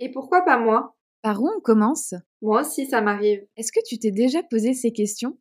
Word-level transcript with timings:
Et 0.00 0.10
pourquoi 0.10 0.42
pas 0.42 0.58
moi? 0.58 0.96
Par 1.22 1.42
où 1.42 1.48
on 1.54 1.60
commence? 1.60 2.14
Moi 2.40 2.62
aussi, 2.62 2.86
ça 2.86 3.02
m'arrive. 3.02 3.46
Est-ce 3.56 3.70
que 3.70 3.80
tu 3.86 3.98
t'es 3.98 4.10
déjà 4.10 4.42
posé 4.42 4.72
ces 4.72 4.92
questions? 4.92 5.38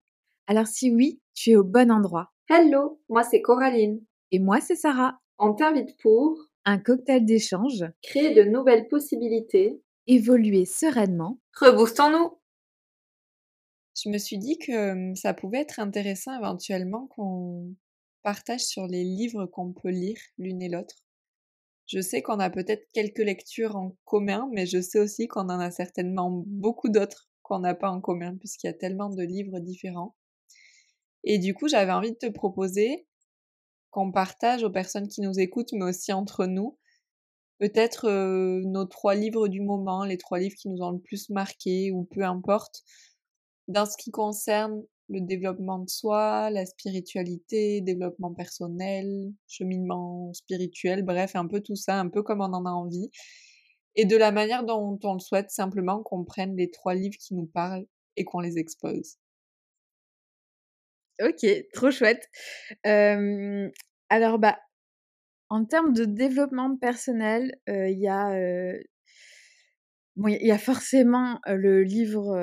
Alors 0.47 0.67
si 0.67 0.91
oui, 0.91 1.21
tu 1.33 1.51
es 1.51 1.55
au 1.55 1.63
bon 1.63 1.89
endroit. 1.91 2.31
Hello, 2.49 2.99
moi 3.07 3.23
c'est 3.23 3.41
Coraline. 3.41 4.03
Et 4.31 4.39
moi 4.39 4.59
c'est 4.59 4.75
Sarah. 4.75 5.17
On 5.37 5.53
t'invite 5.53 5.97
pour 6.01 6.37
Un 6.65 6.77
cocktail 6.79 7.23
d'échange, 7.23 7.85
créer 8.01 8.33
de 8.33 8.43
nouvelles 8.43 8.87
possibilités. 8.89 9.81
évoluer 10.07 10.65
sereinement. 10.65 11.39
Reboostons-nous 11.61 12.37
Je 14.03 14.09
me 14.09 14.17
suis 14.17 14.37
dit 14.39 14.57
que 14.57 14.91
hum, 14.91 15.15
ça 15.15 15.33
pouvait 15.33 15.59
être 15.61 15.79
intéressant 15.79 16.37
éventuellement 16.37 17.07
qu'on 17.07 17.73
partage 18.23 18.65
sur 18.65 18.87
les 18.87 19.03
livres 19.05 19.45
qu'on 19.45 19.71
peut 19.71 19.89
lire 19.91 20.17
l'une 20.37 20.61
et 20.61 20.67
l'autre. 20.69 20.95
Je 21.91 22.01
sais 22.01 22.21
qu'on 22.21 22.39
a 22.39 22.51
peut-être 22.51 22.87
quelques 22.93 23.17
lectures 23.17 23.75
en 23.75 23.97
commun, 24.05 24.47
mais 24.53 24.67
je 24.67 24.79
sais 24.79 24.99
aussi 24.99 25.27
qu'on 25.27 25.49
en 25.49 25.59
a 25.59 25.71
certainement 25.71 26.29
beaucoup 26.45 26.89
d'autres 26.89 27.27
qu'on 27.41 27.59
n'a 27.59 27.73
pas 27.73 27.89
en 27.89 27.99
commun, 27.99 28.37
puisqu'il 28.37 28.67
y 28.67 28.69
a 28.69 28.73
tellement 28.73 29.09
de 29.09 29.23
livres 29.23 29.59
différents. 29.59 30.15
Et 31.23 31.39
du 31.39 31.55
coup, 31.55 31.67
j'avais 31.67 31.91
envie 31.91 32.11
de 32.11 32.17
te 32.17 32.29
proposer 32.29 33.07
qu'on 33.89 34.11
partage 34.11 34.63
aux 34.63 34.69
personnes 34.69 35.07
qui 35.07 35.21
nous 35.21 35.39
écoutent, 35.39 35.73
mais 35.73 35.85
aussi 35.85 36.13
entre 36.13 36.45
nous, 36.45 36.77
peut-être 37.57 38.07
euh, 38.07 38.61
nos 38.65 38.85
trois 38.85 39.15
livres 39.15 39.47
du 39.47 39.61
moment, 39.61 40.05
les 40.05 40.19
trois 40.19 40.37
livres 40.37 40.55
qui 40.59 40.69
nous 40.69 40.83
ont 40.83 40.91
le 40.91 40.99
plus 40.99 41.31
marqué, 41.31 41.91
ou 41.91 42.03
peu 42.03 42.21
importe, 42.21 42.83
dans 43.67 43.87
ce 43.87 43.97
qui 43.97 44.11
concerne 44.11 44.83
le 45.09 45.21
développement 45.21 45.79
de 45.79 45.89
soi, 45.89 46.49
la 46.51 46.65
spiritualité, 46.65 47.81
développement 47.81 48.33
personnel, 48.33 49.31
cheminement 49.47 50.31
spirituel, 50.33 51.03
bref, 51.03 51.35
un 51.35 51.47
peu 51.47 51.61
tout 51.61 51.75
ça, 51.75 51.99
un 51.99 52.09
peu 52.09 52.21
comme 52.23 52.41
on 52.41 52.53
en 52.53 52.65
a 52.65 52.71
envie. 52.71 53.09
Et 53.95 54.05
de 54.05 54.15
la 54.15 54.31
manière 54.31 54.63
dont 54.63 54.99
on 55.03 55.13
le 55.13 55.19
souhaite, 55.19 55.49
simplement 55.49 56.03
qu'on 56.03 56.23
prenne 56.23 56.55
les 56.55 56.69
trois 56.69 56.93
livres 56.93 57.17
qui 57.19 57.33
nous 57.33 57.47
parlent 57.47 57.85
et 58.15 58.23
qu'on 58.23 58.39
les 58.39 58.57
expose. 58.57 59.17
Ok, 61.21 61.45
trop 61.73 61.91
chouette. 61.91 62.29
Euh, 62.85 63.69
alors, 64.09 64.39
bah, 64.39 64.57
en 65.49 65.65
termes 65.65 65.93
de 65.93 66.05
développement 66.05 66.77
personnel, 66.77 67.55
euh, 67.67 67.89
il 67.89 67.99
y 67.99 68.09
euh, 68.09 68.79
bon, 70.15 70.27
il 70.29 70.45
y 70.45 70.51
a 70.51 70.57
forcément 70.57 71.39
le 71.47 71.83
livre 71.83 72.37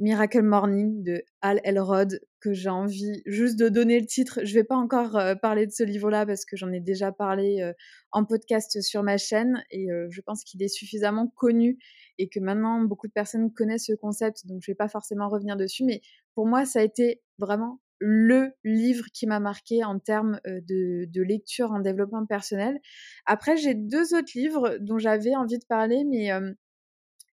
Miracle 0.00 0.40
Morning 0.40 1.02
de 1.02 1.22
Al 1.42 1.60
Elrod 1.62 2.20
que 2.40 2.54
j'ai 2.54 2.70
envie 2.70 3.22
juste 3.26 3.58
de 3.58 3.68
donner 3.68 4.00
le 4.00 4.06
titre. 4.06 4.40
Je 4.44 4.54
vais 4.54 4.64
pas 4.64 4.76
encore 4.76 5.20
parler 5.42 5.66
de 5.66 5.72
ce 5.72 5.82
livre-là 5.82 6.24
parce 6.24 6.46
que 6.46 6.56
j'en 6.56 6.72
ai 6.72 6.80
déjà 6.80 7.12
parlé 7.12 7.72
en 8.10 8.24
podcast 8.24 8.80
sur 8.80 9.02
ma 9.02 9.18
chaîne 9.18 9.62
et 9.70 9.88
je 10.08 10.20
pense 10.22 10.42
qu'il 10.42 10.62
est 10.62 10.68
suffisamment 10.68 11.28
connu 11.36 11.76
et 12.16 12.30
que 12.30 12.40
maintenant 12.40 12.80
beaucoup 12.80 13.08
de 13.08 13.12
personnes 13.12 13.52
connaissent 13.52 13.86
ce 13.86 13.92
concept, 13.92 14.46
donc 14.46 14.62
je 14.62 14.70
vais 14.70 14.74
pas 14.76 14.88
forcément 14.88 15.28
revenir 15.28 15.58
dessus. 15.58 15.84
Mais 15.84 16.00
pour 16.34 16.46
moi, 16.46 16.64
ça 16.64 16.80
a 16.80 16.82
été 16.82 17.20
vraiment 17.38 17.82
le 17.98 18.52
livre 18.64 19.04
qui 19.12 19.26
m'a 19.26 19.38
marqué 19.38 19.84
en 19.84 19.98
termes 19.98 20.40
de, 20.46 21.22
lecture 21.22 21.72
en 21.72 21.80
développement 21.80 22.24
personnel. 22.24 22.80
Après, 23.26 23.58
j'ai 23.58 23.74
deux 23.74 24.14
autres 24.14 24.32
livres 24.34 24.78
dont 24.80 24.96
j'avais 24.96 25.36
envie 25.36 25.58
de 25.58 25.66
parler, 25.66 26.04
mais 26.04 26.32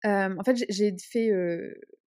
en 0.05 0.45
fait, 0.45 0.63
j'ai 0.69 0.95
fait 1.11 1.31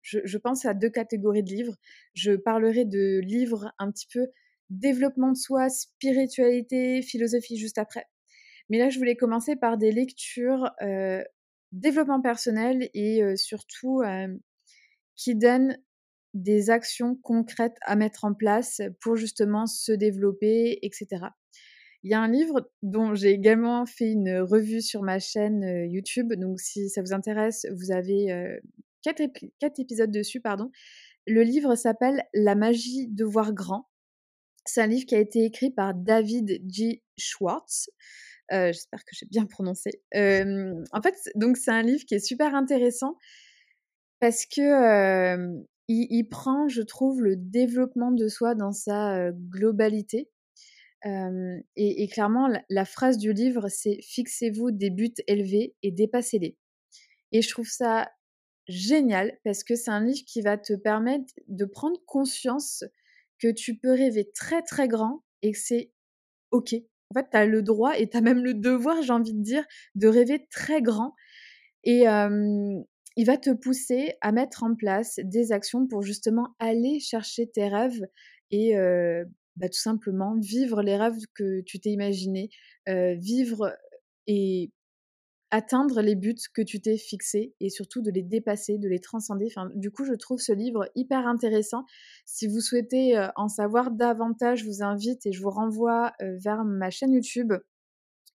je, 0.07 0.39
pense 0.39 0.65
à 0.65 0.75
deux 0.75 0.91
catégories 0.91 1.43
de 1.43 1.51
livres. 1.51 1.75
Je 2.15 2.33
parlerai 2.33 2.85
de 2.85 3.21
livres 3.21 3.73
un 3.79 3.91
petit 3.91 4.07
peu 4.13 4.27
développement 4.71 5.33
de 5.33 5.37
soi, 5.37 5.69
spiritualité, 5.69 7.03
philosophie 7.03 7.57
juste 7.57 7.79
après. 7.79 8.05
Mais 8.69 8.79
là, 8.79 8.89
je 8.89 8.99
voulais 8.99 9.17
commencer 9.17 9.57
par 9.57 9.79
des 9.79 9.93
lectures 9.93 10.71
euh, 10.83 11.23
développement 11.73 12.21
personnel 12.21 12.89
et 12.95 13.23
euh, 13.23 13.37
surtout 13.37 14.03
euh, 14.03 14.29
qui 15.17 15.35
donnent 15.35 15.77
des 16.35 16.71
actions 16.71 17.17
concrètes 17.17 17.77
à 17.83 17.97
mettre 17.97 18.25
en 18.25 18.35
place 18.35 18.83
pour 19.01 19.17
justement 19.17 19.67
se 19.67 19.93
développer, 19.93 20.79
etc. 20.83 21.27
Il 22.03 22.11
y 22.11 22.15
a 22.15 22.21
un 22.21 22.31
livre 22.31 22.71
dont 22.83 23.15
j'ai 23.15 23.31
également 23.31 23.87
fait 23.87 24.13
une 24.13 24.39
revue 24.39 24.83
sur 24.83 25.03
ma 25.03 25.19
chaîne 25.19 25.89
YouTube. 25.91 26.33
Donc, 26.35 26.61
si 26.61 26.91
ça 26.91 27.03
vous 27.03 27.13
intéresse, 27.13 27.67
vous 27.73 27.91
avez 27.91 28.61
quatre, 29.15 29.81
épisodes 29.81 30.11
dessus, 30.11 30.41
pardon. 30.41 30.71
Le 31.27 31.43
livre 31.43 31.75
s'appelle 31.75 32.23
La 32.35 32.55
magie 32.55 33.09
de 33.09 33.25
voir 33.25 33.53
grand. 33.53 33.89
C'est 34.65 34.81
un 34.81 34.87
livre 34.87 35.07
qui 35.07 35.15
a 35.15 35.21
été 35.21 35.45
écrit 35.45 35.71
par 35.71 35.95
David 35.95 36.63
G. 36.69 37.03
Schwartz. 37.19 37.89
Euh, 38.53 38.73
j'espère 38.73 39.05
que 39.05 39.11
j'ai 39.13 39.27
bien 39.27 39.47
prononcé. 39.47 39.91
en 40.15 41.03
fait, 41.03 41.15
donc 41.35 41.57
c'est 41.57 41.71
un 41.71 41.83
livre 41.83 42.05
qui 42.05 42.15
est 42.15 42.25
super 42.25 42.55
intéressant 42.55 43.17
parce 44.21 44.47
que 44.47 45.47
il, 45.89 46.25
prend, 46.29 46.69
je 46.69 46.83
trouve, 46.83 47.23
le 47.23 47.37
développement 47.37 48.11
de 48.11 48.29
soi 48.29 48.55
dans 48.55 48.73
sa 48.73 49.31
globalité. 49.33 50.31
et, 51.05 52.09
clairement, 52.09 52.49
la, 52.69 52.85
phrase 52.85 53.19
du 53.19 53.33
livre, 53.33 53.69
c'est 53.69 54.01
fixez-vous 54.03 54.71
des 54.73 54.91
buts 54.91 55.15
élevés 55.27 55.75
et 55.83 55.93
dépassez-les. 55.93 56.57
Et 57.33 57.43
je 57.43 57.51
trouve 57.51 57.69
ça 57.69 58.09
génial 58.69 59.39
parce 59.45 59.65
que 59.65 59.75
c'est 59.75 59.91
un 59.91 60.05
livre 60.05 60.25
qui 60.27 60.43
va 60.43 60.59
te 60.59 60.73
permettre 60.75 61.33
de 61.49 61.65
prendre 61.65 61.99
conscience 62.07 62.85
que 63.39 63.49
tu 63.49 63.77
peux 63.77 63.93
rêver 63.93 64.31
très 64.35 64.63
très 64.63 64.89
grand 64.89 65.23
et 65.43 65.53
que 65.53 65.59
c'est 65.59 65.93
OK. 66.51 66.75
En 66.75 67.21
fait, 67.21 67.27
tu 67.31 67.51
le 67.51 67.63
droit 67.63 67.99
et 67.99 68.09
tu 68.09 68.17
as 68.17 68.21
même 68.21 68.43
le 68.43 68.55
devoir, 68.55 69.03
j'ai 69.03 69.13
envie 69.13 69.35
de 69.35 69.43
dire, 69.43 69.65
de 69.95 70.09
rêver 70.09 70.47
très 70.51 70.83
grand. 70.83 71.15
Et 71.85 72.05
il 72.05 73.25
va 73.25 73.37
te 73.37 73.51
pousser 73.51 74.15
à 74.21 74.33
mettre 74.33 74.65
en 74.65 74.75
place 74.75 75.21
des 75.23 75.53
actions 75.53 75.87
pour 75.87 76.03
justement 76.03 76.57
aller 76.59 76.99
chercher 76.99 77.49
tes 77.49 77.69
rêves 77.69 78.07
et 78.51 78.75
bah, 79.57 79.69
tout 79.69 79.79
simplement 79.79 80.35
vivre 80.41 80.83
les 80.83 80.97
rêves 80.97 81.19
que 81.35 81.61
tu 81.61 81.79
t'es 81.79 81.91
imaginé, 81.91 82.51
vivre 82.87 83.77
et 84.27 84.73
atteindre 85.51 86.01
les 86.03 86.17
buts 86.17 86.35
que 86.55 86.63
tu 86.63 86.81
t'es 86.81 86.97
fixés 86.97 87.55
et 87.61 87.71
surtout 87.71 88.03
de 88.03 88.11
les 88.11 88.23
dépasser, 88.23 88.79
de 88.79 88.89
les 88.89 88.99
transcender. 88.99 89.49
Du 89.75 89.91
coup, 89.91 90.05
je 90.05 90.15
trouve 90.15 90.41
ce 90.41 90.53
livre 90.53 90.89
hyper 90.95 91.27
intéressant. 91.27 91.85
Si 92.25 92.47
vous 92.49 92.61
souhaitez 92.61 93.17
euh, 93.17 93.29
en 93.37 93.49
savoir 93.49 93.91
davantage, 93.91 94.61
je 94.61 94.65
vous 94.67 94.83
invite 94.83 95.25
et 95.27 95.33
je 95.33 95.41
vous 95.41 95.51
renvoie 95.51 96.13
euh, 96.21 96.37
vers 96.39 96.65
ma 96.65 96.91
chaîne 96.91 97.13
YouTube 97.13 97.53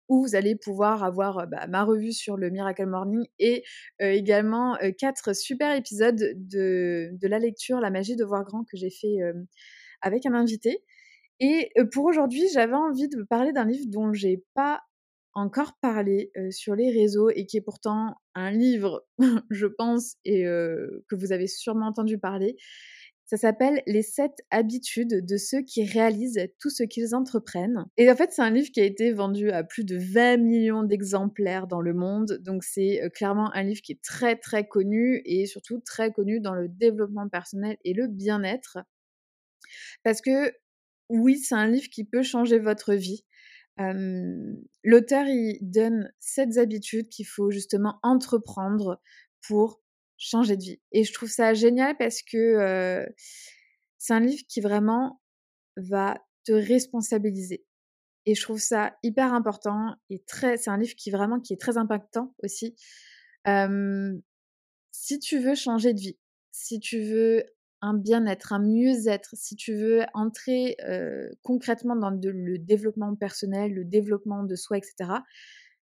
où 0.08 0.22
vous 0.22 0.36
allez 0.36 0.56
pouvoir 0.56 1.04
avoir 1.04 1.40
euh, 1.40 1.46
bah, 1.48 1.68
ma 1.68 1.84
revue 1.84 2.14
sur 2.14 2.38
le 2.38 2.50
Miracle 2.50 2.86
Morning 2.86 3.26
et 3.40 3.64
également 4.00 4.78
quatre 4.98 5.36
super 5.36 5.76
épisodes 5.76 6.16
de, 6.36 7.10
de, 7.12 7.28
la 7.28 7.40
lecture 7.40 7.80
La 7.80 7.90
magie 7.90 8.16
de 8.16 8.24
voir 8.24 8.44
grand 8.44 8.64
que 8.64 8.78
j'ai 8.78 8.90
fait 8.90 9.18
avec 10.02 10.26
un 10.26 10.34
invité. 10.34 10.84
Et 11.40 11.72
pour 11.92 12.06
aujourd'hui, 12.06 12.44
j'avais 12.54 12.76
envie 12.76 13.08
de 13.08 13.24
parler 13.24 13.54
d'un 13.54 13.66
livre 13.66 13.86
dont 13.88 14.12
j'ai 14.14 14.44
pas 14.54 14.82
encore 15.40 15.74
parlé 15.82 16.32
sur 16.52 16.76
les 16.76 16.92
réseaux 16.92 17.30
et 17.30 17.46
qui 17.46 17.58
est 17.58 17.62
pourtant 17.62 18.16
un 18.36 18.52
livre, 18.52 19.06
je 19.50 19.66
pense, 19.66 20.16
et 20.26 20.44
que 20.44 21.16
vous 21.16 21.32
avez 21.32 21.48
sûrement 21.48 21.88
entendu 21.88 22.18
parler. 22.18 22.56
Ça 23.30 23.38
s'appelle 23.38 23.84
Les 23.86 24.02
7 24.02 24.32
habitudes 24.50 25.24
de 25.24 25.38
ceux 25.38 25.62
qui 25.62 25.86
réalisent 25.86 26.48
tout 26.60 26.72
ce 26.72 26.82
qu'ils 26.82 27.14
entreprennent. 27.14 27.86
Et 27.96 28.10
en 28.10 28.16
fait, 28.16 28.32
c'est 28.32 28.42
un 28.42 28.50
livre 28.50 28.72
qui 28.72 28.82
a 28.82 28.86
été 28.86 29.14
vendu 29.14 29.52
à 29.52 29.64
plus 29.64 29.84
de 29.84 30.00
20 30.00 30.38
millions 30.38 30.82
d'exemplaires 30.82 31.68
dans 31.68 31.80
le 31.80 31.94
monde. 31.94 32.40
Donc, 32.42 32.64
c'est 32.64 33.00
clairement 33.14 33.54
un 33.54 33.62
livre 33.62 33.82
qui 33.84 33.92
est 33.92 34.02
très, 34.02 34.36
très 34.36 34.68
connu 34.68 35.22
et 35.26 35.46
surtout 35.46 35.80
très 35.80 36.12
connu 36.12 36.40
dans 36.40 36.56
le 36.56 36.68
développement 36.70 37.30
personnel 37.30 37.78
et 37.86 37.94
le 37.94 38.08
bien-être. 38.08 38.80
Parce 40.04 40.22
que 40.22 40.52
oui, 41.10 41.38
c'est 41.38 41.54
un 41.54 41.68
livre 41.68 41.90
qui 41.92 42.06
peut 42.06 42.24
changer 42.24 42.58
votre 42.58 42.96
vie. 42.96 43.24
L'auteur, 44.84 45.26
il 45.28 45.58
donne 45.62 46.12
sept 46.20 46.58
habitudes 46.58 47.10
qu'il 47.10 47.26
faut 47.26 47.50
justement 47.50 48.00
entreprendre 48.04 49.02
pour 49.48 49.82
changer 50.18 50.58
de 50.58 50.64
vie. 50.64 50.82
Et 50.92 51.04
je 51.06 51.14
trouve 51.14 51.30
ça 51.30 51.54
génial 51.54 51.96
parce 51.98 52.22
que 52.22 53.06
c'est 53.98 54.14
un 54.14 54.20
livre 54.20 54.44
qui 54.48 54.62
vraiment 54.62 55.22
va 55.78 56.22
te 56.46 56.52
responsabiliser. 56.52 57.66
Et 58.26 58.36
je 58.36 58.42
trouve 58.42 58.60
ça 58.60 58.98
hyper 59.02 59.34
important 59.34 59.96
et 60.10 60.22
très, 60.28 60.58
c'est 60.58 60.70
un 60.70 60.78
livre 60.78 60.96
qui 60.96 61.10
vraiment 61.10 61.40
qui 61.40 61.54
est 61.54 61.62
très 61.62 61.78
impactant 61.78 62.36
aussi. 62.44 62.76
si 64.92 65.20
tu 65.20 65.40
veux 65.40 65.56
changer 65.56 65.94
de 65.94 66.00
vie, 66.00 66.20
si 66.52 66.80
tu 66.80 67.02
veux 67.02 67.46
un 67.82 67.94
bien-être, 67.94 68.54
un 68.54 68.60
mieux-être, 68.60 69.30
si 69.34 69.56
tu 69.56 69.74
veux 69.76 70.02
entrer 70.14 70.78
concrètement 71.44 71.96
dans 71.96 72.12
le 72.12 72.58
développement 72.58 73.16
personnel, 73.16 73.74
le 73.74 73.86
développement 73.86 74.44
de 74.44 74.56
soi, 74.56 74.78
etc., 74.78 75.12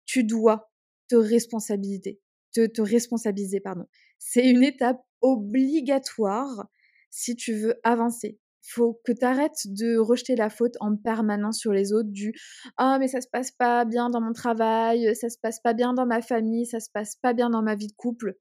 tu 0.07 0.25
dois 0.25 0.71
te 1.09 1.17
responsabiliser. 1.17 2.21
Te, 2.53 2.67
te 2.67 2.83
responsabiliser, 2.83 3.61
pardon. 3.61 3.87
C'est 4.19 4.49
une 4.49 4.65
étape 4.65 5.01
obligatoire 5.21 6.67
si 7.11 7.37
tu 7.37 7.55
veux 7.55 7.75
avancer. 7.83 8.39
faut 8.63 9.01
que 9.05 9.13
tu 9.13 9.25
arrêtes 9.25 9.67
de 9.67 9.97
rejeter 9.97 10.37
la 10.37 10.51
faute 10.51 10.77
en 10.81 10.97
permanence 10.97 11.59
sur 11.59 11.73
les 11.73 11.93
autres 11.93 12.11
du 12.11 12.33
ah 12.77 12.99
mais 12.99 13.09
ça 13.09 13.21
se 13.21 13.29
passe 13.29 13.51
pas 13.51 13.85
bien 13.85 14.11
dans 14.11 14.21
mon 14.21 14.33
travail, 14.33 15.15
ça 15.17 15.29
se 15.29 15.39
passe 15.41 15.61
pas 15.61 15.75
bien 15.75 15.95
dans 15.95 16.07
ma 16.07 16.23
famille, 16.23 16.67
ça 16.67 16.81
se 16.81 16.91
passe 16.93 17.17
pas 17.17 17.33
bien 17.33 17.51
dans 17.51 17.63
ma 17.63 17.75
vie 17.75 17.89
de 17.89 17.93
couple 17.97 18.37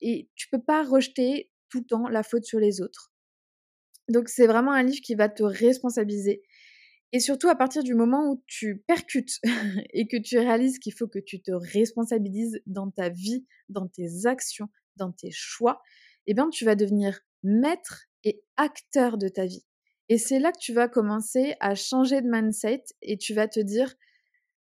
et 0.00 0.28
tu 0.34 0.48
peux 0.50 0.60
pas 0.60 0.82
rejeter 0.82 1.50
tout 1.68 1.80
le 1.80 1.84
temps 1.84 2.08
la 2.08 2.22
faute 2.22 2.44
sur 2.44 2.58
les 2.58 2.80
autres. 2.80 3.12
Donc 4.08 4.28
c'est 4.28 4.46
vraiment 4.46 4.72
un 4.72 4.82
livre 4.82 5.02
qui 5.02 5.14
va 5.14 5.28
te 5.28 5.42
responsabiliser 5.42 6.42
et 7.12 7.20
surtout 7.20 7.48
à 7.48 7.56
partir 7.56 7.82
du 7.82 7.94
moment 7.94 8.30
où 8.30 8.42
tu 8.46 8.82
percutes 8.86 9.40
et 9.92 10.06
que 10.06 10.16
tu 10.16 10.38
réalises 10.38 10.78
qu'il 10.78 10.92
faut 10.92 11.08
que 11.08 11.18
tu 11.18 11.40
te 11.40 11.52
responsabilises 11.52 12.60
dans 12.66 12.90
ta 12.90 13.08
vie, 13.08 13.46
dans 13.68 13.88
tes 13.88 14.26
actions, 14.26 14.68
dans 14.96 15.12
tes 15.12 15.30
choix, 15.30 15.82
eh 16.26 16.34
bien 16.34 16.50
tu 16.50 16.64
vas 16.64 16.74
devenir 16.74 17.20
maître 17.42 18.06
et 18.24 18.42
acteur 18.56 19.16
de 19.16 19.28
ta 19.28 19.46
vie. 19.46 19.64
Et 20.10 20.18
c'est 20.18 20.38
là 20.38 20.52
que 20.52 20.58
tu 20.58 20.72
vas 20.72 20.88
commencer 20.88 21.54
à 21.60 21.74
changer 21.74 22.20
de 22.20 22.28
mindset 22.28 22.84
et 23.02 23.16
tu 23.16 23.34
vas 23.34 23.48
te 23.48 23.60
dire, 23.60 23.94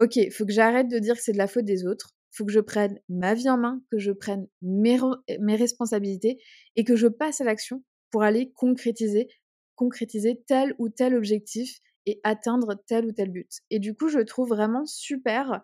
OK, 0.01 0.17
il 0.17 0.31
faut 0.31 0.47
que 0.47 0.53
j'arrête 0.53 0.89
de 0.89 0.99
dire 0.99 1.17
que 1.17 1.23
c'est 1.23 1.33
de 1.33 1.39
la 1.39 1.47
faute 1.47 1.65
des 1.65 1.87
autres, 1.87 2.15
faut 2.31 2.45
que 2.45 2.53
je 2.53 2.61
prenne 2.61 2.99
ma 3.09 3.35
vie 3.35 3.49
en 3.49 3.59
main, 3.59 3.83
que 3.91 3.99
je 3.99 4.13
prenne 4.13 4.47
mes, 4.63 4.99
mes 5.41 5.57
responsabilités 5.57 6.41
et 6.77 6.85
que 6.85 6.97
je 6.97 7.07
passe 7.07 7.41
à 7.41 7.45
l'action 7.45 7.83
pour 8.11 8.23
aller 8.23 8.53
concrétiser, 8.53 9.29
concrétiser 9.75 10.43
tel 10.47 10.75
ou 10.79 10.89
tel 10.89 11.15
objectif 11.15 11.81
et 12.07 12.21
atteindre 12.25 12.75
tel 12.87 13.07
ou 13.07 13.13
tel 13.13 13.31
but. 13.31 13.51
Et 13.71 13.79
du 13.79 13.95
coup, 13.95 14.09
je 14.09 14.21
trouve 14.21 14.49
vraiment 14.49 14.87
super 14.87 15.63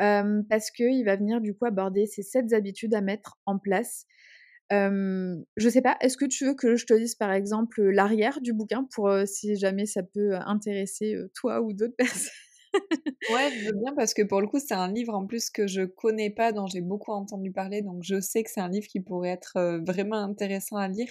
euh, 0.00 0.42
parce 0.48 0.70
qu'il 0.70 1.04
va 1.04 1.16
venir 1.16 1.40
du 1.40 1.54
coup 1.54 1.66
aborder 1.66 2.06
ces 2.06 2.22
sept 2.22 2.52
habitudes 2.52 2.94
à 2.94 3.00
mettre 3.00 3.38
en 3.46 3.58
place 3.58 4.06
je 4.70 5.68
sais 5.68 5.82
pas, 5.82 5.96
est-ce 6.00 6.16
que 6.16 6.24
tu 6.24 6.46
veux 6.46 6.54
que 6.54 6.76
je 6.76 6.86
te 6.86 6.94
dise 6.94 7.14
par 7.14 7.32
exemple 7.32 7.82
l'arrière 7.82 8.40
du 8.40 8.52
bouquin 8.52 8.86
pour 8.92 9.10
si 9.26 9.56
jamais 9.56 9.86
ça 9.86 10.02
peut 10.02 10.34
intéresser 10.34 11.16
toi 11.34 11.60
ou 11.60 11.72
d'autres 11.72 11.94
personnes? 11.98 12.32
Ouais, 13.28 13.50
je 13.50 13.58
veux 13.64 13.72
bien 13.72 13.94
parce 13.96 14.12
que 14.12 14.22
pour 14.22 14.40
le 14.42 14.46
coup, 14.46 14.58
c'est 14.58 14.74
un 14.74 14.92
livre 14.92 15.14
en 15.14 15.26
plus 15.26 15.48
que 15.48 15.66
je 15.66 15.82
connais 15.82 16.28
pas, 16.30 16.52
dont 16.52 16.66
j'ai 16.66 16.82
beaucoup 16.82 17.10
entendu 17.12 17.50
parler, 17.52 17.80
donc 17.80 18.02
je 18.02 18.20
sais 18.20 18.42
que 18.42 18.50
c'est 18.50 18.60
un 18.60 18.68
livre 18.68 18.86
qui 18.86 19.00
pourrait 19.00 19.30
être 19.30 19.80
vraiment 19.86 20.18
intéressant 20.18 20.76
à 20.76 20.88
lire. 20.88 21.08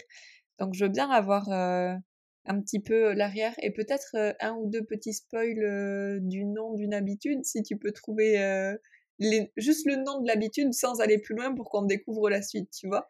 Donc 0.59 0.75
je 0.75 0.85
veux 0.85 0.91
bien 0.91 1.09
avoir 1.09 1.49
un 1.49 2.61
petit 2.61 2.79
peu 2.79 3.13
l'arrière 3.13 3.55
et 3.63 3.71
peut-être 3.71 4.35
un 4.41 4.53
ou 4.55 4.69
deux 4.69 4.83
petits 4.83 5.13
spoils 5.13 6.19
du 6.21 6.45
nom 6.45 6.73
d'une 6.75 6.93
habitude, 6.93 7.43
si 7.45 7.63
tu 7.63 7.77
peux 7.77 7.91
trouver 7.91 8.37
juste 9.57 9.87
le 9.87 9.95
nom 9.95 10.21
de 10.21 10.27
l'habitude 10.27 10.71
sans 10.73 10.99
aller 11.01 11.17
plus 11.17 11.35
loin 11.35 11.55
pour 11.55 11.69
qu'on 11.69 11.83
découvre 11.83 12.29
la 12.29 12.43
suite, 12.43 12.69
tu 12.71 12.87
vois? 12.87 13.09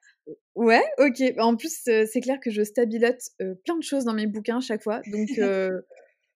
Ouais, 0.56 0.84
ok. 0.98 1.22
En 1.40 1.58
plus, 1.58 1.78
c'est 1.84 2.22
clair 2.22 2.40
que 2.40 2.52
je 2.52 2.64
stabilote 2.64 3.20
plein 3.66 3.78
de 3.78 3.84
choses 3.84 4.06
dans 4.06 4.14
mes 4.14 4.28
bouquins 4.28 4.62
chaque 4.62 4.84
fois. 4.84 5.02
Donc, 5.08 5.28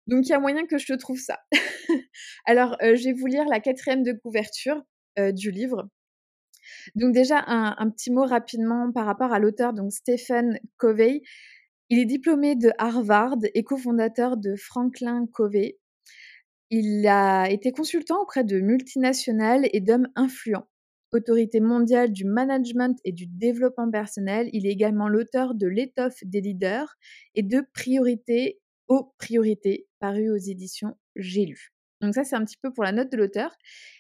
donc 0.08 0.26
il 0.26 0.30
y 0.30 0.34
a 0.34 0.40
moyen 0.40 0.66
que 0.66 0.78
je 0.78 0.88
te 0.88 0.98
trouve 0.98 1.20
ça. 1.20 1.40
Alors, 2.46 2.78
je 2.82 3.04
vais 3.04 3.14
vous 3.14 3.28
lire 3.28 3.46
la 3.46 3.60
quatrième 3.60 4.04
de 4.04 4.14
couverture 4.14 4.82
du 5.18 5.52
livre. 5.52 5.90
Donc 6.96 7.14
déjà, 7.14 7.44
un, 7.48 7.76
un, 7.78 7.90
petit 7.90 8.12
mot 8.12 8.26
rapidement 8.26 8.92
par 8.92 9.06
rapport 9.06 9.32
à 9.34 9.40
l'auteur, 9.40 9.74
donc 9.74 9.92
Stephen 9.92 10.60
Covey. 10.78 11.22
Il 11.90 12.00
est 12.00 12.06
diplômé 12.06 12.56
de 12.56 12.72
Harvard 12.78 13.38
et 13.54 13.64
cofondateur 13.64 14.36
de 14.36 14.56
Franklin 14.58 15.26
Covey. 15.32 15.78
Il 16.70 17.08
a 17.08 17.50
été 17.50 17.72
consultant 17.72 18.22
auprès 18.22 18.44
de 18.44 18.60
multinationales 18.60 19.70
et 19.72 19.80
d'hommes 19.80 20.10
influents. 20.16 20.68
Autorité 21.14 21.62
mondiale 21.62 22.12
du 22.12 22.26
management 22.26 23.00
et 23.06 23.14
du 23.14 23.26
développement 23.28 23.90
personnel, 23.90 24.50
il 24.52 24.68
est 24.68 24.72
également 24.72 25.08
l'auteur 25.08 25.56
de 25.56 25.66
L'étoffe 25.66 26.22
des 26.24 26.42
leaders 26.42 26.98
et 27.36 27.44
de 27.44 27.66
Priorité 27.74 28.60
aux 28.88 29.14
priorités, 29.18 29.88
paru 30.00 30.30
aux 30.30 30.38
éditions 30.38 30.96
J'ai 31.16 31.46
lu. 31.46 31.74
Donc 32.02 32.14
ça, 32.14 32.24
c'est 32.24 32.36
un 32.36 32.46
petit 32.46 32.58
peu 32.62 32.72
pour 32.72 32.84
la 32.84 32.92
note 32.92 33.12
de 33.12 33.18
l'auteur. 33.18 33.56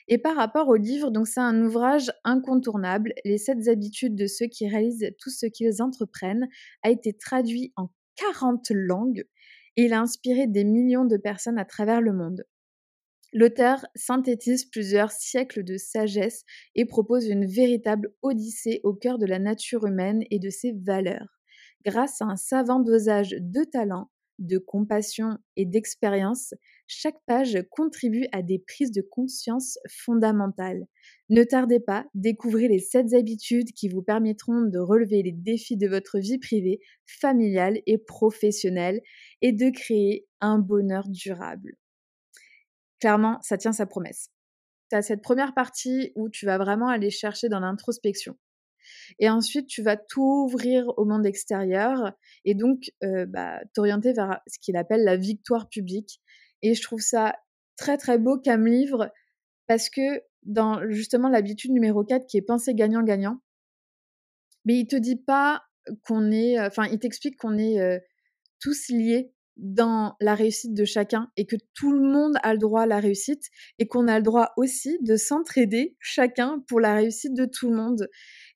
Et 0.07 0.17
par 0.17 0.35
rapport 0.35 0.67
au 0.67 0.75
livre, 0.75 1.09
donc 1.09 1.27
c'est 1.27 1.39
un 1.39 1.63
ouvrage 1.63 2.11
incontournable. 2.23 3.13
Les 3.25 3.37
sept 3.37 3.67
habitudes 3.67 4.15
de 4.15 4.27
ceux 4.27 4.45
qui 4.47 4.67
réalisent 4.67 5.11
tout 5.19 5.31
ce 5.31 5.47
qu'ils 5.47 5.81
entreprennent 5.81 6.47
a 6.83 6.91
été 6.91 7.13
traduit 7.13 7.73
en 7.75 7.89
40 8.15 8.67
langues 8.71 9.25
et 9.77 9.85
il 9.85 9.93
a 9.93 10.01
inspiré 10.01 10.47
des 10.47 10.63
millions 10.63 11.05
de 11.05 11.17
personnes 11.17 11.59
à 11.59 11.65
travers 11.65 12.01
le 12.01 12.13
monde. 12.13 12.45
L'auteur 13.33 13.85
synthétise 13.95 14.65
plusieurs 14.65 15.11
siècles 15.11 15.63
de 15.63 15.77
sagesse 15.77 16.43
et 16.75 16.85
propose 16.85 17.27
une 17.27 17.45
véritable 17.45 18.13
odyssée 18.21 18.79
au 18.83 18.93
cœur 18.93 19.17
de 19.17 19.25
la 19.25 19.37
nature 19.37 19.85
humaine 19.85 20.23
et 20.31 20.39
de 20.39 20.49
ses 20.49 20.71
valeurs. 20.71 21.41
Grâce 21.85 22.21
à 22.21 22.25
un 22.25 22.37
savant 22.37 22.79
dosage 22.79 23.35
de 23.39 23.63
talent, 23.63 24.09
de 24.39 24.57
compassion 24.57 25.37
et 25.55 25.65
d'expérience, 25.65 26.53
chaque 26.87 27.19
page 27.25 27.57
contribue 27.71 28.27
à 28.31 28.41
des 28.41 28.59
prises 28.59 28.91
de 28.91 29.01
conscience 29.01 29.77
fondamentales. 29.89 30.87
Ne 31.29 31.43
tardez 31.43 31.79
pas, 31.79 32.05
découvrez 32.13 32.67
les 32.67 32.79
7 32.79 33.13
habitudes 33.13 33.71
qui 33.73 33.89
vous 33.89 34.01
permettront 34.01 34.61
de 34.61 34.79
relever 34.79 35.23
les 35.23 35.33
défis 35.33 35.77
de 35.77 35.87
votre 35.87 36.19
vie 36.19 36.39
privée, 36.39 36.79
familiale 37.05 37.79
et 37.85 37.97
professionnelle 37.97 39.01
et 39.41 39.51
de 39.51 39.69
créer 39.69 40.25
un 40.41 40.59
bonheur 40.59 41.07
durable 41.09 41.77
clairement, 42.99 43.39
ça 43.41 43.57
tient 43.57 43.73
sa 43.73 43.85
promesse. 43.85 44.29
Tu 44.89 44.95
as 44.95 45.01
cette 45.01 45.21
première 45.21 45.53
partie 45.53 46.11
où 46.15 46.29
tu 46.29 46.45
vas 46.45 46.57
vraiment 46.57 46.87
aller 46.87 47.09
chercher 47.09 47.49
dans 47.49 47.59
l'introspection. 47.59 48.37
Et 49.19 49.29
ensuite, 49.29 49.67
tu 49.67 49.81
vas 49.81 49.97
t'ouvrir 49.97 50.87
au 50.97 51.05
monde 51.05 51.25
extérieur 51.25 52.13
et 52.45 52.55
donc 52.55 52.91
euh, 53.03 53.25
bah, 53.25 53.59
t'orienter 53.73 54.13
vers 54.13 54.39
ce 54.47 54.59
qu'il 54.59 54.77
appelle 54.77 55.03
la 55.03 55.17
victoire 55.17 55.69
publique. 55.69 56.21
Et 56.61 56.73
je 56.73 56.81
trouve 56.81 57.01
ça 57.01 57.35
très 57.75 57.97
très 57.97 58.17
beau 58.17 58.39
comme 58.39 58.65
livre 58.65 59.11
parce 59.67 59.89
que 59.89 60.23
dans 60.43 60.89
justement 60.89 61.29
l'habitude 61.29 61.71
numéro 61.71 62.03
4 62.03 62.25
qui 62.25 62.37
est 62.37 62.41
penser 62.41 62.73
gagnant-gagnant, 62.73 63.41
mais 64.65 64.79
il 64.79 64.87
te 64.87 64.95
dit 64.95 65.17
pas 65.17 65.63
qu'on 66.03 66.31
est, 66.31 66.59
enfin, 66.59 66.85
il 66.91 66.99
t'explique 66.99 67.37
qu'on 67.37 67.57
est 67.57 67.79
euh, 67.79 67.99
tous 68.59 68.89
liés 68.89 69.31
dans 69.57 70.15
la 70.21 70.35
réussite 70.35 70.73
de 70.73 70.85
chacun 70.85 71.31
et 71.35 71.45
que 71.45 71.55
tout 71.73 71.91
le 71.91 72.01
monde 72.01 72.35
a 72.43 72.53
le 72.53 72.59
droit 72.59 72.83
à 72.83 72.85
la 72.85 72.99
réussite 72.99 73.45
et 73.79 73.87
qu'on 73.87 74.07
a 74.07 74.17
le 74.17 74.23
droit 74.23 74.51
aussi 74.55 74.99
de 75.01 75.15
s'entraider 75.15 75.95
chacun 75.99 76.63
pour 76.67 76.79
la 76.79 76.93
réussite 76.93 77.33
de 77.33 77.45
tout 77.45 77.69
le 77.69 77.75
monde. 77.75 78.07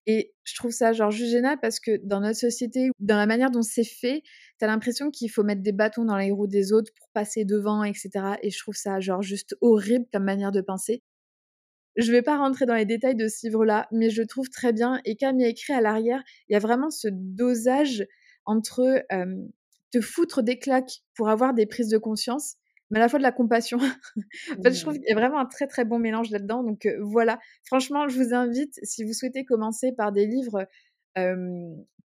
Et 0.08 0.34
je 0.44 0.56
trouve 0.56 0.72
ça 0.72 0.94
genre 0.94 1.12
juste 1.12 1.32
génial 1.32 1.60
parce 1.62 1.80
que 1.80 2.00
dans 2.04 2.22
notre 2.22 2.40
société, 2.40 2.90
dans 3.00 3.18
la 3.18 3.28
manière 3.28 3.52
dont 3.52 3.62
c'est 3.62 3.84
fait, 3.84 4.24
t'as 4.58 4.68
l'impression 4.68 5.12
qu'il 5.12 5.30
faut 5.30 5.44
mettre 5.44 5.62
des 5.62 5.72
bâtons 5.72 6.06
dans 6.06 6.18
les 6.18 6.32
roues 6.32 6.48
des 6.48 6.74
autres 6.74 6.92
pour 6.98 7.08
passer 7.14 7.46
devant, 7.46 7.84
etc. 7.84 8.10
Et 8.42 8.50
je 8.50 8.60
trouve 8.60 8.76
ça 8.76 9.00
genre 9.00 9.22
juste 9.22 9.56
horrible 9.62 10.06
comme 10.12 10.24
manière 10.24 10.52
de 10.52 10.62
penser. 10.62 11.04
Je 11.98 12.12
vais 12.12 12.22
pas 12.22 12.38
rentrer 12.38 12.66
dans 12.66 12.76
les 12.76 12.86
détails 12.86 13.16
de 13.16 13.28
ce 13.28 13.46
livre-là, 13.46 13.88
mais 13.92 14.10
je 14.10 14.24
trouve 14.24 14.50
très 14.50 14.74
bien. 14.74 15.02
Et 15.06 15.18
comme 15.18 15.40
il 15.40 15.46
y 15.46 15.50
écrit 15.50 15.74
à 15.74 15.82
l'arrière, 15.82 16.24
il 16.48 16.54
y 16.54 16.56
a 16.56 16.60
vraiment 16.60 16.90
ce 16.90 17.10
dosage 17.12 18.08
entre 18.46 19.04
te 19.92 20.02
foutre 20.02 20.42
des 20.42 20.58
claques 20.58 21.04
pour 21.16 21.30
avoir 21.30 21.54
des 21.54 21.66
prises 21.66 21.90
de 21.90 21.98
conscience, 21.98 22.56
mais 22.92 23.00
à 23.00 23.02
la 23.02 23.10
fois 23.10 23.18
de 23.18 23.24
la 23.24 23.32
compassion. 23.32 23.78
en 24.58 24.62
fait, 24.62 24.74
je 24.74 24.82
trouve 24.82 24.94
mmh. 24.94 25.00
qu'il 25.00 25.10
y 25.10 25.12
a 25.12 25.16
vraiment 25.16 25.40
un 25.40 25.46
très 25.46 25.68
très 25.68 25.86
bon 25.86 25.98
mélange 25.98 26.30
là-dedans. 26.30 26.64
Donc 26.64 26.88
voilà, 27.02 27.40
franchement, 27.66 28.08
je 28.08 28.22
vous 28.22 28.34
invite, 28.34 28.80
si 28.84 29.04
vous 29.04 29.14
souhaitez 29.14 29.44
commencer 29.46 29.92
par 29.94 30.12
des 30.12 30.28
livres 30.28 30.68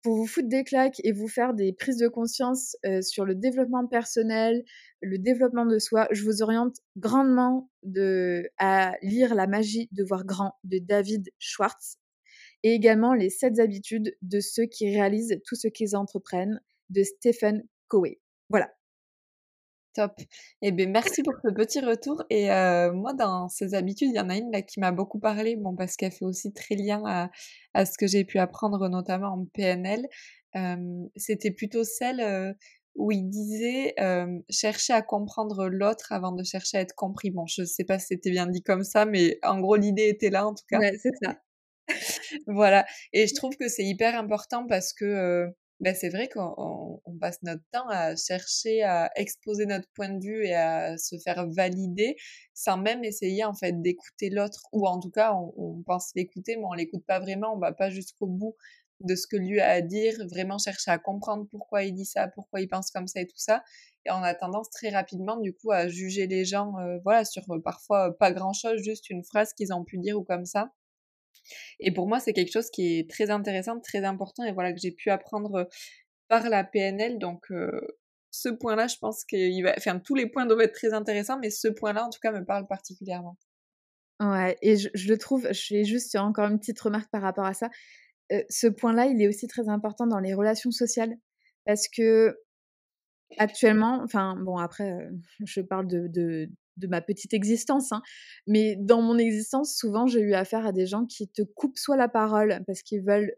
pour 0.03 0.17
vous 0.17 0.27
foutre 0.27 0.49
des 0.49 0.65
claques 0.65 1.01
et 1.05 1.13
vous 1.13 1.29
faire 1.29 1.53
des 1.55 1.73
prises 1.73 1.99
de 1.99 2.09
conscience 2.09 2.77
sur 3.03 3.25
le 3.25 3.35
développement 3.35 3.87
personnel, 3.87 4.65
le 5.03 5.19
développement 5.19 5.67
de 5.67 5.79
soi, 5.79 6.09
je 6.11 6.23
vous 6.23 6.43
oriente 6.43 6.77
grandement 6.97 7.71
de, 7.83 8.49
à 8.59 8.95
lire 9.03 9.35
La 9.35 9.47
magie 9.47 9.89
de 9.93 10.05
voir 10.05 10.25
grand 10.25 10.55
de 10.65 10.79
David 10.79 11.29
Schwartz 11.39 11.99
et 12.63 12.73
également 12.73 13.15
Les 13.15 13.31
7 13.31 13.59
habitudes 13.61 14.17
de 14.23 14.41
ceux 14.41 14.67
qui 14.67 14.89
réalisent 14.95 15.41
tout 15.47 15.55
ce 15.55 15.69
qu'ils 15.69 15.97
entreprennent 15.97 16.61
de 16.91 17.03
Stephen 17.03 17.65
Covey. 17.89 18.21
Voilà. 18.49 18.76
Top. 19.97 20.13
Eh 20.61 20.73
bien, 20.73 20.89
merci 20.89 21.23
pour 21.23 21.33
ce 21.43 21.51
petit 21.55 21.81
retour. 21.81 22.23
Et 22.29 22.49
moi, 22.93 23.15
dans 23.15 23.49
ces 23.49 23.73
habitudes, 23.75 24.11
il 24.11 24.17
y 24.17 24.21
en 24.21 24.29
a 24.29 24.37
une 24.37 24.53
là 24.53 24.61
qui 24.61 24.79
m'a 24.79 24.93
beaucoup 24.93 25.19
parlé, 25.19 25.57
bon, 25.57 25.75
parce 25.75 25.97
qu'elle 25.97 26.13
fait 26.13 26.27
aussi 26.27 26.53
très 26.53 26.75
lien 26.75 27.03
à, 27.07 27.31
à 27.73 27.87
ce 27.87 27.97
que 27.99 28.07
j'ai 28.07 28.25
pu 28.25 28.39
apprendre, 28.39 28.89
notamment 28.91 29.29
en 29.29 29.47
PNL. 29.55 30.07
C'était 31.17 31.51
plutôt 31.51 31.83
celle 31.83 32.55
où 32.95 33.11
il 33.11 33.29
disait 33.29 33.95
chercher 34.51 34.93
à 34.93 35.01
comprendre 35.01 35.69
l'autre 35.69 36.13
avant 36.13 36.33
de 36.33 36.45
chercher 36.45 36.77
à 36.77 36.81
être 36.83 36.95
compris. 36.95 37.31
Bon, 37.31 37.47
je 37.47 37.63
ne 37.63 37.67
sais 37.67 37.85
pas 37.85 37.99
si 37.99 38.09
c'était 38.09 38.31
bien 38.31 38.47
dit 38.47 38.63
comme 38.63 38.85
ça, 38.85 39.07
mais 39.07 39.39
en 39.43 39.61
gros, 39.61 39.77
l'idée 39.77 40.09
était 40.09 40.31
là, 40.31 40.47
en 40.47 40.55
tout 40.55 40.65
cas. 40.69 40.79
Ouais, 40.79 40.93
c'est 41.03 41.17
ça. 41.23 41.39
voilà. 42.47 42.85
Et 43.15 43.27
je 43.27 43.35
trouve 43.35 43.57
que 43.57 43.69
c'est 43.69 43.85
hyper 43.85 44.19
important 44.19 44.67
parce 44.67 44.93
que 44.93 45.47
ben 45.81 45.95
c'est 45.95 46.09
vrai 46.09 46.29
qu'on 46.29 47.03
passe 47.21 47.43
notre 47.43 47.63
temps 47.71 47.89
à 47.89 48.17
chercher 48.17 48.83
à 48.83 49.11
exposer 49.17 49.67
notre 49.67 49.89
point 49.95 50.09
de 50.09 50.25
vue 50.25 50.47
et 50.47 50.55
à 50.55 50.97
se 50.97 51.19
faire 51.19 51.47
valider 51.51 52.17
sans 52.55 52.79
même 52.79 53.05
essayer 53.05 53.45
en 53.45 53.55
fait 53.55 53.81
d'écouter 53.83 54.31
l'autre 54.31 54.67
ou 54.73 54.87
en 54.87 54.99
tout 55.01 55.11
cas 55.11 55.35
on, 55.35 55.83
pense 55.87 56.13
l'écouter 56.15 56.57
mais 56.57 56.65
on 56.65 56.73
l'écoute 56.73 57.05
pas 57.07 57.21
vraiment 57.21 57.55
on 57.55 57.59
va 57.59 57.73
pas 57.73 57.91
jusqu'au 57.91 58.27
bout 58.27 58.57
de 59.01 59.15
ce 59.15 59.27
que 59.27 59.37
lui 59.37 59.61
a 59.61 59.69
à 59.69 59.81
dire 59.83 60.15
vraiment 60.31 60.57
chercher 60.57 60.91
à 60.91 60.99
comprendre 60.99 61.47
pourquoi 61.51 61.85
il 61.85 61.93
dit 61.93 62.07
ça 62.07 62.29
pourquoi 62.29 62.63
il 62.63 62.69
pense 62.69 62.91
comme 62.91 63.07
ça 63.07 63.21
et 63.21 63.27
tout 63.27 63.37
ça 63.37 63.63
et 64.07 64.11
on 64.11 64.23
a 64.23 64.35
tendance 64.35 64.71
très 64.71 64.89
rapidement 64.89 65.37
du 65.37 65.53
coup 65.53 65.73
à 65.73 65.89
juger 65.89 66.27
les 66.27 66.47
gens 66.47 66.79
euh, 66.79 66.99
voilà 67.05 67.27
sur 67.27 67.43
euh, 67.51 67.61
parfois 67.61 68.17
pas 68.17 68.33
grand 68.33 68.55
chose 68.55 68.81
juste 68.83 69.11
une 69.11 69.23
phrase 69.23 69.53
qu'ils 69.53 69.75
ont 69.75 69.85
pu 69.85 69.99
dire 69.99 70.17
ou 70.19 70.25
comme 70.25 70.47
ça 70.47 70.73
et 71.81 71.93
pour 71.93 72.09
moi, 72.09 72.21
c'est 72.21 72.33
quelque 72.33 72.53
chose 72.53 72.71
qui 72.71 72.99
est 72.99 73.11
très 73.11 73.31
intéressant, 73.31 73.81
très 73.81 74.05
important 74.05 74.45
et 74.45 74.53
voilà 74.53 74.73
que 74.73 74.79
j'ai 74.81 74.93
pu 74.93 75.11
apprendre 75.11 75.69
par 76.29 76.49
la 76.49 76.65
PNL. 76.65 77.19
Donc 77.19 77.51
ce 78.31 78.49
point-là, 78.49 78.87
je 78.87 78.97
pense 78.99 79.25
qu'il 79.25 79.63
va, 79.63 79.75
enfin 79.77 79.99
tous 79.99 80.15
les 80.15 80.29
points 80.29 80.47
doivent 80.47 80.61
être 80.61 80.75
très 80.75 80.93
intéressants, 80.93 81.39
mais 81.39 81.51
ce 81.51 81.69
point-là, 81.69 82.05
en 82.05 82.11
tout 82.11 82.21
cas, 82.21 82.33
me 82.33 82.45
parle 82.45 82.67
particulièrement. 82.67 83.37
Ouais, 84.21 84.57
et 84.63 84.77
je, 84.77 84.89
le 85.09 85.19
trouve, 85.19 85.47
je 85.53 85.67
fais 85.67 85.85
juste 85.85 86.17
encore 86.17 86.49
une 86.49 86.59
petite 86.59 86.81
remarque 86.81 87.11
par 87.11 87.23
rapport 87.23 87.45
à 87.45 87.55
ça. 87.55 87.69
ce 88.31 88.67
point-là, 88.67 89.07
il 89.07 89.21
est 89.21 89.29
aussi 89.29 89.47
très 89.47 89.69
important 89.69 90.07
dans 90.07 90.21
les 90.21 90.35
relations 90.35 90.71
sociales 90.71 91.17
parce 91.65 91.89
que 91.89 92.39
actuellement, 93.39 94.01
enfin 94.03 94.37
bon 94.37 94.57
après, 94.57 95.09
je 95.45 95.61
parle 95.61 95.87
de 95.87 96.49
ma 96.83 97.01
petite 97.01 97.33
existence. 97.33 97.93
Hein. 97.93 98.03
Mais 98.47 98.77
dans 98.77 99.03
mon 99.03 99.19
existence, 99.19 99.77
souvent, 99.77 100.07
j'ai 100.07 100.21
eu 100.21 100.35
affaire 100.35 100.67
à 100.67 100.73
des 100.73 100.87
gens 100.87 101.07
qui 101.07 101.29
te 101.29 101.43
coupent 101.43 101.79
soit 101.79 101.97
la 101.97 102.09
parole 102.09 102.63
parce 102.67 102.83
qu'ils 102.83 103.03
veulent 103.03 103.35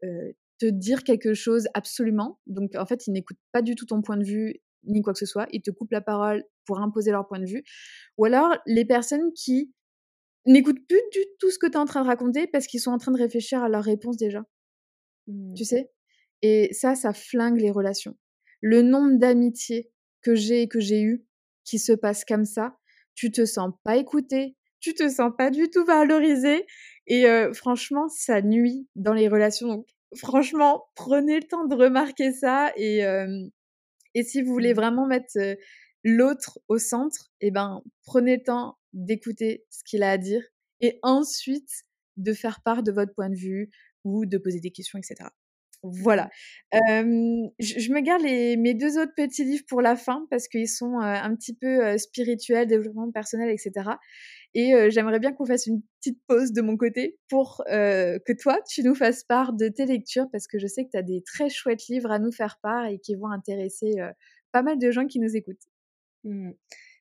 te 0.59 0.67
dire 0.67 1.05
quelque 1.05 1.35
chose 1.35 1.69
absolument. 1.75 2.41
Donc, 2.47 2.75
en 2.75 2.87
fait, 2.87 3.07
ils 3.07 3.13
n'écoutent 3.13 3.39
pas 3.53 3.63
du 3.63 3.75
tout 3.75 3.87
ton 3.87 4.03
point 4.03 4.17
de 4.17 4.25
vue 4.25 4.61
ni 4.85 5.03
quoi 5.03 5.13
que 5.13 5.19
ce 5.19 5.27
soit. 5.27 5.47
Ils 5.53 5.63
te 5.63 5.71
coupent 5.71 5.93
la 5.93 6.01
parole 6.01 6.45
pour 6.65 6.81
imposer 6.81 7.11
leur 7.11 7.27
point 7.27 7.39
de 7.39 7.47
vue. 7.47 7.63
Ou 8.17 8.25
alors, 8.25 8.57
les 8.67 8.85
personnes 8.85 9.33
qui 9.35 9.73
n'écoutent 10.47 10.87
plus 10.89 11.03
du 11.13 11.21
tout 11.39 11.51
ce 11.51 11.59
que 11.59 11.67
tu 11.67 11.73
es 11.73 11.77
en 11.77 11.85
train 11.85 12.03
de 12.03 12.07
raconter 12.07 12.47
parce 12.47 12.67
qu'ils 12.67 12.81
sont 12.81 12.91
en 12.91 12.99
train 12.99 13.13
de 13.13 13.19
réfléchir 13.19 13.63
à 13.63 13.69
leur 13.69 13.85
réponse 13.85 14.17
déjà. 14.17 14.45
Tu 15.27 15.33
mmh. 15.33 15.57
sais? 15.57 15.91
Et 16.43 16.73
ça, 16.73 16.95
ça 16.95 17.13
flingue 17.13 17.61
les 17.61 17.71
relations. 17.71 18.17
Le 18.61 18.83
nombre 18.83 19.19
d'amitiés 19.19 19.91
que 20.23 20.35
j'ai 20.35 20.63
et 20.63 20.69
que 20.69 20.81
j'ai 20.81 21.03
eu 21.03 21.25
qui 21.65 21.79
se 21.79 21.93
passent 21.93 22.25
comme 22.25 22.45
ça, 22.45 22.78
tu 23.19 23.33
te 23.33 23.45
sens 23.45 23.73
pas 23.83 23.97
écouté, 23.97 24.55
tu 24.79 24.95
te 24.95 25.09
sens 25.09 25.33
pas 25.37 25.51
du 25.51 25.69
tout 25.71 25.85
valorisé 25.85 26.65
et 27.09 27.27
franchement, 27.53 28.09
ça 28.09 28.43
nuit 28.43 28.87
dans 28.95 29.13
les 29.13 29.27
relations. 29.27 29.67
Donc 29.67 29.87
franchement, 30.17 30.85
prenez 30.95 31.41
le 31.41 31.47
temps 31.49 31.67
de 31.67 31.75
remarquer 31.75 32.33
ça 32.33 32.73
et 32.77 33.03
et 34.15 34.23
si 34.23 34.43
vous 34.43 34.53
voulez 34.53 34.73
mmh. 34.73 34.77
vraiment 34.77 35.07
mettre 35.07 35.37
l'autre 36.05 36.61
au 36.69 36.79
centre, 36.79 37.33
eh 37.41 37.51
ben 37.51 37.83
prenez 38.05 38.37
le 38.37 38.43
temps 38.43 38.79
d'écouter 38.93 39.65
ce 39.69 39.83
qu'il 39.83 40.05
a 40.05 40.13
à 40.13 40.19
dire 40.19 40.43
et 40.81 41.01
ensuite 41.03 41.85
de 42.17 42.33
faire 42.33 42.63
part 42.63 42.85
de 42.85 42.93
votre 42.93 43.15
point 43.15 43.31
de 43.31 43.37
vue 43.37 43.71
ou 44.05 44.27
de 44.27 44.39
poser 44.39 44.61
des 44.61 44.71
questions, 44.71 44.99
etc. 44.99 45.29
Voilà. 45.83 46.29
je, 46.73 47.93
me 47.93 48.01
garde 48.01 48.23
les, 48.23 48.57
mes 48.57 48.75
deux 48.75 48.99
autres 48.99 49.15
petits 49.17 49.45
livres 49.45 49.65
pour 49.69 49.81
la 49.81 49.97
fin 49.97 50.27
parce 50.31 50.49
qu'ils 50.49 50.69
sont 50.69 50.99
un 50.99 51.35
petit 51.37 51.55
peu 51.55 51.97
spirituels, 51.99 52.67
développement 52.67 53.11
personnel, 53.13 53.51
etc. 53.51 53.91
Et 54.55 54.73
j'aimerais 54.91 55.21
bien 55.21 55.33
qu'on 55.33 55.47
fasse 55.47 55.67
une 55.67 55.83
petite 56.01 56.19
pause 56.27 56.53
de 56.53 56.63
mon 56.63 56.77
côté 56.77 57.17
pour 57.29 57.63
que 57.67 58.33
toi, 58.41 58.59
tu 58.69 58.83
nous 58.83 58.95
fasses 58.95 59.23
part 59.23 59.53
de 59.53 59.69
tes 59.69 59.87
lectures 59.87 60.29
parce 60.33 60.49
que 60.49 60.59
je 60.59 60.67
sais 60.67 60.85
que 60.85 60.91
tu 60.91 60.99
as 60.99 61.03
des 61.03 61.23
très 61.23 61.49
chouettes 61.49 61.87
livres 61.89 62.11
à 62.11 62.19
nous 62.19 62.33
faire 62.33 62.59
part 62.61 62.87
et 62.87 62.99
qui 62.99 63.15
vont 63.15 63.31
intéresser 63.31 63.95
pas 64.51 64.63
mal 64.63 64.79
de 64.79 64.91
gens 64.91 65.07
qui 65.07 65.21
nous 65.21 65.37
écoutent. 65.37 65.69
Mmh. 66.25 66.51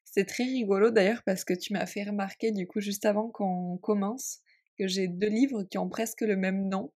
C'est 0.06 0.26
très 0.26 0.46
rigolo 0.46 0.90
d'ailleurs 0.90 1.22
parce 1.26 1.44
que 1.44 1.54
tu 1.54 1.74
m'as 1.74 1.86
fait 1.86 2.04
remarquer 2.04 2.52
du 2.52 2.66
coup 2.66 2.80
juste 2.80 3.06
avant 3.06 3.30
qu'on 3.30 3.78
commence 3.78 4.40
que 4.80 4.88
j'ai 4.88 5.08
deux 5.08 5.28
livres 5.28 5.64
qui 5.64 5.78
ont 5.78 5.90
presque 5.90 6.22
le 6.22 6.36
même 6.36 6.70
nom 6.70 6.92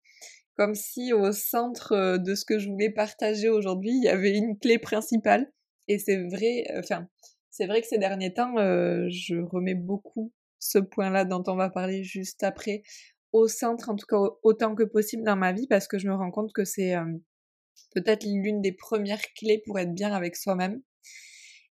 comme 0.56 0.74
si 0.74 1.12
au 1.12 1.32
centre 1.32 2.18
de 2.18 2.34
ce 2.34 2.44
que 2.44 2.58
je 2.58 2.68
voulais 2.68 2.90
partager 2.90 3.48
aujourd'hui, 3.48 3.90
il 3.90 4.04
y 4.04 4.08
avait 4.08 4.36
une 4.36 4.58
clé 4.58 4.78
principale. 4.78 5.50
Et 5.88 5.98
c'est 5.98 6.22
vrai, 6.28 6.64
enfin, 6.78 7.08
c'est 7.50 7.66
vrai 7.66 7.80
que 7.80 7.86
ces 7.88 7.98
derniers 7.98 8.32
temps, 8.32 8.54
je 8.56 9.40
remets 9.40 9.74
beaucoup 9.74 10.32
ce 10.58 10.78
point-là 10.78 11.24
dont 11.24 11.42
on 11.46 11.56
va 11.56 11.70
parler 11.70 12.04
juste 12.04 12.42
après 12.44 12.82
au 13.32 13.48
centre, 13.48 13.88
en 13.88 13.96
tout 13.96 14.06
cas 14.06 14.18
autant 14.42 14.74
que 14.74 14.84
possible 14.84 15.24
dans 15.24 15.36
ma 15.36 15.52
vie, 15.52 15.66
parce 15.66 15.88
que 15.88 15.98
je 15.98 16.06
me 16.06 16.14
rends 16.14 16.30
compte 16.30 16.52
que 16.52 16.64
c'est 16.64 16.94
peut-être 17.94 18.24
l'une 18.24 18.60
des 18.60 18.72
premières 18.72 19.22
clés 19.36 19.62
pour 19.66 19.78
être 19.78 19.94
bien 19.94 20.12
avec 20.12 20.36
soi-même. 20.36 20.82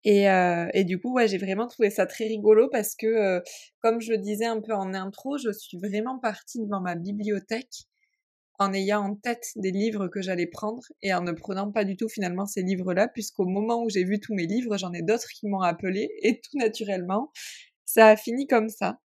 Et, 0.05 0.25
et, 0.75 0.85
du 0.85 0.99
coup, 0.99 1.13
ouais, 1.15 1.29
j'ai 1.29 1.39
vraiment 1.39 1.69
trouvé 1.69 1.91
ça 1.91 2.07
très 2.07 2.25
rigolo 2.25 2.69
parce 2.71 2.97
que, 2.97 3.41
comme 3.81 4.01
je 4.01 4.13
le 4.13 4.19
disais 4.19 4.47
un 4.47 4.61
peu 4.61 4.73
en 4.73 4.95
intro, 4.95 5.39
je 5.39 5.53
suis 5.53 5.79
vraiment 5.79 6.19
partie 6.19 6.61
devant 6.61 6.81
ma 6.81 6.97
bibliothèque 6.97 7.87
ayant 8.73 9.01
en 9.05 9.15
tête 9.15 9.47
des 9.57 9.71
livres 9.71 10.09
que 10.09 10.21
j'allais 10.21 10.47
prendre 10.47 10.83
et 11.01 11.15
en 11.15 11.23
ne 11.23 11.33
prenant 11.33 11.73
pas 11.73 11.85
du 11.85 11.97
tout 11.97 12.09
finalement 12.09 12.45
ces 12.45 12.63
livres-là, 12.63 13.09
puisqu'au 13.09 13.47
moment 13.47 13.83
où 13.83 13.89
j'ai 13.89 14.05
vu 14.05 14.21
tous 14.21 14.35
mes 14.35 14.47
livres, 14.47 14.77
j'en 14.77 14.93
ai 14.93 15.01
d'autres 15.03 15.29
qui 15.29 15.49
m'ont 15.49 15.63
appelé 15.63 16.11
et 16.23 16.41
tout 16.41 16.59
naturellement, 16.59 17.33
ça 17.85 18.09
a 18.09 18.17
fini 18.17 18.47
comme 18.47 18.69
ça. 18.69 19.01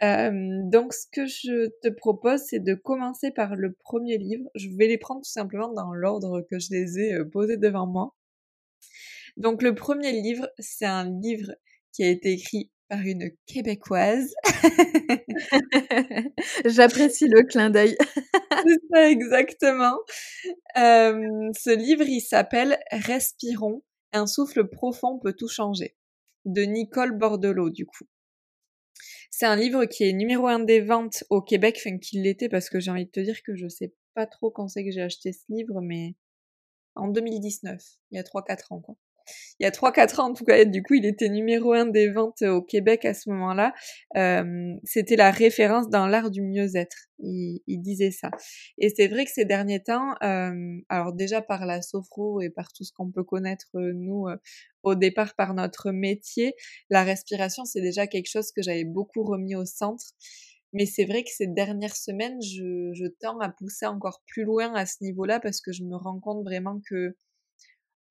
donc 0.00 0.92
ce 0.92 1.06
que 1.12 1.26
je 1.26 1.68
te 1.82 1.88
propose, 1.88 2.40
c'est 2.40 2.60
de 2.60 2.74
commencer 2.74 3.30
par 3.30 3.54
le 3.56 3.72
premier 3.72 4.18
livre. 4.18 4.48
Je 4.56 4.68
vais 4.76 4.88
les 4.88 4.98
prendre 4.98 5.20
tout 5.22 5.30
simplement 5.30 5.72
dans 5.72 5.92
l'ordre 5.94 6.42
que 6.50 6.58
je 6.58 6.68
les 6.72 6.98
ai 6.98 7.24
posés 7.24 7.56
devant 7.56 7.86
moi. 7.86 8.14
Donc 9.36 9.62
le 9.62 9.74
premier 9.74 10.12
livre, 10.12 10.50
c'est 10.58 10.86
un 10.86 11.08
livre 11.20 11.52
qui 11.92 12.04
a 12.04 12.08
été 12.08 12.32
écrit 12.32 12.70
par 12.92 13.00
une 13.06 13.30
québécoise. 13.46 14.34
J'apprécie 16.66 17.26
le 17.26 17.42
clin 17.42 17.70
d'œil. 17.70 17.96
C'est 18.66 18.80
ça, 18.92 19.10
exactement. 19.10 19.96
ce 20.74 21.74
livre, 21.74 22.04
il 22.06 22.20
s'appelle 22.20 22.78
Respirons, 22.90 23.82
un 24.12 24.26
souffle 24.26 24.68
profond 24.68 25.18
peut 25.18 25.32
tout 25.32 25.48
changer, 25.48 25.96
de 26.44 26.64
Nicole 26.64 27.16
Bordelot, 27.16 27.70
du 27.70 27.86
coup. 27.86 28.04
C'est 29.30 29.46
un 29.46 29.56
livre 29.56 29.86
qui 29.86 30.04
est 30.04 30.12
numéro 30.12 30.46
un 30.46 30.60
des 30.60 30.82
ventes 30.82 31.24
au 31.30 31.40
Québec, 31.40 31.78
enfin 31.78 31.96
qui 31.96 32.20
l'était 32.20 32.50
parce 32.50 32.68
que 32.68 32.78
j'ai 32.78 32.90
envie 32.90 33.06
de 33.06 33.10
te 33.10 33.20
dire 33.20 33.42
que 33.42 33.56
je 33.56 33.68
sais 33.68 33.94
pas 34.12 34.26
trop 34.26 34.50
quand 34.50 34.68
c'est 34.68 34.84
que 34.84 34.90
j'ai 34.90 35.00
acheté 35.00 35.32
ce 35.32 35.44
livre, 35.48 35.80
mais 35.80 36.14
en 36.94 37.08
2019, 37.08 37.82
il 38.10 38.16
y 38.16 38.18
a 38.18 38.22
3-4 38.22 38.74
ans, 38.74 38.80
quoi 38.80 38.96
il 39.58 39.64
y 39.64 39.66
a 39.66 39.70
3-4 39.70 40.20
ans 40.20 40.30
en 40.30 40.34
tout 40.34 40.44
cas, 40.44 40.64
du 40.64 40.82
coup 40.82 40.94
il 40.94 41.06
était 41.06 41.28
numéro 41.28 41.72
un 41.72 41.86
des 41.86 42.08
ventes 42.08 42.42
au 42.42 42.62
Québec 42.62 43.04
à 43.04 43.14
ce 43.14 43.30
moment-là. 43.30 43.72
c'était 44.84 45.16
la 45.16 45.30
référence 45.30 45.88
dans 45.88 46.06
l'art 46.06 46.30
du 46.30 46.42
mieux-être, 46.42 47.08
il, 47.18 47.60
disait 47.82 48.10
ça. 48.10 48.30
Et 48.78 48.90
c'est 48.94 49.08
vrai 49.08 49.24
que 49.24 49.30
ces 49.30 49.44
derniers 49.44 49.82
temps, 49.82 50.14
alors 50.88 51.12
déjà 51.12 51.42
par 51.42 51.66
la 51.66 51.82
sophro 51.82 52.40
et 52.40 52.50
par 52.50 52.72
tout 52.72 52.84
ce 52.84 52.92
qu'on 52.92 53.10
peut 53.10 53.24
connaître 53.24 53.68
nous 53.74 54.26
au 54.82 54.94
départ 54.94 55.34
par 55.34 55.54
notre 55.54 55.90
métier, 55.90 56.54
la 56.90 57.04
respiration 57.04 57.64
c'est 57.64 57.80
déjà 57.80 58.06
quelque 58.06 58.28
chose 58.30 58.52
que 58.52 58.62
j'avais 58.62 58.84
beaucoup 58.84 59.22
remis 59.22 59.54
au 59.54 59.64
centre. 59.64 60.04
Mais 60.72 60.86
c'est 60.86 61.04
vrai 61.04 61.22
que 61.22 61.30
ces 61.30 61.46
dernières 61.46 61.96
semaines, 61.96 62.40
je, 62.40 62.92
je 62.94 63.06
tends 63.20 63.38
à 63.40 63.50
pousser 63.50 63.86
encore 63.86 64.22
plus 64.26 64.44
loin 64.44 64.72
à 64.74 64.86
ce 64.86 65.02
niveau-là 65.02 65.38
parce 65.38 65.60
que 65.60 65.70
je 65.72 65.84
me 65.84 65.96
rends 65.96 66.18
compte 66.18 66.44
vraiment 66.44 66.80
que 66.88 67.14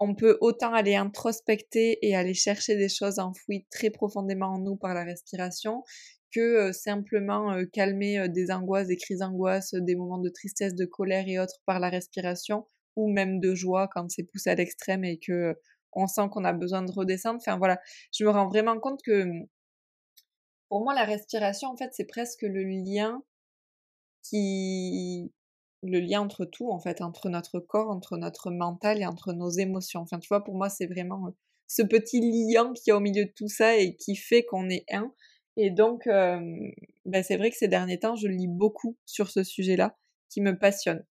on 0.01 0.15
peut 0.15 0.37
autant 0.41 0.73
aller 0.73 0.95
introspecter 0.95 1.99
et 2.01 2.15
aller 2.15 2.33
chercher 2.33 2.75
des 2.75 2.89
choses 2.89 3.19
enfouies 3.19 3.67
très 3.69 3.91
profondément 3.91 4.47
en 4.47 4.57
nous 4.57 4.75
par 4.75 4.95
la 4.95 5.03
respiration 5.03 5.83
que 6.33 6.71
simplement 6.71 7.55
calmer 7.71 8.27
des 8.29 8.51
angoisses, 8.51 8.87
des 8.87 8.97
crises 8.97 9.19
d'angoisse, 9.19 9.75
des 9.75 9.95
moments 9.95 10.17
de 10.17 10.29
tristesse, 10.29 10.73
de 10.73 10.85
colère 10.85 11.27
et 11.27 11.37
autres 11.37 11.59
par 11.67 11.79
la 11.79 11.89
respiration 11.89 12.65
ou 12.95 13.11
même 13.11 13.39
de 13.39 13.53
joie 13.53 13.87
quand 13.93 14.09
c'est 14.09 14.23
poussé 14.23 14.49
à 14.49 14.55
l'extrême 14.55 15.03
et 15.03 15.19
que 15.19 15.55
on 15.93 16.07
sent 16.07 16.29
qu'on 16.31 16.45
a 16.45 16.53
besoin 16.53 16.81
de 16.81 16.91
redescendre. 16.91 17.39
Enfin 17.39 17.57
voilà, 17.57 17.79
je 18.11 18.23
me 18.23 18.31
rends 18.31 18.47
vraiment 18.47 18.79
compte 18.79 19.01
que 19.05 19.25
mmh, 19.25 19.47
pour 20.69 20.83
moi 20.83 20.95
la 20.95 21.03
respiration 21.03 21.69
en 21.69 21.77
fait 21.77 21.91
c'est 21.93 22.07
presque 22.07 22.41
le 22.41 22.63
lien 22.63 23.21
qui 24.23 25.31
le 25.83 25.99
lien 25.99 26.21
entre 26.21 26.45
tout, 26.45 26.69
en 26.69 26.79
fait, 26.79 27.01
entre 27.01 27.29
notre 27.29 27.59
corps, 27.59 27.89
entre 27.89 28.17
notre 28.17 28.51
mental 28.51 29.01
et 29.01 29.05
entre 29.05 29.33
nos 29.33 29.49
émotions. 29.49 30.01
Enfin, 30.01 30.19
tu 30.19 30.27
vois, 30.27 30.43
pour 30.43 30.55
moi, 30.55 30.69
c'est 30.69 30.85
vraiment 30.85 31.27
euh, 31.27 31.31
ce 31.67 31.81
petit 31.81 32.19
lien 32.21 32.71
qui 32.73 32.91
est 32.91 32.93
au 32.93 32.99
milieu 32.99 33.25
de 33.25 33.31
tout 33.35 33.47
ça 33.47 33.77
et 33.77 33.95
qui 33.95 34.15
fait 34.15 34.43
qu'on 34.43 34.69
est 34.69 34.85
un. 34.91 35.13
Et 35.57 35.69
donc, 35.69 36.03
ben, 36.05 37.23
c'est 37.23 37.35
vrai 37.35 37.51
que 37.51 37.57
ces 37.57 37.67
derniers 37.67 37.99
temps, 37.99 38.15
je 38.15 38.27
lis 38.27 38.47
beaucoup 38.47 38.97
sur 39.05 39.29
ce 39.29 39.43
sujet-là, 39.43 39.97
qui 40.29 40.39
me 40.39 40.57
passionne. 40.57 41.03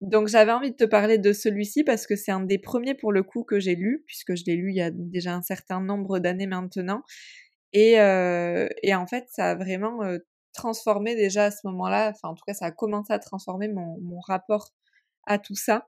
Donc, 0.00 0.26
j'avais 0.26 0.50
envie 0.52 0.72
de 0.72 0.76
te 0.76 0.84
parler 0.84 1.18
de 1.18 1.32
celui-ci 1.32 1.84
parce 1.84 2.06
que 2.06 2.16
c'est 2.16 2.32
un 2.32 2.40
des 2.40 2.58
premiers 2.58 2.94
pour 2.94 3.12
le 3.12 3.22
coup 3.22 3.44
que 3.44 3.60
j'ai 3.60 3.76
lu, 3.76 4.02
puisque 4.06 4.34
je 4.34 4.44
l'ai 4.46 4.56
lu 4.56 4.70
il 4.70 4.76
y 4.76 4.82
a 4.82 4.90
déjà 4.90 5.34
un 5.34 5.42
certain 5.42 5.80
nombre 5.80 6.18
d'années 6.18 6.48
maintenant. 6.48 7.02
Et, 7.72 7.92
et, 7.92 8.94
en 8.94 9.06
fait, 9.06 9.26
ça 9.30 9.50
a 9.52 9.54
vraiment 9.54 10.00
transformé 10.54 11.14
déjà 11.16 11.46
à 11.46 11.50
ce 11.50 11.60
moment-là, 11.64 12.10
enfin 12.10 12.30
en 12.30 12.34
tout 12.34 12.44
cas 12.46 12.54
ça 12.54 12.66
a 12.66 12.70
commencé 12.70 13.12
à 13.12 13.18
transformer 13.18 13.68
mon, 13.68 13.98
mon 14.00 14.20
rapport 14.20 14.70
à 15.26 15.38
tout 15.38 15.54
ça. 15.54 15.86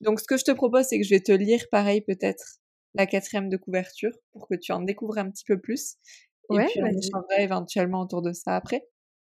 Donc, 0.00 0.20
ce 0.20 0.26
que 0.26 0.36
je 0.36 0.44
te 0.44 0.50
propose, 0.50 0.86
c'est 0.86 0.98
que 0.98 1.04
je 1.04 1.10
vais 1.10 1.20
te 1.20 1.32
lire 1.32 1.64
pareil 1.70 2.02
peut-être 2.02 2.58
la 2.94 3.06
quatrième 3.06 3.48
de 3.48 3.56
couverture 3.56 4.12
pour 4.32 4.48
que 4.48 4.54
tu 4.54 4.72
en 4.72 4.80
découvres 4.80 5.18
un 5.18 5.30
petit 5.30 5.44
peu 5.44 5.58
plus. 5.58 5.96
Et 6.52 6.58
puis, 6.64 6.80
on 6.82 7.38
éventuellement 7.38 8.02
autour 8.02 8.22
de 8.22 8.32
ça 8.32 8.56
après. 8.56 8.86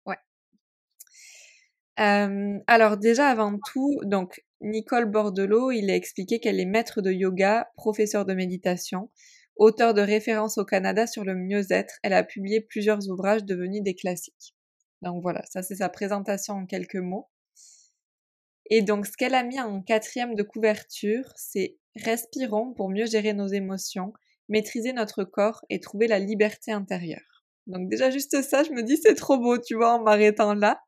Ouais. 0.05 0.17
alors, 1.97 2.97
déjà, 2.97 3.27
avant 3.27 3.57
tout, 3.71 3.99
donc, 4.03 4.43
Nicole 4.61 5.05
Bordelot, 5.05 5.71
il 5.71 5.89
a 5.91 5.95
expliqué 5.95 6.39
qu'elle 6.39 6.59
est 6.59 6.65
maître 6.65 7.01
de 7.01 7.11
yoga, 7.11 7.69
professeur 7.75 8.25
de 8.25 8.33
méditation, 8.33 9.11
auteur 9.55 9.93
de 9.93 10.01
références 10.01 10.57
au 10.57 10.65
Canada 10.65 11.05
sur 11.05 11.23
le 11.23 11.35
mieux-être. 11.35 11.95
Elle 12.03 12.13
a 12.13 12.23
publié 12.23 12.61
plusieurs 12.61 13.07
ouvrages 13.09 13.43
devenus 13.45 13.83
des 13.83 13.95
classiques. 13.95 14.56
Donc 15.01 15.21
voilà, 15.21 15.43
ça 15.49 15.61
c'est 15.61 15.75
sa 15.75 15.89
présentation 15.89 16.55
en 16.55 16.65
quelques 16.65 16.95
mots. 16.95 17.29
Et 18.69 18.81
donc 18.81 19.05
ce 19.05 19.15
qu'elle 19.15 19.35
a 19.35 19.43
mis 19.43 19.59
en 19.59 19.81
quatrième 19.81 20.35
de 20.35 20.43
couverture, 20.43 21.31
c'est 21.35 21.77
respirons 21.95 22.73
pour 22.73 22.89
mieux 22.89 23.05
gérer 23.05 23.33
nos 23.33 23.47
émotions, 23.47 24.13
maîtriser 24.49 24.93
notre 24.93 25.23
corps 25.23 25.63
et 25.69 25.79
trouver 25.79 26.07
la 26.07 26.19
liberté 26.19 26.71
intérieure. 26.71 27.45
Donc 27.67 27.89
déjà 27.89 28.09
juste 28.09 28.41
ça, 28.41 28.63
je 28.63 28.71
me 28.71 28.83
dis 28.83 28.97
c'est 28.97 29.15
trop 29.15 29.37
beau, 29.37 29.57
tu 29.57 29.75
vois, 29.75 29.93
en 29.93 30.03
m'arrêtant 30.03 30.53
là. 30.53 30.81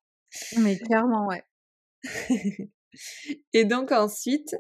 Mais 0.58 0.78
clairement, 0.78 1.28
ouais. 1.28 1.44
et 3.54 3.66
donc 3.66 3.92
ensuite, 3.92 4.56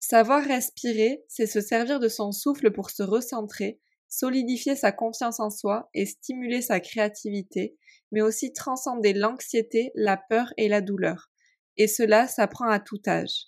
savoir 0.00 0.44
respirer, 0.44 1.22
c'est 1.28 1.46
se 1.46 1.60
servir 1.60 2.00
de 2.00 2.08
son 2.08 2.32
souffle 2.32 2.72
pour 2.72 2.90
se 2.90 3.02
recentrer, 3.02 3.80
solidifier 4.10 4.76
sa 4.76 4.92
confiance 4.92 5.40
en 5.40 5.48
soi 5.48 5.88
et 5.94 6.04
stimuler 6.04 6.60
sa 6.60 6.80
créativité, 6.80 7.78
mais 8.12 8.20
aussi 8.20 8.52
transcender 8.52 9.14
l'anxiété, 9.14 9.92
la 9.94 10.18
peur 10.18 10.52
et 10.58 10.68
la 10.68 10.82
douleur. 10.82 11.30
Et 11.78 11.86
cela 11.86 12.26
s'apprend 12.26 12.68
à 12.68 12.80
tout 12.80 13.00
âge. 13.06 13.46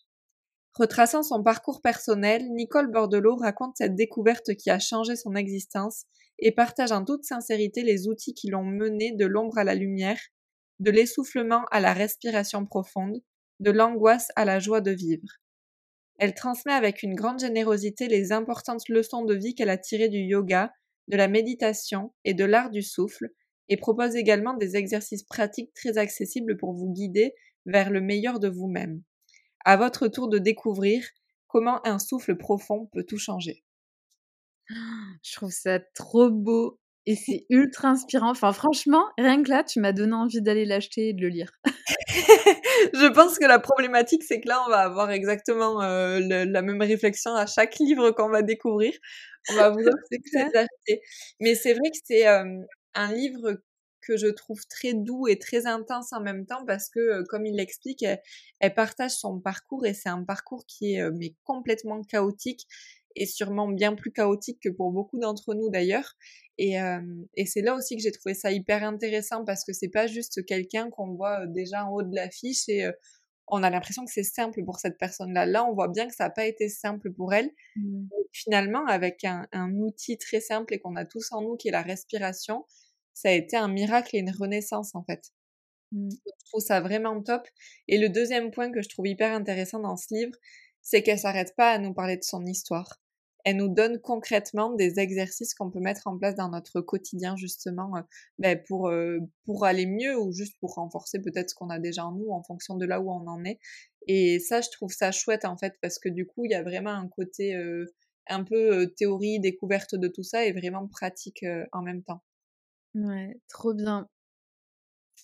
Retraçant 0.74 1.22
son 1.22 1.42
parcours 1.42 1.82
personnel, 1.82 2.48
Nicole 2.52 2.90
Bordelot 2.90 3.36
raconte 3.36 3.76
cette 3.76 3.94
découverte 3.94 4.54
qui 4.54 4.70
a 4.70 4.78
changé 4.78 5.16
son 5.16 5.34
existence 5.34 6.04
et 6.38 6.52
partage 6.52 6.92
en 6.92 7.04
toute 7.04 7.24
sincérité 7.24 7.82
les 7.82 8.08
outils 8.08 8.32
qui 8.32 8.48
l'ont 8.48 8.64
menée 8.64 9.12
de 9.12 9.26
l'ombre 9.26 9.58
à 9.58 9.64
la 9.64 9.74
lumière, 9.74 10.18
de 10.78 10.90
l'essoufflement 10.90 11.64
à 11.70 11.80
la 11.80 11.92
respiration 11.92 12.64
profonde, 12.64 13.20
de 13.60 13.70
l'angoisse 13.70 14.28
à 14.34 14.44
la 14.44 14.60
joie 14.60 14.80
de 14.80 14.92
vivre. 14.92 15.41
Elle 16.18 16.34
transmet 16.34 16.72
avec 16.72 17.02
une 17.02 17.14
grande 17.14 17.40
générosité 17.40 18.08
les 18.08 18.32
importantes 18.32 18.88
leçons 18.88 19.24
de 19.24 19.34
vie 19.34 19.54
qu'elle 19.54 19.70
a 19.70 19.78
tirées 19.78 20.08
du 20.08 20.18
yoga, 20.18 20.72
de 21.08 21.16
la 21.16 21.28
méditation 21.28 22.12
et 22.24 22.34
de 22.34 22.44
l'art 22.44 22.70
du 22.70 22.82
souffle, 22.82 23.30
et 23.68 23.76
propose 23.76 24.16
également 24.16 24.54
des 24.54 24.76
exercices 24.76 25.22
pratiques 25.22 25.72
très 25.74 25.98
accessibles 25.98 26.56
pour 26.56 26.74
vous 26.74 26.92
guider 26.92 27.34
vers 27.66 27.90
le 27.90 28.00
meilleur 28.00 28.40
de 28.40 28.48
vous-même. 28.48 29.02
À 29.64 29.76
votre 29.76 30.08
tour 30.08 30.28
de 30.28 30.38
découvrir 30.38 31.08
comment 31.46 31.84
un 31.86 31.98
souffle 31.98 32.36
profond 32.36 32.88
peut 32.92 33.04
tout 33.04 33.18
changer. 33.18 33.64
Je 35.22 35.34
trouve 35.34 35.52
ça 35.52 35.80
trop 35.94 36.30
beau 36.30 36.78
et 37.06 37.16
c'est 37.16 37.46
ultra 37.50 37.88
inspirant. 37.88 38.30
Enfin, 38.30 38.52
franchement, 38.52 39.04
rien 39.18 39.42
que 39.42 39.50
là, 39.50 39.64
tu 39.64 39.80
m'as 39.80 39.92
donné 39.92 40.14
envie 40.14 40.40
d'aller 40.40 40.64
l'acheter 40.64 41.08
et 41.08 41.12
de 41.12 41.22
le 41.22 41.28
lire. 41.28 41.50
je 42.94 43.12
pense 43.12 43.38
que 43.38 43.44
la 43.44 43.58
problématique, 43.58 44.22
c'est 44.22 44.40
que 44.40 44.48
là, 44.48 44.62
on 44.66 44.70
va 44.70 44.80
avoir 44.80 45.10
exactement 45.10 45.82
euh, 45.82 46.20
la 46.20 46.62
même 46.62 46.80
réflexion 46.80 47.34
à 47.34 47.46
chaque 47.46 47.78
livre 47.78 48.12
qu'on 48.12 48.28
va 48.28 48.42
découvrir. 48.42 48.92
On 49.50 49.54
va 49.54 49.70
vous 49.70 49.80
acheter. 50.12 51.02
Mais 51.40 51.54
c'est 51.54 51.74
vrai 51.74 51.90
que 51.90 51.98
c'est 52.04 52.26
un 52.26 53.12
livre 53.12 53.60
que 54.00 54.16
je 54.16 54.26
trouve 54.26 54.60
très 54.68 54.94
doux 54.94 55.28
et 55.28 55.38
très 55.38 55.66
intense 55.66 56.12
en 56.12 56.20
même 56.20 56.44
temps 56.44 56.64
parce 56.66 56.88
que, 56.88 57.22
comme 57.28 57.46
il 57.46 57.56
l'explique, 57.56 58.04
elle, 58.60 58.74
partage 58.74 59.12
son 59.12 59.40
parcours 59.40 59.86
et 59.86 59.94
c'est 59.94 60.08
un 60.08 60.24
parcours 60.24 60.64
qui 60.66 60.94
est 60.94 61.10
mais 61.10 61.34
complètement 61.44 62.02
chaotique 62.02 62.66
et 63.16 63.26
sûrement 63.26 63.68
bien 63.68 63.94
plus 63.94 64.12
chaotique 64.12 64.60
que 64.62 64.68
pour 64.68 64.92
beaucoup 64.92 65.18
d'entre 65.18 65.54
nous 65.54 65.70
d'ailleurs. 65.70 66.14
Et, 66.58 66.76
et 67.34 67.46
c'est 67.46 67.62
là 67.62 67.74
aussi 67.74 67.96
que 67.96 68.02
j'ai 68.02 68.12
trouvé 68.12 68.34
ça 68.34 68.52
hyper 68.52 68.84
intéressant 68.84 69.44
parce 69.44 69.64
que 69.64 69.72
c'est 69.72 69.88
pas 69.88 70.06
juste 70.06 70.44
quelqu'un 70.44 70.90
qu'on 70.90 71.14
voit 71.14 71.46
déjà 71.46 71.86
en 71.86 71.92
haut 71.92 72.02
de 72.02 72.14
l'affiche 72.14 72.68
et 72.68 72.88
on 73.54 73.62
a 73.62 73.70
l'impression 73.70 74.04
que 74.04 74.10
c'est 74.10 74.22
simple 74.22 74.64
pour 74.64 74.78
cette 74.78 74.98
personne-là. 74.98 75.46
Là, 75.46 75.64
on 75.64 75.74
voit 75.74 75.88
bien 75.88 76.08
que 76.08 76.14
ça 76.14 76.24
n'a 76.24 76.30
pas 76.30 76.46
été 76.46 76.68
simple 76.68 77.12
pour 77.12 77.34
elle. 77.34 77.50
Mmh. 77.76 78.06
finalement, 78.32 78.86
avec 78.86 79.24
un, 79.24 79.46
un, 79.52 79.70
outil 79.74 80.16
très 80.16 80.40
simple 80.40 80.72
et 80.72 80.80
qu'on 80.80 80.96
a 80.96 81.04
tous 81.04 81.32
en 81.32 81.42
nous, 81.42 81.56
qui 81.56 81.68
est 81.68 81.72
la 81.72 81.82
respiration, 81.82 82.64
ça 83.12 83.28
a 83.28 83.32
été 83.32 83.56
un 83.56 83.68
miracle 83.68 84.16
et 84.16 84.20
une 84.20 84.30
renaissance 84.30 84.94
en 84.94 85.04
fait. 85.04 85.32
Mmh. 85.92 86.08
Je 86.10 86.44
trouve 86.46 86.62
ça 86.62 86.80
vraiment 86.80 87.20
top. 87.22 87.46
Et 87.88 87.98
le 87.98 88.08
deuxième 88.08 88.50
point 88.50 88.72
que 88.72 88.80
je 88.80 88.88
trouve 88.88 89.06
hyper 89.06 89.34
intéressant 89.34 89.80
dans 89.80 89.96
ce 89.96 90.14
livre, 90.14 90.36
c'est 90.80 91.02
qu'elle 91.02 91.18
s'arrête 91.18 91.54
pas 91.54 91.72
à 91.72 91.78
nous 91.78 91.92
parler 91.92 92.16
de 92.16 92.24
son 92.24 92.44
histoire 92.46 93.01
elle 93.44 93.56
nous 93.56 93.68
donne 93.68 93.98
concrètement 94.00 94.72
des 94.72 94.98
exercices 95.00 95.54
qu'on 95.54 95.70
peut 95.70 95.80
mettre 95.80 96.06
en 96.06 96.16
place 96.16 96.36
dans 96.36 96.48
notre 96.48 96.80
quotidien 96.80 97.36
justement 97.36 97.96
euh, 97.96 98.00
ben 98.38 98.60
pour 98.66 98.88
euh, 98.88 99.18
pour 99.44 99.64
aller 99.64 99.86
mieux 99.86 100.18
ou 100.18 100.32
juste 100.32 100.56
pour 100.60 100.74
renforcer 100.74 101.20
peut-être 101.20 101.50
ce 101.50 101.54
qu'on 101.54 101.70
a 101.70 101.78
déjà 101.78 102.06
en 102.06 102.12
nous 102.12 102.30
en 102.30 102.42
fonction 102.42 102.76
de 102.76 102.86
là 102.86 103.00
où 103.00 103.10
on 103.10 103.26
en 103.26 103.44
est. 103.44 103.58
Et 104.06 104.38
ça 104.38 104.60
je 104.60 104.68
trouve 104.70 104.92
ça 104.92 105.12
chouette 105.12 105.44
en 105.44 105.56
fait 105.56 105.74
parce 105.80 105.98
que 105.98 106.08
du 106.08 106.26
coup 106.26 106.44
il 106.44 106.52
y 106.52 106.54
a 106.54 106.62
vraiment 106.62 106.90
un 106.90 107.08
côté 107.08 107.54
euh, 107.54 107.86
un 108.28 108.44
peu 108.44 108.86
théorie 108.96 109.40
découverte 109.40 109.94
de 109.94 110.08
tout 110.08 110.22
ça 110.22 110.44
et 110.44 110.52
vraiment 110.52 110.86
pratique 110.86 111.44
en 111.72 111.82
même 111.82 112.02
temps. 112.02 112.22
Ouais 112.94 113.36
trop 113.48 113.74
bien. 113.74 114.08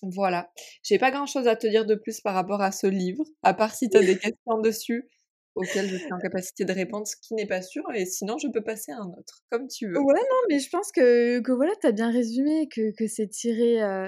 Voilà. 0.01 0.49
J'ai 0.83 0.97
pas 0.97 1.11
grand 1.11 1.25
chose 1.25 1.47
à 1.47 1.57
te 1.57 1.67
dire 1.67 1.85
de 1.85 1.95
plus 1.95 2.21
par 2.21 2.33
rapport 2.33 2.61
à 2.61 2.71
ce 2.71 2.87
livre 2.87 3.23
à 3.43 3.53
part 3.53 3.73
si 3.75 3.89
tu 3.89 3.97
as 3.97 4.01
des 4.01 4.17
questions 4.19 4.59
dessus 4.61 5.09
auquel 5.55 5.87
je 5.87 5.97
suis 5.97 6.13
en 6.13 6.19
capacité 6.19 6.65
de 6.65 6.73
répondre, 6.73 7.07
ce 7.07 7.15
qui 7.21 7.33
n'est 7.35 7.47
pas 7.47 7.61
sûr, 7.61 7.83
et 7.93 8.05
sinon 8.05 8.37
je 8.37 8.47
peux 8.47 8.63
passer 8.63 8.91
à 8.91 8.97
un 8.97 9.09
autre, 9.17 9.43
comme 9.51 9.67
tu 9.67 9.87
veux. 9.87 9.97
Ouais, 9.97 10.13
non, 10.13 10.37
mais 10.49 10.59
je 10.59 10.69
pense 10.69 10.91
que, 10.91 11.39
que 11.39 11.51
voilà, 11.51 11.73
tu 11.81 11.87
as 11.87 11.91
bien 11.91 12.11
résumé, 12.11 12.67
que, 12.69 12.95
que 12.95 13.07
c'est 13.07 13.27
tiré 13.27 13.81
euh, 13.81 14.07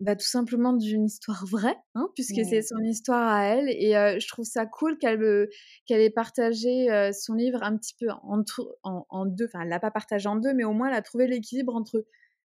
bah, 0.00 0.16
tout 0.16 0.26
simplement 0.26 0.72
d'une 0.72 1.04
histoire 1.06 1.44
vraie, 1.46 1.76
hein, 1.94 2.08
puisque 2.14 2.44
c'est 2.44 2.62
son 2.62 2.82
histoire 2.84 3.28
à 3.28 3.44
elle, 3.46 3.68
et 3.68 3.96
euh, 3.96 4.18
je 4.18 4.28
trouve 4.28 4.44
ça 4.44 4.66
cool 4.66 4.98
qu'elle 4.98 5.48
qu'elle 5.86 6.00
ait 6.00 6.10
partagé 6.10 6.90
euh, 6.90 7.12
son 7.12 7.34
livre 7.34 7.62
un 7.62 7.76
petit 7.76 7.94
peu 7.98 8.08
en, 8.10 8.42
en, 8.82 9.06
en 9.08 9.26
deux, 9.26 9.46
enfin 9.46 9.60
elle 9.62 9.68
l'a 9.68 9.80
pas 9.80 9.92
partagé 9.92 10.28
en 10.28 10.36
deux, 10.36 10.54
mais 10.54 10.64
au 10.64 10.72
moins 10.72 10.88
elle 10.88 10.96
a 10.96 11.02
trouvé 11.02 11.26
l'équilibre 11.28 11.74
entre 11.74 12.04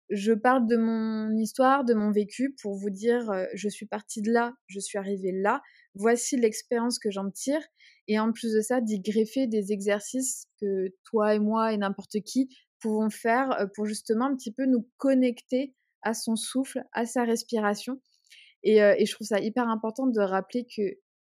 je 0.10 0.34
parle 0.34 0.68
de 0.68 0.78
mon 0.78 1.36
histoire, 1.38 1.86
de 1.86 1.94
mon 1.94 2.12
vécu 2.12 2.56
pour 2.62 2.76
vous 2.76 2.90
dire 2.90 3.32
je 3.54 3.70
suis 3.70 3.86
partie 3.86 4.22
de 4.22 4.32
là, 4.32 4.54
je 4.68 4.80
suis 4.80 4.98
arrivée 4.98 5.32
là, 5.32 5.62
voici 5.96 6.38
l'expérience 6.38 7.00
que 7.00 7.12
j'en 7.12 7.30
tire 7.30 7.62
et 8.08 8.20
en 8.20 8.32
plus 8.32 8.54
de 8.54 8.62
ça, 8.62 8.82
d'y 8.82 9.00
greffer 9.00 9.48
des 9.48 9.72
exercices 9.72 10.46
que 10.60 10.94
toi 11.06 11.36
et 11.36 11.40
moi 11.40 11.74
et 11.74 11.78
n'importe 11.78 12.20
qui 12.26 12.50
pouvons 12.80 13.10
faire 13.10 13.68
pour 13.76 13.86
justement 13.86 14.26
un 14.26 14.36
petit 14.36 14.52
peu 14.52 14.66
nous 14.66 14.88
connecter 14.98 15.74
à 16.02 16.14
son 16.14 16.36
souffle, 16.36 16.84
à 16.92 17.06
sa 17.06 17.24
respiration. 17.24 18.02
Et, 18.64 18.78
je 18.80 19.12
trouve 19.14 19.28
ça 19.28 19.40
hyper 19.40 19.68
important 19.70 20.08
de 20.08 20.20
rappeler 20.20 20.66
que 20.66 20.82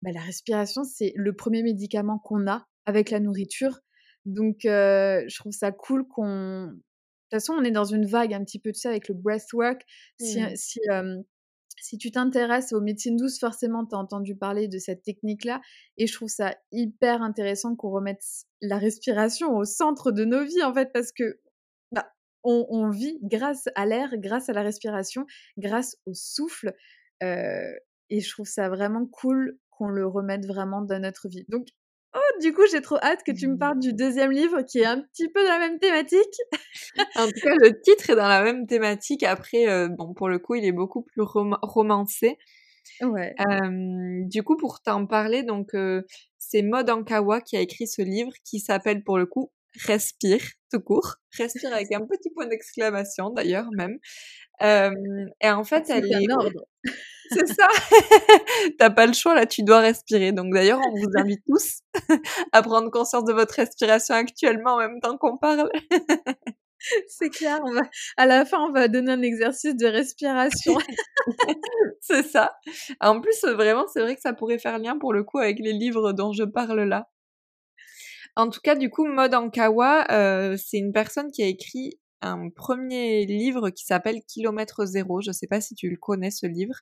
bah, 0.03 0.11
la 0.13 0.21
respiration, 0.21 0.85
c'est 0.85 1.13
le 1.17 1.35
premier 1.35 1.63
médicament 1.63 2.19
qu'on 2.19 2.47
a 2.47 2.67
avec 2.87 3.11
la 3.11 3.21
nourriture. 3.21 3.81
Donc, 4.25 4.61
je 4.63 5.39
trouve 5.39 5.53
ça 5.53 5.71
cool 5.71 6.07
qu'on... 6.09 6.73
De 7.35 7.39
toute 7.39 7.47
façon, 7.47 7.59
on 7.61 7.65
est 7.65 7.73
dans 7.73 7.85
une 7.85 8.07
vague 8.07 8.33
un 8.33 8.45
petit 8.45 8.61
peu 8.61 8.71
de 8.71 8.77
ça 8.77 8.91
avec 8.91 9.09
le 9.09 9.15
breathwork. 9.15 9.83
Si, 10.21 10.41
mmh. 10.41 10.57
si 10.57 10.81
si 11.85 11.99
tu 11.99 12.11
t'intéresses 12.11 12.73
aux 12.73 12.81
médecines 12.81 13.17
douces, 13.17 13.39
forcément, 13.39 13.85
tu 13.85 13.95
as 13.95 13.99
entendu 13.99 14.35
parler 14.35 14.69
de 14.69 14.79
cette 14.79 15.03
technique-là. 15.03 15.61
Et 15.99 16.07
je 16.07 16.15
trouve 16.15 16.31
ça 16.31 16.57
hyper 16.73 17.21
intéressant 17.21 17.77
qu'on 17.77 17.91
remette 17.91 18.23
la 18.63 18.79
respiration 18.79 19.55
au 19.55 19.65
centre 19.65 20.11
de 20.11 20.25
nos 20.25 20.45
vies, 20.45 20.63
en 20.63 20.73
fait, 20.73 20.93
parce 20.95 21.13
que 21.13 21.41
bah, 21.93 22.11
on, 22.43 22.89
vit 22.89 23.19
grâce 23.23 23.69
à 23.75 23.85
l'air, 23.85 24.09
grâce 24.17 24.49
à 24.49 24.55
la 24.55 24.63
respiration, 24.63 25.27
grâce 25.59 25.99
au 26.07 26.15
souffle. 26.15 26.75
Euh, 27.23 27.73
et 28.09 28.21
je 28.21 28.31
trouve 28.31 28.47
ça 28.47 28.71
vraiment 28.71 29.05
cool 29.05 29.59
qu'on 29.71 29.89
le 29.89 30.07
remette 30.07 30.47
vraiment 30.47 30.81
dans 30.81 31.01
notre 31.01 31.29
vie. 31.29 31.45
Donc, 31.49 31.69
Oh, 32.15 32.41
du 32.41 32.53
coup, 32.53 32.63
j'ai 32.71 32.81
trop 32.81 32.97
hâte 33.03 33.25
que 33.25 33.33
tu 33.33 33.49
me 33.49 33.59
parles 33.59 33.81
du 33.81 33.93
deuxième 33.93 34.31
livre 34.31 34.63
qui 34.63 34.79
est 34.79 34.85
un 34.85 35.01
petit 35.01 35.29
peu 35.29 35.43
dans 35.43 35.51
la 35.51 35.59
même 35.59 35.79
thématique. 35.81 36.37
en 37.17 37.27
tout 37.27 37.41
cas, 37.43 37.55
le 37.57 37.81
titre 37.81 38.11
est 38.11 38.17
dans 38.17 38.29
la 38.29 38.43
même 38.43 38.67
thématique. 38.67 39.25
Après, 39.25 39.69
euh, 39.69 39.89
bon, 39.89 40.15
pour 40.15 40.29
le 40.29 40.39
coup, 40.39 40.55
il 40.55 40.65
est 40.65 40.73
beaucoup 40.73 41.03
plus 41.03 41.23
romancé. 41.23 42.39
Ouais. 43.01 43.35
du 44.29 44.43
coup, 44.45 44.57
pour 44.57 44.81
t'en 44.81 45.07
parler, 45.07 45.43
donc 45.43 45.75
euh, 45.75 46.03
c'est 46.39 46.63
Maud 46.63 46.89
Ankawa 46.89 47.41
qui 47.41 47.57
a 47.57 47.61
écrit 47.61 47.89
ce 47.89 48.03
livre 48.03 48.33
qui 48.45 48.61
s'appelle 48.61 49.03
pour 49.03 49.19
le 49.19 49.27
coup 49.27 49.51
Respire, 49.87 50.41
tout 50.71 50.81
court. 50.81 51.17
Respire 51.37 51.73
avec 51.73 51.91
un 51.93 52.07
petit 52.07 52.31
point 52.31 52.47
d'exclamation 52.47 53.31
d'ailleurs 53.31 53.67
même. 53.73 53.99
Et 54.61 55.51
en 55.51 55.65
fait, 55.65 55.91
elle 55.91 56.07
est... 56.07 56.27
C'est 57.31 57.47
ça. 57.47 57.69
T'as 58.79 58.91
pas 58.91 59.07
le 59.07 59.13
choix 59.13 59.35
là, 59.35 59.47
tu 59.47 59.63
dois 59.63 59.81
respirer. 59.81 60.33
Donc 60.33 60.53
d'ailleurs, 60.53 60.81
on 60.87 60.95
vous 60.95 61.11
invite 61.17 61.41
tous 61.47 61.81
à 62.53 62.63
prendre 62.63 62.91
conscience 62.91 63.25
de 63.25 63.33
votre 63.33 63.55
respiration 63.55 64.15
actuellement 64.15 64.75
en 64.75 64.79
même 64.79 65.01
temps 65.01 65.17
qu'on 65.17 65.37
parle. 65.37 65.71
C'est 67.09 67.31
clair, 67.31 67.61
on 67.65 67.73
va, 67.73 67.81
à 68.19 68.27
la 68.27 68.45
fin, 68.45 68.59
on 68.59 68.71
va 68.71 68.89
donner 68.89 69.13
un 69.13 69.23
exercice 69.23 69.75
de 69.75 69.87
respiration. 69.87 70.77
c'est 72.03 72.23
ça. 72.23 72.59
En 73.01 73.23
plus, 73.23 73.43
vraiment, 73.43 73.87
c'est 73.87 74.03
vrai 74.03 74.15
que 74.15 74.21
ça 74.21 74.35
pourrait 74.35 74.59
faire 74.59 74.79
lien 74.79 74.99
pour 74.99 75.15
le 75.15 75.25
coup 75.25 75.39
avec 75.39 75.61
les 75.61 75.73
livres 75.73 76.13
dont 76.13 76.35
je 76.35 76.45
parle 76.45 76.83
là. 76.83 77.09
En 78.37 78.51
tout 78.51 78.61
cas, 78.63 78.75
du 78.75 78.91
coup, 78.91 79.07
Mode 79.07 79.33
Ankawa, 79.33 80.05
euh, 80.11 80.59
c'est 80.59 80.77
une 80.77 80.93
personne 80.93 81.31
qui 81.31 81.43
a 81.43 81.47
écrit 81.47 81.99
un 82.25 82.49
premier 82.51 83.27
livre 83.27 83.71
qui 83.71 83.85
s'appelle 83.85 84.23
Kilomètre 84.27 84.87
Zéro. 84.87 85.21
Je 85.21 85.31
ne 85.31 85.33
sais 85.33 85.47
pas 85.47 85.61
si 85.61 85.75
tu 85.75 85.89
le 85.89 85.97
connais, 85.97 86.31
ce 86.31 86.47
livre. 86.47 86.75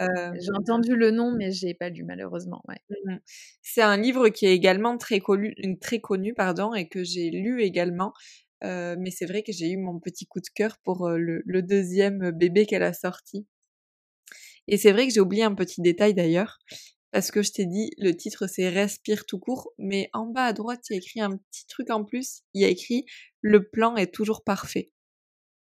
Euh, 0.00 0.32
j'ai 0.40 0.52
entendu 0.58 0.96
le 0.96 1.10
nom, 1.10 1.32
mais 1.36 1.52
j'ai 1.52 1.74
pas 1.74 1.88
lu 1.90 2.04
malheureusement. 2.04 2.62
Mmh 2.68 3.16
c'est 3.62 3.82
un 3.82 3.96
livre 3.96 4.28
qui 4.28 4.46
est 4.46 4.54
également 4.54 4.98
très 4.98 5.20
connu, 5.20 5.54
très 5.80 6.00
connu 6.00 6.34
pardon, 6.34 6.74
et 6.74 6.88
que 6.88 7.04
j'ai 7.04 7.30
lu 7.30 7.62
également. 7.62 8.12
Euh, 8.64 8.96
mais 8.98 9.10
c'est 9.10 9.26
vrai 9.26 9.42
que 9.42 9.52
j'ai 9.52 9.70
eu 9.70 9.76
mon 9.76 9.98
petit 9.98 10.26
coup 10.26 10.40
de 10.40 10.48
cœur 10.54 10.78
pour 10.84 11.06
euh, 11.06 11.16
le, 11.18 11.42
le, 11.46 11.62
deuxième 11.62 12.30
bébé 12.30 12.66
qu'elle 12.66 12.82
a 12.82 12.92
sorti. 12.92 13.46
Et 14.68 14.76
c'est 14.76 14.92
vrai 14.92 15.06
que 15.06 15.12
j'ai 15.12 15.20
oublié 15.20 15.42
un 15.44 15.54
petit 15.54 15.80
détail 15.80 16.14
d'ailleurs, 16.14 16.58
parce 17.12 17.30
que 17.30 17.42
je 17.42 17.52
t'ai 17.52 17.66
dit, 17.66 17.90
le 17.98 18.12
titre 18.16 18.46
c'est 18.46 18.68
Respire 18.68 19.26
tout 19.26 19.38
court, 19.38 19.72
mais 19.78 20.10
en 20.12 20.26
bas 20.26 20.46
à 20.46 20.52
droite, 20.52 20.80
il 20.90 20.94
y 20.94 20.96
a 20.96 20.98
écrit 20.98 21.20
un 21.20 21.36
petit 21.36 21.66
truc 21.68 21.90
en 21.90 22.04
plus, 22.04 22.42
il 22.54 22.62
y 22.62 22.64
a 22.64 22.68
écrit 22.68 23.04
Le 23.40 23.68
plan 23.68 23.96
est 23.96 24.12
toujours 24.12 24.42
parfait. 24.42 24.90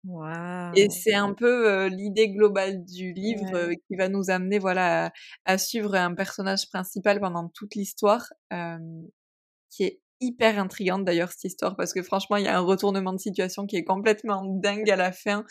Wow. 0.04 0.72
Et 0.76 0.88
c'est 0.90 1.14
un 1.14 1.34
peu 1.34 1.68
euh, 1.68 1.88
l'idée 1.88 2.30
globale 2.30 2.84
du 2.84 3.12
livre 3.12 3.54
euh, 3.54 3.74
qui 3.87 3.96
va 3.96 4.08
nous 4.08 4.30
amener 4.30 4.58
voilà 4.58 5.12
à, 5.44 5.58
suivre 5.58 5.94
un 5.96 6.14
personnage 6.14 6.68
principal 6.70 7.20
pendant 7.20 7.48
toute 7.48 7.74
l'histoire, 7.74 8.32
euh, 8.52 8.78
qui 9.70 9.84
est 9.84 10.00
hyper 10.20 10.59
intrigante 10.59 11.04
d'ailleurs 11.04 11.31
cette 11.33 11.44
histoire 11.44 11.76
parce 11.76 11.92
que 11.92 12.02
franchement 12.02 12.37
il 12.37 12.44
y 12.44 12.48
a 12.48 12.57
un 12.57 12.61
retournement 12.61 13.12
de 13.12 13.18
situation 13.18 13.66
qui 13.66 13.76
est 13.76 13.85
complètement 13.85 14.42
dingue 14.44 14.90
à 14.90 14.96
la 14.96 15.12
fin 15.12 15.44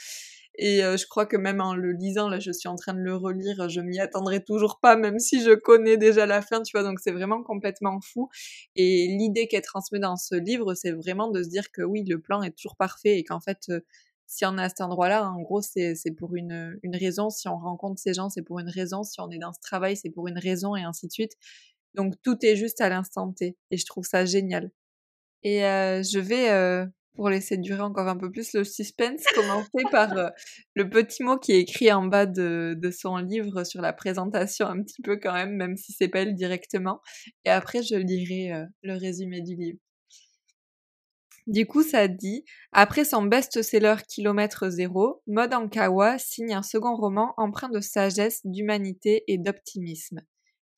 et 0.60 0.80
je 0.80 1.08
crois 1.08 1.27
que 1.27 1.38
même 1.38 1.62
en 1.62 1.75
le 1.75 1.91
lisant, 1.91 2.30
là, 2.30 2.39
je 2.39 2.51
suis 2.51 2.67
en 2.67 2.75
train 2.75 2.93
de 2.93 2.99
le 2.99 3.15
relire, 3.15 3.69
je 3.69 3.80
m'y 3.80 3.99
attendrai 3.99 4.43
toujours 4.43 4.80
pas, 4.82 4.95
même 4.95 5.19
si 5.19 5.41
je 5.43 5.53
connais 5.53 5.97
déjà 5.97 6.25
la 6.25 6.41
fin, 6.41 6.63
tu 6.63 6.75
vois. 6.75 6.84
Donc 6.84 6.99
c'est 6.99 7.12
vraiment 7.12 7.43
complètement 7.43 7.99
fou. 8.01 8.27
Et 8.75 9.08
l'idée 9.08 9.47
qu'elle 9.47 9.62
transmet 9.62 9.99
dans 9.99 10.15
ce 10.15 10.34
livre, 10.34 10.73
c'est 10.73 10.91
vraiment 10.91 11.30
de 11.30 11.43
se 11.43 11.49
dire 11.49 11.71
que 11.71 11.84
oui, 11.84 12.03
le 12.08 12.19
plan 12.19 12.41
est 12.41 12.51
toujours 12.58 12.75
parfait 12.75 13.19
et 13.19 13.23
qu'en 13.23 13.39
fait, 13.39 13.71
si 14.25 14.45
on 14.45 14.58
est 14.58 14.63
à 14.63 14.69
cet 14.69 14.82
endroit-là, 14.82 15.30
en 15.30 15.41
gros, 15.41 15.62
c'est 15.62 15.95
pour 16.17 16.36
une, 16.36 16.80
une 16.82 16.95
raison. 16.95 17.30
Si 17.30 17.47
on 17.47 17.58
rencontre 17.58 17.99
ces 18.01 18.13
gens, 18.15 18.30
c'est 18.30 18.41
pour 18.41 18.60
une 18.60 18.69
raison. 18.69 19.03
Si 19.03 19.21
on 19.21 19.30
est 19.30 19.38
dans 19.39 19.53
ce 19.53 19.60
travail, 19.62 19.95
c'est 19.95 20.10
pour 20.10 20.27
une 20.27 20.39
raison 20.39 20.75
et 20.75 20.82
ainsi 20.82 21.06
de 21.08 21.12
suite. 21.12 21.34
Donc 21.93 22.13
tout 22.23 22.38
est 22.43 22.56
juste 22.56 22.82
à 22.82 22.89
l'instant 22.89 23.32
T. 23.32 23.58
Et 23.71 23.78
je 23.78 23.86
trouve 23.86 24.06
ça 24.06 24.26
génial. 24.26 24.71
Et 25.43 25.60
je 25.62 26.19
vais 26.19 26.88
pour 27.15 27.30
laisser 27.30 27.58
durer 27.58 27.82
encore 27.82 28.08
un 28.08 28.15
peu 28.15 28.32
plus 28.32 28.54
le 28.54 28.63
suspense, 28.63 29.23
commencer 29.36 29.84
par 29.91 30.13
le 30.76 30.89
petit 30.89 31.23
mot 31.23 31.38
qui 31.38 31.54
est 31.54 31.60
écrit 31.60 31.91
en 31.91 32.06
bas 32.06 32.26
de, 32.26 32.91
son 32.91 33.17
livre 33.17 33.63
sur 33.63 33.82
la 33.82 33.91
présentation, 33.91 34.67
un 34.67 34.84
petit 34.84 35.02
peu 35.02 35.17
quand 35.17 35.34
même, 35.34 35.56
même 35.56 35.76
si 35.76 35.93
c'est 35.93 36.08
pas 36.08 36.19
elle 36.19 36.36
directement. 36.36 37.02
Et 37.43 37.50
après, 37.50 37.82
je 37.82 37.95
lirai 37.95 38.65
le 38.84 38.93
résumé 38.93 39.41
du 39.41 39.56
livre. 39.56 39.80
Du 41.47 41.65
coup, 41.65 41.82
ça 41.82 42.10
dit 42.10 42.43
Après 42.73 43.06
son 43.06 43.23
best-seller 43.23 43.95
Kilomètre 44.10 44.69
Zéro, 44.69 45.23
Mode 45.28 45.54
Ankawa 45.54 46.19
signe 46.19 46.54
un 46.54 46.62
second 46.62 46.95
roman 46.95 47.34
empreint 47.38 47.69
de 47.69 47.80
sagesse, 47.80 48.41
d'humanité 48.43 49.23
et 49.28 49.38
d'optimisme. 49.38 50.19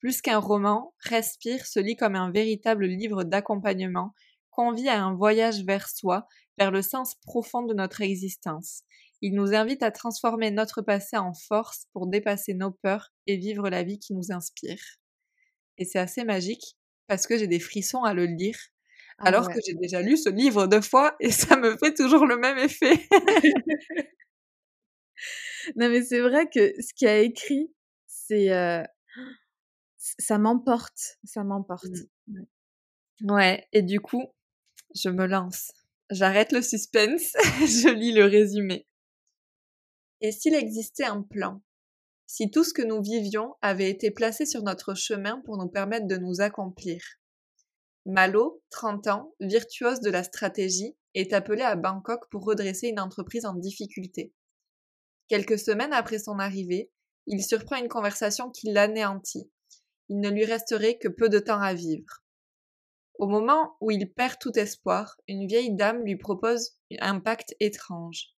Plus 0.00 0.22
qu'un 0.22 0.38
roman, 0.38 0.94
Respire 1.00 1.66
se 1.66 1.78
lit 1.78 1.96
comme 1.96 2.16
un 2.16 2.30
véritable 2.30 2.86
livre 2.86 3.22
d'accompagnement 3.22 4.14
convie 4.50 4.88
à 4.88 5.02
un 5.02 5.14
voyage 5.14 5.62
vers 5.64 5.88
soi, 5.88 6.26
vers 6.58 6.70
le 6.70 6.82
sens 6.82 7.14
profond 7.22 7.62
de 7.62 7.74
notre 7.74 8.00
existence. 8.00 8.82
Il 9.22 9.34
nous 9.34 9.54
invite 9.54 9.82
à 9.82 9.90
transformer 9.90 10.50
notre 10.50 10.82
passé 10.82 11.16
en 11.16 11.34
force 11.34 11.86
pour 11.92 12.06
dépasser 12.06 12.54
nos 12.54 12.70
peurs 12.70 13.12
et 13.26 13.36
vivre 13.36 13.68
la 13.68 13.82
vie 13.82 13.98
qui 13.98 14.14
nous 14.14 14.32
inspire. 14.32 14.80
Et 15.78 15.84
c'est 15.84 15.98
assez 15.98 16.24
magique 16.24 16.76
parce 17.06 17.26
que 17.26 17.36
j'ai 17.36 17.46
des 17.46 17.60
frissons 17.60 18.02
à 18.02 18.14
le 18.14 18.24
lire, 18.24 18.58
ah 19.18 19.28
alors 19.28 19.48
que 19.48 19.58
j'ai 19.66 19.74
déjà 19.74 20.00
lu 20.00 20.16
ce 20.16 20.30
livre 20.30 20.66
deux 20.66 20.80
fois 20.80 21.16
et 21.20 21.30
ça 21.30 21.56
me 21.56 21.76
fait 21.76 21.92
toujours 21.94 22.24
le 22.26 22.38
même 22.38 22.58
effet. 22.58 23.06
non 25.76 25.88
mais 25.90 26.02
c'est 26.02 26.20
vrai 26.20 26.48
que 26.48 26.72
ce 26.80 26.94
qu'il 26.94 27.08
a 27.08 27.18
écrit, 27.18 27.74
c'est... 28.06 28.50
Euh, 28.52 28.82
ça 30.00 30.38
m'emporte, 30.38 31.18
ça 31.24 31.44
m'emporte. 31.44 31.84
Mmh. 32.26 32.44
Ouais, 33.30 33.68
et 33.72 33.82
du 33.82 34.00
coup, 34.00 34.24
je 34.94 35.10
me 35.10 35.26
lance. 35.26 35.72
J'arrête 36.10 36.52
le 36.52 36.62
suspense, 36.62 37.32
je 37.60 37.92
lis 37.92 38.12
le 38.12 38.24
résumé. 38.24 38.86
Et 40.22 40.32
s'il 40.32 40.54
existait 40.54 41.04
un 41.04 41.22
plan? 41.22 41.62
Si 42.26 42.50
tout 42.50 42.64
ce 42.64 42.72
que 42.72 42.82
nous 42.82 43.02
vivions 43.02 43.54
avait 43.60 43.90
été 43.90 44.10
placé 44.10 44.46
sur 44.46 44.62
notre 44.62 44.94
chemin 44.94 45.40
pour 45.44 45.58
nous 45.58 45.68
permettre 45.68 46.06
de 46.06 46.16
nous 46.16 46.40
accomplir? 46.40 47.02
Malo, 48.06 48.62
30 48.70 49.06
ans, 49.08 49.34
virtuose 49.40 50.00
de 50.00 50.10
la 50.10 50.22
stratégie, 50.22 50.96
est 51.14 51.32
appelé 51.32 51.62
à 51.62 51.76
Bangkok 51.76 52.28
pour 52.30 52.44
redresser 52.44 52.88
une 52.88 53.00
entreprise 53.00 53.44
en 53.44 53.54
difficulté. 53.54 54.32
Quelques 55.28 55.58
semaines 55.58 55.92
après 55.92 56.18
son 56.18 56.38
arrivée, 56.38 56.90
il 57.26 57.42
surprend 57.42 57.76
une 57.76 57.88
conversation 57.88 58.50
qui 58.50 58.72
l'anéantit. 58.72 59.50
Il 60.10 60.18
ne 60.18 60.28
lui 60.28 60.44
resterait 60.44 60.98
que 60.98 61.06
peu 61.06 61.28
de 61.28 61.38
temps 61.38 61.60
à 61.60 61.72
vivre. 61.72 62.24
Au 63.20 63.28
moment 63.28 63.76
où 63.80 63.92
il 63.92 64.12
perd 64.12 64.40
tout 64.40 64.58
espoir, 64.58 65.16
une 65.28 65.46
vieille 65.46 65.76
dame 65.76 66.02
lui 66.02 66.16
propose 66.16 66.72
un 66.98 67.20
pacte 67.20 67.54
étrange. 67.60 68.34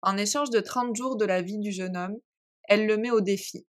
En 0.00 0.16
échange 0.16 0.48
de 0.48 0.60
trente 0.60 0.96
jours 0.96 1.16
de 1.16 1.26
la 1.26 1.42
vie 1.42 1.58
du 1.58 1.72
jeune 1.72 1.94
homme, 1.94 2.16
elle 2.68 2.86
le 2.86 2.96
met 2.96 3.10
au 3.10 3.20
défi. 3.20 3.66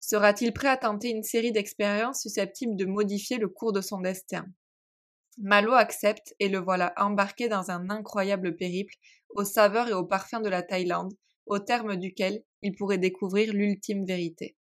Sera-t-il 0.00 0.52
prêt 0.52 0.68
à 0.68 0.76
tenter 0.76 1.08
une 1.08 1.22
série 1.22 1.50
d'expériences 1.50 2.20
susceptibles 2.20 2.76
de 2.76 2.84
modifier 2.84 3.38
le 3.38 3.48
cours 3.48 3.72
de 3.72 3.80
son 3.80 4.02
destin? 4.02 4.44
Malo 5.38 5.72
accepte 5.72 6.34
et 6.40 6.50
le 6.50 6.58
voilà 6.58 6.92
embarqué 6.98 7.48
dans 7.48 7.70
un 7.70 7.88
incroyable 7.88 8.54
périple 8.54 8.96
aux 9.30 9.44
saveurs 9.44 9.88
et 9.88 9.94
aux 9.94 10.04
parfums 10.04 10.42
de 10.42 10.50
la 10.50 10.62
Thaïlande, 10.62 11.14
au 11.46 11.58
terme 11.58 11.96
duquel 11.96 12.42
il 12.60 12.76
pourrait 12.76 12.98
découvrir 12.98 13.54
l'ultime 13.54 14.04
vérité. 14.04 14.56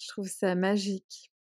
Je 0.00 0.08
trouve 0.08 0.28
ça 0.28 0.54
magique. 0.54 1.32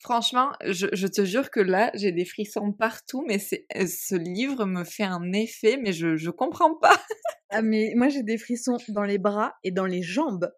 Franchement, 0.00 0.50
je, 0.66 1.06
te 1.06 1.24
jure 1.24 1.50
que 1.50 1.60
là, 1.60 1.92
j'ai 1.94 2.10
des 2.10 2.24
frissons 2.24 2.72
partout, 2.72 3.24
mais 3.28 3.38
euh, 3.76 3.86
ce 3.86 4.16
livre 4.16 4.64
me 4.64 4.82
fait 4.82 5.04
un 5.04 5.32
effet, 5.32 5.76
mais 5.76 5.92
je, 5.92 6.16
je 6.16 6.30
comprends 6.30 6.74
pas. 6.74 7.00
ah, 7.50 7.62
mais 7.62 7.92
moi, 7.94 8.08
j'ai 8.08 8.24
des 8.24 8.36
frissons 8.36 8.78
dans 8.88 9.04
les 9.04 9.18
bras 9.18 9.54
et 9.62 9.70
dans 9.70 9.86
les 9.86 10.02
jambes. 10.02 10.50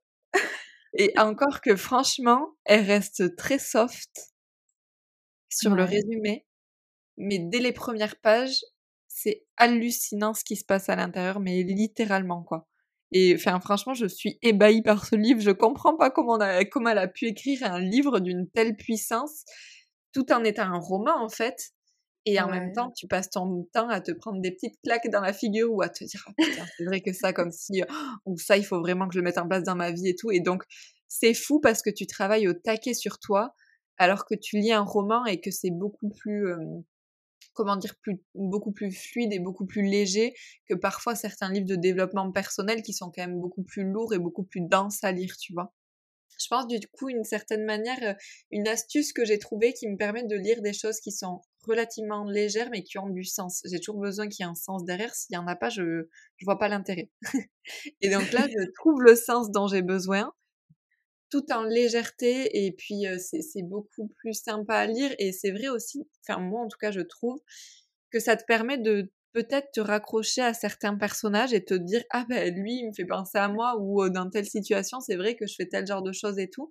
et 0.95 1.13
encore 1.19 1.61
que 1.61 1.77
franchement, 1.77 2.55
elle 2.65 2.87
reste 2.87 3.37
très 3.37 3.59
soft 3.59 4.33
sur 5.51 5.75
le 5.75 5.85
résumé, 5.85 6.47
mais 7.19 7.39
dès 7.39 7.61
les 7.61 7.73
premières 7.73 8.19
pages, 8.21 8.61
c'est 9.09 9.45
hallucinant 9.57 10.33
ce 10.35 10.43
qui 10.43 10.57
se 10.57 10.65
passe 10.65 10.89
à 10.89 10.97
l'intérieur, 10.97 11.39
mais 11.39 11.63
littéralement, 11.63 12.43
quoi. 12.43 12.67
Et 13.15 13.33
enfin, 13.37 13.61
franchement, 13.61 13.95
je 13.95 14.07
suis 14.07 14.39
ébahie 14.43 14.83
par 14.83 15.07
ce 15.07 15.15
livre. 15.15 15.41
Je 15.41 15.53
comprends 15.53 15.97
pas 15.97 16.11
comment, 16.11 16.37
comment 16.71 16.91
elle 16.91 16.99
a 16.99 17.09
pu 17.09 17.27
écrire 17.27 17.63
un 17.63 17.81
livre 17.81 18.19
d'une 18.19 18.51
telle 18.51 18.77
puissance, 18.77 19.45
tout 20.13 20.33
en 20.33 20.43
étant 20.45 20.65
un 20.65 20.79
roman 20.79 21.17
en 21.23 21.29
fait. 21.29 21.71
Et 22.27 22.41
en 22.41 22.49
même 22.49 22.73
temps, 22.73 22.91
tu 22.91 23.07
passes 23.07 23.31
ton 23.31 23.69
temps 23.73 23.89
à 23.89 24.01
te 24.01 24.11
prendre 24.11 24.41
des 24.41 24.51
petites 24.51 24.81
claques 24.83 25.11
dans 25.11 25.21
la 25.21 25.35
figure 25.35 25.71
ou 25.73 25.83
à 25.83 25.91
te 25.91 26.05
dire, 26.05 26.25
ah, 26.27 26.33
putain, 26.39 26.65
c'est 26.77 26.85
vrai 26.85 27.03
que 27.03 27.13
ça, 27.13 27.33
comme 27.35 27.53
si, 27.53 27.83
oh, 27.89 27.93
ou 28.25 28.39
ça, 28.39 28.57
il 28.57 28.65
faut 28.65 28.81
vraiment 28.81 29.07
que 29.07 29.15
je 29.15 29.19
le 29.19 29.25
mette 29.25 29.39
en 29.39 29.47
place 29.47 29.63
dans 29.63 29.77
ma 29.77 29.93
vie 29.93 30.09
et 30.09 30.17
tout. 30.17 30.31
Et 30.31 30.41
donc, 30.41 30.65
c'est 31.07 31.35
fou 31.35 31.61
parce 31.61 31.83
que 31.83 31.91
tu 31.91 32.07
travailles 32.07 32.49
au 32.49 32.55
taquet 32.55 32.95
sur 32.95 33.19
toi, 33.19 33.55
alors 33.99 34.25
que 34.25 34.35
tu 34.35 34.59
lis 34.59 34.73
un 34.73 34.81
roman 34.83 35.27
et 35.27 35.39
que 35.41 35.51
c'est 35.51 35.71
beaucoup 35.71 36.09
plus, 36.09 36.47
comment 37.55 37.77
dire, 37.77 37.95
beaucoup 38.35 38.73
plus 38.73 38.93
fluide 38.93 39.33
et 39.33 39.39
beaucoup 39.39 39.67
plus 39.67 39.83
léger 39.83 40.35
que 40.69 40.75
parfois 40.75 41.15
certains 41.15 41.51
livres 41.51 41.67
de 41.67 41.77
développement 41.77 42.31
personnel 42.33 42.83
qui 42.83 42.93
sont 42.93 43.11
quand 43.11 43.27
même 43.27 43.41
beaucoup 43.41 43.63
plus 43.63 43.85
lourds 43.85 44.13
et 44.13 44.19
beaucoup 44.19 44.45
plus 44.45 44.61
denses 44.61 45.03
à 45.03 45.13
lire, 45.13 45.37
tu 45.39 45.53
vois. 45.53 45.73
Je 46.41 46.49
pense 46.49 46.67
du 46.67 46.81
coup, 46.89 47.09
une 47.09 47.25
certaine 47.25 47.65
manière, 47.65 47.99
euh, 48.03 48.15
une 48.51 48.67
astuce 48.67 49.13
que 49.13 49.25
j'ai 49.25 49.39
trouvée 49.39 49.73
qui 49.73 49.89
me 49.89 49.97
permet 49.97 50.25
de 50.25 50.37
lire 50.37 50.63
des 50.63 50.73
choses 50.73 51.01
qui 51.01 51.13
sont 51.13 51.41
relativement 51.67 52.25
légères 52.25 52.71
mais 52.71 52.83
qui 52.83 52.99
ont 52.99 53.09
du 53.09 53.25
sens. 53.25 53.63
J'ai 53.65 53.79
toujours 53.79 54.01
besoin 54.01 54.29
qu'il 54.29 54.45
y 54.45 54.47
ait 54.47 54.51
un 54.51 54.57
sens 54.57 54.85
derrière. 54.85 55.15
S'il 55.15 55.37
n'y 55.37 55.43
en 55.43 55.47
a 55.47 55.57
pas, 55.57 55.71
je 55.71 55.83
ne 55.83 56.09
vois 56.45 56.59
pas 56.59 56.69
l'intérêt. 56.69 57.11
et 58.01 58.11
donc 58.11 58.33
là, 58.33 58.47
je 58.49 58.71
trouve 58.75 59.01
le 59.01 59.15
sens 59.15 59.51
dont 59.51 59.69
j'ai 59.69 59.83
besoin 59.83 60.33
tout 61.35 61.51
en 61.53 61.65
légèreté 61.65 62.65
et 62.65 62.71
puis 62.71 63.07
c'est 63.19 63.65
beaucoup 63.65 64.07
plus 64.19 64.35
sympa 64.35 64.77
à 64.77 64.87
lire 64.87 65.13
et 65.19 65.33
c'est 65.33 65.51
vrai 65.51 65.67
aussi, 65.69 66.07
enfin 66.23 66.39
moi 66.39 66.61
en 66.61 66.69
tout 66.69 66.79
cas 66.79 66.93
je 66.93 67.01
trouve 67.01 67.41
que 68.13 68.21
ça 68.21 68.37
te 68.37 68.45
permet 68.45 68.79
de 68.79 69.11
peut-être 69.33 69.73
te 69.73 69.81
raccrocher 69.81 70.43
à 70.43 70.55
certains 70.55 70.95
personnages 70.95 71.53
et 71.53 71.65
te 71.65 71.75
dire 71.75 72.05
ah 72.11 72.25
ben 72.29 72.55
lui 72.55 72.75
il 72.75 72.87
me 72.87 72.93
fait 72.93 73.05
penser 73.05 73.37
à 73.39 73.49
moi 73.49 73.77
ou 73.81 74.09
dans 74.11 74.31
telle 74.31 74.47
situation 74.47 75.01
c'est 75.01 75.17
vrai 75.17 75.35
que 75.35 75.45
je 75.49 75.57
fais 75.57 75.67
tel 75.67 75.85
genre 75.89 76.03
de 76.03 76.13
choses 76.13 76.39
et 76.39 76.49
tout 76.49 76.71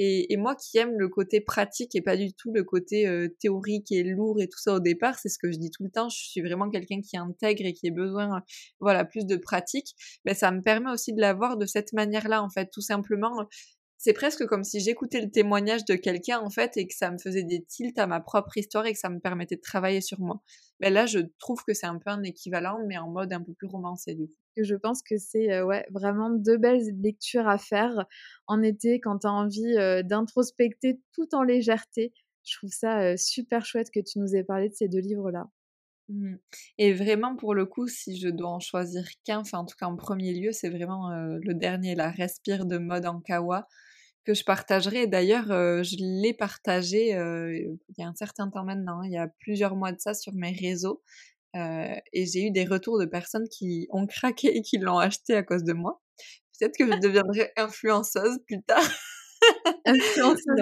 Et, 0.00 0.36
moi 0.38 0.54
qui 0.54 0.78
aime 0.78 0.96
le 0.98 1.08
côté 1.08 1.40
pratique 1.40 1.94
et 1.96 2.02
pas 2.02 2.16
du 2.16 2.32
tout 2.32 2.52
le 2.52 2.64
côté 2.64 2.98
théorique 3.40 3.90
et 3.92 4.04
lourd 4.04 4.40
et 4.40 4.48
tout 4.48 4.60
ça 4.60 4.74
au 4.74 4.80
départ, 4.80 5.18
c'est 5.18 5.28
ce 5.28 5.38
que 5.38 5.50
je 5.52 5.58
dis 5.58 5.70
tout 5.70 5.82
le 5.84 5.90
temps, 5.90 6.08
je 6.08 6.18
suis 6.18 6.40
vraiment 6.40 6.70
quelqu'un 6.70 7.00
qui 7.02 7.16
intègre 7.16 7.66
et 7.66 7.72
qui 7.74 7.88
a 7.88 7.92
besoin, 7.92 8.42
voilà, 8.80 9.04
plus 9.04 9.26
de 9.26 9.36
pratique. 9.36 9.88
Mais 10.24 10.34
ça 10.34 10.52
me 10.52 10.62
permet 10.62 10.90
aussi 10.92 11.12
de 11.14 11.20
l'avoir 11.20 11.56
de 11.56 11.66
cette 11.66 11.92
manière-là, 11.92 12.42
en 12.44 12.48
fait, 12.50 12.70
tout 12.72 12.80
simplement 12.80 13.48
c'est 13.98 14.12
presque 14.12 14.46
comme 14.46 14.64
si 14.64 14.80
j'écoutais 14.80 15.20
le 15.20 15.30
témoignage 15.30 15.84
de 15.84 15.94
quelqu'un 15.94 16.38
en 16.38 16.50
fait 16.50 16.76
et 16.76 16.86
que 16.86 16.94
ça 16.94 17.10
me 17.10 17.18
faisait 17.18 17.42
des 17.42 17.62
tilts 17.64 17.98
à 17.98 18.06
ma 18.06 18.20
propre 18.20 18.56
histoire 18.56 18.86
et 18.86 18.92
que 18.92 18.98
ça 18.98 19.10
me 19.10 19.18
permettait 19.18 19.56
de 19.56 19.60
travailler 19.60 20.00
sur 20.00 20.20
moi. 20.20 20.40
Mais 20.80 20.90
là, 20.90 21.06
je 21.06 21.18
trouve 21.38 21.64
que 21.64 21.74
c'est 21.74 21.86
un 21.86 21.98
peu 21.98 22.10
un 22.10 22.22
équivalent, 22.22 22.78
mais 22.86 22.96
en 22.96 23.08
mode 23.08 23.32
un 23.32 23.42
peu 23.42 23.52
plus 23.52 23.66
romancé 23.66 24.14
du 24.14 24.28
coup. 24.28 24.36
Je 24.56 24.74
pense 24.76 25.02
que 25.02 25.18
c'est 25.18 25.62
ouais, 25.62 25.86
vraiment 25.90 26.30
deux 26.30 26.56
belles 26.56 26.82
lectures 27.00 27.48
à 27.48 27.58
faire 27.58 28.06
en 28.46 28.62
été 28.62 29.00
quand 29.00 29.18
tu 29.18 29.26
as 29.26 29.32
envie 29.32 29.74
d'introspecter 30.04 31.00
tout 31.12 31.34
en 31.34 31.42
légèreté. 31.42 32.12
Je 32.44 32.56
trouve 32.56 32.70
ça 32.70 33.16
super 33.16 33.64
chouette 33.64 33.90
que 33.92 34.00
tu 34.00 34.18
nous 34.18 34.34
aies 34.34 34.44
parlé 34.44 34.68
de 34.68 34.74
ces 34.74 34.88
deux 34.88 35.00
livres-là. 35.00 35.48
Mmh. 36.08 36.36
Et 36.78 36.92
vraiment, 36.94 37.36
pour 37.36 37.54
le 37.54 37.66
coup, 37.66 37.86
si 37.86 38.18
je 38.18 38.28
dois 38.28 38.50
en 38.50 38.60
choisir 38.60 39.04
qu'un, 39.24 39.40
enfin 39.40 39.58
en 39.58 39.66
tout 39.66 39.76
cas 39.78 39.86
en 39.86 39.96
premier 39.96 40.32
lieu, 40.32 40.52
c'est 40.52 40.70
vraiment 40.70 41.10
le 41.10 41.54
dernier, 41.54 41.94
la 41.94 42.10
Respire 42.10 42.64
de 42.64 42.78
Mode 42.78 43.06
Kawa 43.24 43.66
que 44.24 44.34
je 44.34 44.44
partagerai. 44.44 45.06
D'ailleurs, 45.06 45.46
je 45.48 45.96
l'ai 45.98 46.34
partagé 46.34 47.10
il 47.10 47.94
y 47.98 48.02
a 48.02 48.06
un 48.06 48.14
certain 48.14 48.50
temps 48.50 48.64
maintenant, 48.64 49.02
il 49.02 49.12
y 49.12 49.18
a 49.18 49.28
plusieurs 49.40 49.76
mois 49.76 49.92
de 49.92 50.00
ça 50.00 50.14
sur 50.14 50.34
mes 50.34 50.52
réseaux. 50.52 51.02
et 51.54 52.26
j'ai 52.26 52.46
eu 52.46 52.50
des 52.50 52.64
retours 52.64 52.98
de 52.98 53.06
personnes 53.06 53.48
qui 53.48 53.86
ont 53.90 54.06
craqué 54.06 54.56
et 54.56 54.62
qui 54.62 54.78
l'ont 54.78 54.98
acheté 54.98 55.34
à 55.34 55.42
cause 55.42 55.64
de 55.64 55.72
moi. 55.72 56.00
Peut-être 56.58 56.76
que 56.76 56.86
je 56.86 56.98
deviendrai 56.98 57.52
influenceuse 57.56 58.38
plus 58.46 58.62
tard. 58.62 58.82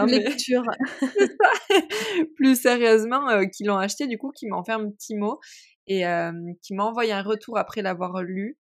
lecture. 0.06 0.64
plus 2.36 2.60
sérieusement, 2.60 3.46
qui 3.48 3.64
l'ont 3.64 3.78
acheté, 3.78 4.06
du 4.06 4.18
coup, 4.18 4.30
qui 4.30 4.46
m'ont 4.46 4.64
fait 4.64 4.72
un 4.72 4.90
petit 4.90 5.14
mot 5.14 5.40
et 5.86 6.04
qui 6.62 6.74
m'ont 6.74 6.84
envoyé 6.84 7.12
un 7.12 7.22
retour 7.22 7.58
après 7.58 7.82
l'avoir 7.82 8.22
lu 8.22 8.56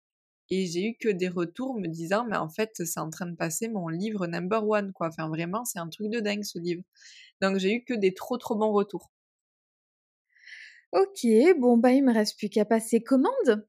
et 0.51 0.67
j'ai 0.67 0.87
eu 0.89 0.97
que 0.97 1.09
des 1.09 1.29
retours 1.29 1.75
me 1.79 1.87
disant, 1.89 2.25
mais 2.27 2.37
en 2.37 2.49
fait, 2.49 2.71
c'est 2.85 3.01
en 3.01 3.11
train 3.11 3.27
de 3.27 3.37
passer 3.37 3.69
mon 3.69 3.89
livre 3.89 4.27
number 4.27 4.67
one, 4.67 4.93
quoi. 4.93 5.09
Enfin, 5.09 5.29
vraiment, 5.29 5.65
c'est 5.65 5.79
un 5.79 5.89
truc 5.89 6.11
de 6.11 6.21
dingue, 6.21 6.45
ce 6.45 6.59
livre. 6.59 6.83
Donc, 7.41 7.59
j'ai 7.59 7.75
eu 7.75 7.85
que 7.85 7.95
des 7.95 8.15
trop, 8.15 8.37
trop 8.39 8.55
bons 8.57 8.73
retours. 8.73 9.11
Ok, 10.93 11.27
bon, 11.59 11.77
bah, 11.77 11.93
il 11.93 12.05
me 12.05 12.13
reste 12.13 12.39
plus 12.39 12.49
qu'à 12.49 12.65
passer 12.65 13.03
commande. 13.03 13.67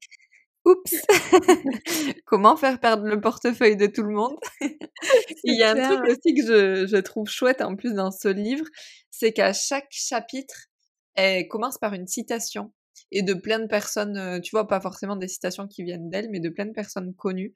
Oups 0.66 1.06
Comment 2.26 2.56
faire 2.56 2.80
perdre 2.80 3.06
le 3.06 3.20
portefeuille 3.20 3.76
de 3.76 3.86
tout 3.86 4.02
le 4.02 4.14
monde? 4.14 4.36
Il 5.44 5.56
y 5.58 5.62
a 5.62 5.70
un 5.70 5.76
truc 5.76 6.00
aussi 6.10 6.34
que 6.34 6.42
je, 6.42 6.86
je 6.86 6.96
trouve 6.96 7.28
chouette 7.28 7.62
en 7.62 7.76
plus 7.76 7.94
dans 7.94 8.10
ce 8.10 8.28
livre, 8.28 8.66
c'est 9.10 9.32
qu'à 9.32 9.52
chaque 9.52 9.88
chapitre, 9.90 10.66
elle 11.14 11.48
commence 11.48 11.78
par 11.78 11.94
une 11.94 12.06
citation 12.06 12.72
et 13.12 13.22
de 13.22 13.34
plein 13.34 13.60
de 13.60 13.66
personnes, 13.66 14.40
tu 14.42 14.50
vois, 14.50 14.66
pas 14.66 14.80
forcément 14.80 15.16
des 15.16 15.28
citations 15.28 15.68
qui 15.68 15.84
viennent 15.84 16.10
d'elle, 16.10 16.28
mais 16.30 16.40
de 16.40 16.48
plein 16.48 16.66
de 16.66 16.72
personnes 16.72 17.14
connues. 17.14 17.54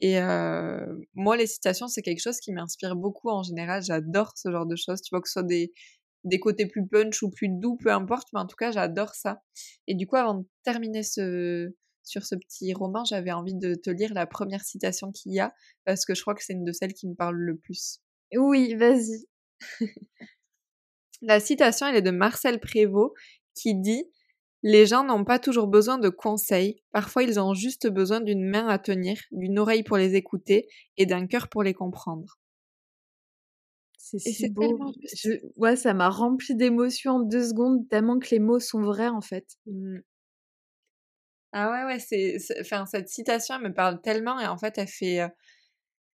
Et 0.00 0.18
moi, 1.14 1.36
les 1.36 1.46
citations, 1.46 1.88
c'est 1.88 2.02
quelque 2.02 2.20
chose 2.20 2.38
qui 2.38 2.52
m'inspire 2.52 2.96
beaucoup 2.96 3.30
en 3.30 3.42
général. 3.42 3.82
J'adore 3.82 4.32
ce 4.36 4.50
genre 4.50 4.66
de 4.66 4.76
choses. 4.76 5.00
Tu 5.02 5.10
vois, 5.10 5.20
que 5.20 5.28
ce 5.28 5.34
soit 5.34 5.42
des, 5.42 5.72
des 6.24 6.40
côtés 6.40 6.66
plus 6.66 6.86
punch 6.86 7.22
ou 7.22 7.30
plus 7.30 7.48
doux, 7.48 7.76
peu 7.76 7.92
importe, 7.92 8.28
mais 8.32 8.40
en 8.40 8.46
tout 8.46 8.56
cas, 8.56 8.70
j'adore 8.70 9.14
ça. 9.14 9.42
Et 9.86 9.94
du 9.94 10.06
coup, 10.06 10.16
avant 10.16 10.34
de 10.34 10.46
terminer 10.64 11.02
ce, 11.02 11.72
sur 12.08 12.24
ce 12.24 12.34
petit 12.34 12.72
roman, 12.72 13.04
j'avais 13.04 13.32
envie 13.32 13.54
de 13.54 13.74
te 13.74 13.90
lire 13.90 14.14
la 14.14 14.26
première 14.26 14.64
citation 14.64 15.12
qu'il 15.12 15.32
y 15.32 15.40
a, 15.40 15.54
parce 15.84 16.04
que 16.04 16.14
je 16.14 16.22
crois 16.22 16.34
que 16.34 16.42
c'est 16.42 16.54
une 16.54 16.64
de 16.64 16.72
celles 16.72 16.94
qui 16.94 17.08
me 17.08 17.14
parle 17.14 17.36
le 17.36 17.56
plus. 17.56 18.00
Oui, 18.34 18.74
vas-y. 18.74 19.26
la 21.22 21.40
citation, 21.40 21.86
elle 21.86 21.96
est 21.96 22.02
de 22.02 22.10
Marcel 22.10 22.60
Prévost, 22.60 23.12
qui 23.54 23.74
dit 23.74 24.04
les 24.62 24.86
gens 24.86 25.04
n'ont 25.04 25.24
pas 25.24 25.38
toujours 25.38 25.68
besoin 25.68 25.98
de 25.98 26.08
conseils, 26.08 26.82
parfois 26.90 27.22
ils 27.22 27.38
ont 27.38 27.54
juste 27.54 27.88
besoin 27.88 28.20
d'une 28.20 28.48
main 28.48 28.66
à 28.66 28.78
tenir, 28.78 29.20
d'une 29.30 29.58
oreille 29.58 29.84
pour 29.84 29.96
les 29.96 30.16
écouter 30.16 30.68
et 30.96 31.06
d'un 31.06 31.26
cœur 31.26 31.48
pour 31.48 31.62
les 31.62 31.74
comprendre. 31.74 32.38
C'est 33.98 34.18
si 34.18 34.48
beau. 34.48 34.78
Ouais, 35.56 35.76
ça 35.76 35.92
m'a 35.92 36.08
rempli 36.08 36.56
d'émotions 36.56 37.12
en 37.12 37.20
deux 37.20 37.48
secondes, 37.48 37.88
tellement 37.88 38.18
que 38.18 38.30
les 38.30 38.38
mots 38.38 38.58
sont 38.58 38.80
vrais 38.80 39.08
en 39.08 39.20
fait. 39.20 39.46
Mmh. 39.66 39.98
Ah 41.60 41.72
ouais, 41.72 41.84
ouais, 41.86 41.98
c'est, 41.98 42.36
enfin, 42.60 42.86
cette 42.86 43.08
citation, 43.08 43.56
elle 43.56 43.62
me 43.62 43.74
parle 43.74 44.00
tellement 44.00 44.38
et 44.38 44.46
en 44.46 44.56
fait, 44.56 44.78
elle 44.78 44.86
fait, 44.86 45.22
euh, 45.22 45.28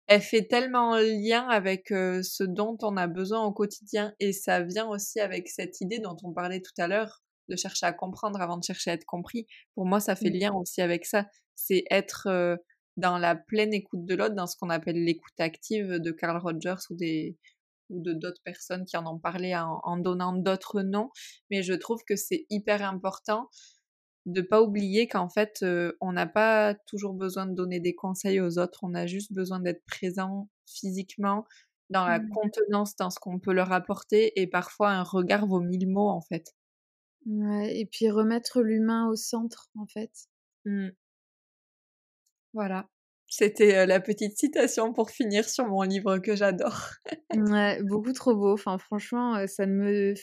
elle 0.06 0.20
fait 0.20 0.46
tellement 0.46 0.96
lien 0.96 1.48
avec 1.48 1.92
euh, 1.92 2.20
ce 2.22 2.44
dont 2.44 2.76
on 2.82 2.98
a 2.98 3.06
besoin 3.06 3.42
au 3.44 3.50
quotidien 3.50 4.12
et 4.20 4.34
ça 4.34 4.60
vient 4.60 4.86
aussi 4.86 5.18
avec 5.18 5.48
cette 5.48 5.80
idée 5.80 5.98
dont 5.98 6.16
on 6.24 6.34
parlait 6.34 6.60
tout 6.60 6.74
à 6.76 6.88
l'heure 6.88 7.22
de 7.48 7.56
chercher 7.56 7.86
à 7.86 7.94
comprendre 7.94 8.38
avant 8.42 8.58
de 8.58 8.64
chercher 8.64 8.90
à 8.90 8.94
être 8.94 9.06
compris. 9.06 9.46
Pour 9.74 9.86
moi, 9.86 9.98
ça 9.98 10.14
fait 10.14 10.28
mmh. 10.28 10.38
lien 10.40 10.52
aussi 10.52 10.82
avec 10.82 11.06
ça. 11.06 11.24
C'est 11.54 11.84
être 11.90 12.58
dans 12.98 13.16
la 13.16 13.34
pleine 13.34 13.72
écoute 13.72 14.04
de 14.04 14.14
l'autre, 14.14 14.34
dans 14.34 14.46
ce 14.46 14.56
qu'on 14.58 14.68
appelle 14.68 15.02
l'écoute 15.02 15.40
active 15.40 16.00
de 16.00 16.10
Carl 16.10 16.36
Rogers 16.36 16.82
ou 16.90 16.96
des 16.96 17.38
ou 17.88 18.00
de 18.02 18.12
d'autres 18.12 18.42
personnes 18.44 18.84
qui 18.84 18.98
en 18.98 19.06
ont 19.06 19.18
parlé 19.18 19.56
en, 19.56 19.96
donnant 19.96 20.34
d'autres 20.34 20.82
noms. 20.82 21.10
Mais 21.50 21.62
je 21.62 21.72
trouve 21.72 22.02
que 22.06 22.14
c'est 22.14 22.46
hyper 22.50 22.82
important 22.82 23.48
de 24.32 24.42
pas 24.42 24.62
oublier 24.62 25.08
qu'en 25.08 25.28
fait, 25.28 25.64
on 26.00 26.12
n'a 26.12 26.26
pas 26.26 26.74
toujours 26.86 27.14
besoin 27.14 27.46
de 27.46 27.54
donner 27.54 27.80
des 27.80 27.94
conseils 27.94 28.40
aux 28.40 28.58
autres. 28.58 28.80
On 28.82 28.94
a 28.94 29.06
juste 29.06 29.32
besoin 29.32 29.60
d'être 29.60 29.84
présent 29.84 30.48
physiquement, 30.66 31.44
dans 31.90 32.06
la 32.06 32.20
mmh. 32.20 32.30
contenance, 32.30 32.96
dans 32.96 33.10
ce 33.10 33.18
qu'on 33.18 33.38
peut 33.38 33.52
leur 33.52 33.72
apporter. 33.72 34.40
Et 34.40 34.46
parfois, 34.46 34.90
un 34.90 35.02
regard 35.02 35.46
vaut 35.46 35.60
mille 35.60 35.88
mots, 35.88 36.08
en 36.08 36.20
fait. 36.20 36.54
Ouais, 37.26 37.78
et 37.78 37.86
puis 37.86 38.10
remettre 38.10 38.62
l'humain 38.62 39.08
au 39.08 39.16
centre, 39.16 39.68
en 39.76 39.86
fait. 39.86 40.10
Mmh. 40.64 40.88
Voilà. 42.54 42.88
C'était 43.26 43.86
la 43.86 44.00
petite 44.00 44.36
citation 44.36 44.92
pour 44.92 45.10
finir 45.10 45.48
sur 45.48 45.66
mon 45.66 45.82
livre 45.82 46.18
que 46.18 46.34
j'adore. 46.34 46.90
ouais, 47.36 47.80
beaucoup 47.84 48.12
trop 48.12 48.34
beau. 48.34 48.52
Enfin, 48.54 48.78
franchement, 48.78 49.46
ça 49.46 49.66
ne 49.66 49.72
me 49.72 50.14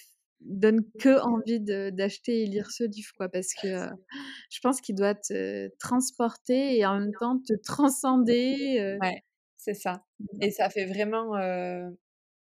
donne 0.41 0.81
que 0.99 1.19
envie 1.21 1.59
d'acheter 1.59 2.43
et 2.43 2.45
lire 2.45 2.71
ce 2.71 2.83
livre, 2.83 3.11
quoi, 3.17 3.29
parce 3.29 3.53
que 3.53 3.67
je 4.49 4.59
pense 4.61 4.81
qu'il 4.81 4.95
doit 4.95 5.15
te 5.15 5.69
transporter 5.79 6.77
et 6.77 6.85
en 6.85 6.99
même 6.99 7.13
temps 7.19 7.39
te 7.39 7.53
transcender. 7.63 8.97
Ouais, 9.01 9.23
c'est 9.57 9.73
ça. 9.73 10.03
Et 10.41 10.51
ça 10.51 10.69
fait 10.69 10.85
vraiment 10.85 11.35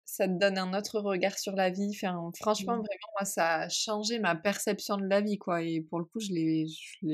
ça 0.07 0.25
te 0.25 0.39
donne 0.39 0.57
un 0.57 0.73
autre 0.73 1.01
regard 1.01 1.37
sur 1.37 1.53
la 1.53 1.69
vie. 1.69 1.91
Enfin, 1.93 2.31
franchement, 2.39 2.77
mmh. 2.77 2.85
vraiment, 2.87 3.11
moi, 3.19 3.25
ça 3.25 3.55
a 3.55 3.69
changé 3.69 4.19
ma 4.19 4.35
perception 4.35 4.95
de 4.95 5.05
la 5.05 5.19
vie, 5.19 5.37
quoi. 5.37 5.61
Et 5.61 5.81
pour 5.81 5.99
le 5.99 6.05
coup, 6.05 6.21
je 6.21 6.31
l'ai, 6.31 6.65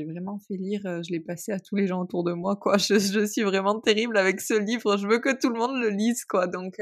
vraiment 0.06 0.38
fait 0.48 0.56
lire, 0.56 0.82
je 0.84 1.12
l'ai 1.12 1.20
passé 1.20 1.52
à 1.52 1.60
tous 1.60 1.76
les 1.76 1.88
gens 1.88 2.02
autour 2.02 2.24
de 2.24 2.34
moi, 2.34 2.56
quoi. 2.56 2.78
Je, 2.78 3.00
je, 3.00 3.26
suis 3.26 3.42
vraiment 3.42 3.80
terrible 3.80 4.16
avec 4.16 4.40
ce 4.40 4.54
livre. 4.54 4.96
Je 4.98 5.08
veux 5.08 5.20
que 5.20 5.36
tout 5.36 5.50
le 5.50 5.58
monde 5.58 5.76
le 5.82 5.90
lise, 5.90 6.24
quoi. 6.24 6.46
Donc, 6.46 6.76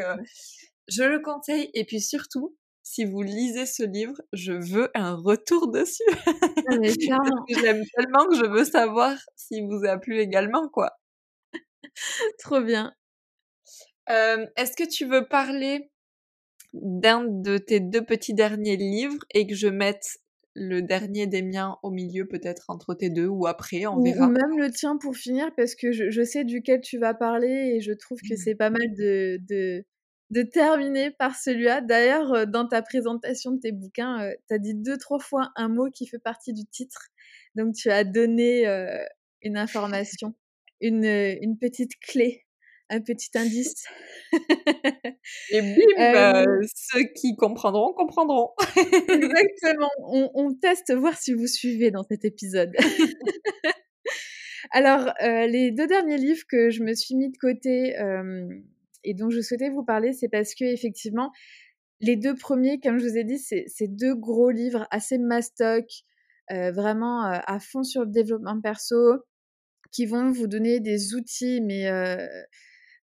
je 0.90 1.04
le 1.04 1.20
conseille. 1.22 1.70
Et 1.74 1.86
puis 1.86 2.02
surtout, 2.02 2.58
si 2.92 3.06
vous 3.06 3.22
lisez 3.22 3.66
ce 3.66 3.84
livre, 3.84 4.22
je 4.34 4.52
veux 4.52 4.92
un 4.96 5.16
retour 5.16 5.72
dessus. 5.72 6.04
Ah, 6.68 7.18
J'aime 7.50 7.84
tellement 7.96 8.28
que 8.28 8.36
je 8.36 8.46
veux 8.46 8.64
savoir 8.64 9.18
s'il 9.36 9.66
vous 9.66 9.86
a 9.86 9.98
plu 9.98 10.20
également, 10.20 10.70
quoi. 10.70 10.92
Trop 12.40 12.62
bien. 12.62 12.94
Est-ce 14.08 14.76
que 14.76 14.88
tu 14.88 15.06
veux 15.06 15.28
parler 15.28 15.90
d'un 16.74 17.26
de 17.26 17.58
tes 17.58 17.80
deux 17.80 18.04
petits 18.04 18.34
derniers 18.34 18.78
livres 18.78 19.20
et 19.34 19.48
que 19.48 19.56
je 19.56 19.68
mette 19.68 20.18
le 20.54 20.82
dernier 20.82 21.28
des 21.28 21.42
miens 21.42 21.78
au 21.84 21.92
milieu, 21.92 22.28
peut-être 22.28 22.66
entre 22.70 22.94
tes 22.94 23.10
deux 23.10 23.28
ou 23.28 23.48
après, 23.48 23.86
on 23.86 24.02
verra. 24.02 24.28
Ou 24.28 24.32
même 24.32 24.58
le 24.58 24.70
tien 24.70 24.98
pour 24.98 25.16
finir, 25.16 25.50
parce 25.56 25.76
que 25.76 25.92
je, 25.92 26.24
sais 26.24 26.44
duquel 26.44 26.82
tu 26.82 26.98
vas 26.98 27.14
parler 27.14 27.74
et 27.76 27.82
je 27.82 27.94
trouve 27.94 28.20
que 28.22 28.34
mmh. 28.34 28.38
c'est 28.38 28.56
pas 28.56 28.70
mal 28.70 28.94
de, 28.98 29.40
de, 29.48 29.86
de 30.32 30.44
terminer 30.44 31.12
par 31.12 31.36
celui-là. 31.36 31.82
D'ailleurs, 31.82 32.34
euh, 32.34 32.46
dans 32.46 32.66
ta 32.66 32.82
présentation 32.82 33.52
de 33.52 33.60
tes 33.60 33.74
bouquins, 33.74 34.24
euh, 34.24 34.34
tu 34.48 34.56
as 34.56 34.58
dit 34.58 34.74
deux, 34.74 34.98
trois 34.98 35.20
fois 35.20 35.52
un 35.58 35.68
mot 35.68 35.90
qui 35.92 36.08
fait 36.08 36.20
partie 36.20 36.54
du 36.54 36.66
titre. 36.66 37.10
Donc, 37.56 37.76
tu 37.76 37.92
as 37.92 38.06
donné 38.06 38.66
euh, 38.66 39.04
une 39.42 39.58
information, 39.58 40.34
une, 40.82 41.06
une 41.06 41.58
petite 41.60 42.00
clé 42.00 42.46
un 42.94 43.00
petit 43.00 43.30
indice. 43.36 43.86
Et 45.52 45.62
bim, 45.62 45.78
bah, 45.98 46.46
ceux 46.76 47.06
qui 47.16 47.38
comprendront, 47.38 47.94
comprendront. 47.94 48.50
Exactement. 49.08 49.88
On, 50.34 50.54
teste, 50.56 50.94
voir 50.94 51.18
si 51.18 51.34
vous 51.34 51.48
suivez 51.48 51.90
dans 51.90 52.04
cet 52.04 52.26
épisode. 52.26 52.74
Alors, 54.72 55.14
les 55.22 55.72
deux 55.72 55.88
derniers 55.88 56.18
livres 56.18 56.44
que 56.50 56.70
je 56.70 56.84
me 56.84 56.94
suis 56.94 57.16
mis 57.16 57.32
de 57.32 57.38
côté 57.38 57.96
et 59.04 59.14
dont 59.14 59.30
je 59.30 59.42
souhaitais 59.42 59.70
vous 59.70 59.84
parler, 59.84 60.14
c'est 60.14 60.30
parce 60.30 60.56
que 60.56 60.66
effectivement, 60.66 61.32
les 62.02 62.16
deux 62.16 62.36
premiers, 62.36 62.80
comme 62.80 62.98
je 62.98 63.08
vous 63.08 63.18
ai 63.18 63.24
dit, 63.24 63.38
c'est 63.38 63.88
deux 63.88 64.16
gros 64.16 64.50
livres 64.50 64.88
assez 64.92 65.18
mastoc, 65.18 65.86
vraiment 66.50 67.22
à 67.24 67.60
fond 67.60 67.84
sur 67.84 68.02
le 68.02 68.12
développement 68.12 68.60
perso, 68.60 69.24
qui 69.92 70.06
vont 70.06 70.32
vous 70.32 70.48
donner 70.48 70.80
des 70.80 71.14
outils, 71.14 71.62
mais 71.62 71.88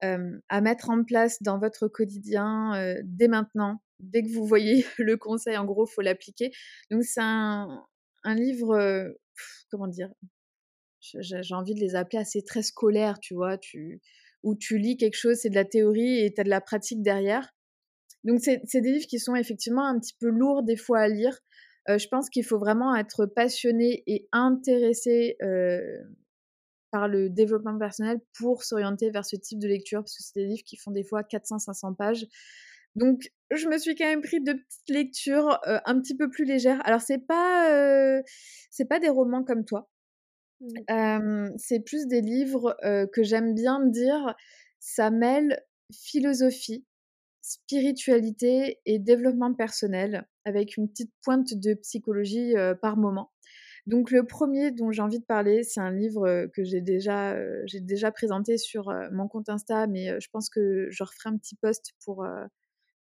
à 0.02 0.62
mettre 0.62 0.90
en 0.90 1.04
place 1.04 1.42
dans 1.42 1.58
votre 1.58 1.88
quotidien 1.88 3.00
dès 3.04 3.28
maintenant. 3.28 3.82
Dès 4.00 4.24
que 4.24 4.34
vous 4.34 4.46
voyez 4.46 4.84
le 4.98 5.16
conseil, 5.16 5.58
en 5.58 5.66
gros, 5.66 5.86
faut 5.86 6.02
l'appliquer. 6.02 6.52
Donc 6.90 7.04
c'est 7.04 7.22
un, 7.22 7.86
livre, 8.26 9.14
comment 9.70 9.88
dire, 9.88 10.10
j'ai 11.00 11.56
envie 11.56 11.76
de 11.76 11.80
les 11.80 11.96
appeler 11.96 12.20
assez 12.20 12.44
très 12.44 12.62
scolaires, 12.62 13.20
tu 13.20 13.36
vois, 13.36 13.58
où 14.44 14.56
tu 14.56 14.78
lis 14.78 14.98
quelque 14.98 15.18
chose, 15.18 15.38
c'est 15.42 15.50
de 15.50 15.56
la 15.56 15.66
théorie 15.66 16.20
et 16.20 16.34
tu 16.34 16.42
as 16.42 16.44
de 16.44 16.50
la 16.50 16.62
pratique 16.62 17.02
derrière. 17.02 17.54
Donc 18.24 18.40
c'est 18.40 18.82
des 18.82 18.92
livres 18.92 19.08
qui 19.08 19.20
sont 19.20 19.36
effectivement 19.36 19.86
un 19.86 20.00
petit 20.00 20.16
peu 20.20 20.30
lourds 20.30 20.64
des 20.64 20.78
fois 20.78 21.00
à 21.00 21.08
lire. 21.08 21.40
je 21.88 22.08
pense 22.08 22.30
qu'il 22.30 22.46
faut 22.46 22.60
vraiment 22.60 22.96
être 22.96 23.26
passionné 23.26 24.04
et 24.08 24.28
intéressé 24.32 25.38
par 26.92 27.08
le 27.08 27.30
développement 27.30 27.78
personnel 27.78 28.20
pour 28.38 28.64
s'orienter 28.64 29.10
vers 29.12 29.26
ce 29.26 29.36
type 29.38 29.60
de 29.60 29.68
lecture, 29.68 30.02
parce 30.02 30.18
que 30.18 30.24
c'est 30.24 30.40
des 30.40 30.46
livres 30.46 30.64
qui 30.66 30.78
font 30.78 30.92
des 30.92 31.04
fois 31.04 31.24
400-500 31.24 31.96
pages. 31.96 32.26
Donc, 32.96 33.32
je 33.52 33.68
me 33.70 33.78
suis 33.78 33.96
quand 33.96 34.06
même 34.06 34.22
pris 34.22 34.42
de 34.42 34.52
petites 34.52 34.90
lectures 34.90 35.60
un 35.66 36.00
petit 36.02 36.16
peu 36.16 36.30
plus 36.30 36.44
légères. 36.44 36.82
Alors, 36.86 37.02
c'est 37.02 37.26
pas, 37.26 38.22
c'est 38.70 38.86
pas 38.86 39.00
des 39.00 39.10
romans 39.10 39.44
comme 39.44 39.66
toi. 39.66 39.90
Mmh. 40.62 41.50
c'est 41.58 41.80
plus 41.80 42.06
des 42.08 42.22
livres 42.22 42.78
que 43.12 43.24
j'aime 43.24 43.56
bien 43.56 43.86
dire, 43.86 44.36
ça 44.80 45.10
mêle 45.10 45.62
philosophie, 45.92 46.86
spiritualité 47.42 48.80
et 48.86 49.00
développement 49.00 49.54
personnel, 49.54 50.28
avec 50.46 50.78
une 50.78 50.88
petite 50.88 51.12
pointe 51.24 51.54
de 51.54 51.74
psychologie 51.74 52.54
par 52.82 52.96
moment. 52.98 53.32
Donc 53.88 54.12
le 54.12 54.24
premier 54.24 54.70
dont 54.70 54.92
j'ai 54.92 55.02
envie 55.02 55.20
de 55.20 55.26
parler, 55.26 55.64
c'est 55.64 55.80
un 55.80 55.92
livre 55.92 56.46
que 56.54 56.64
j'ai 56.64 56.82
déjà, 56.82 57.36
j'ai 57.66 57.82
déjà 57.82 58.12
présenté 58.12 58.60
sur 58.60 58.94
mon 59.12 59.28
compte 59.28 59.50
Insta, 59.50 59.88
mais 59.88 60.20
je 60.22 60.30
pense 60.32 60.50
que 60.50 60.88
je 60.92 61.04
referai 61.04 61.30
un 61.30 61.38
petit 61.38 61.56
post 61.56 61.94
pour, 62.06 62.24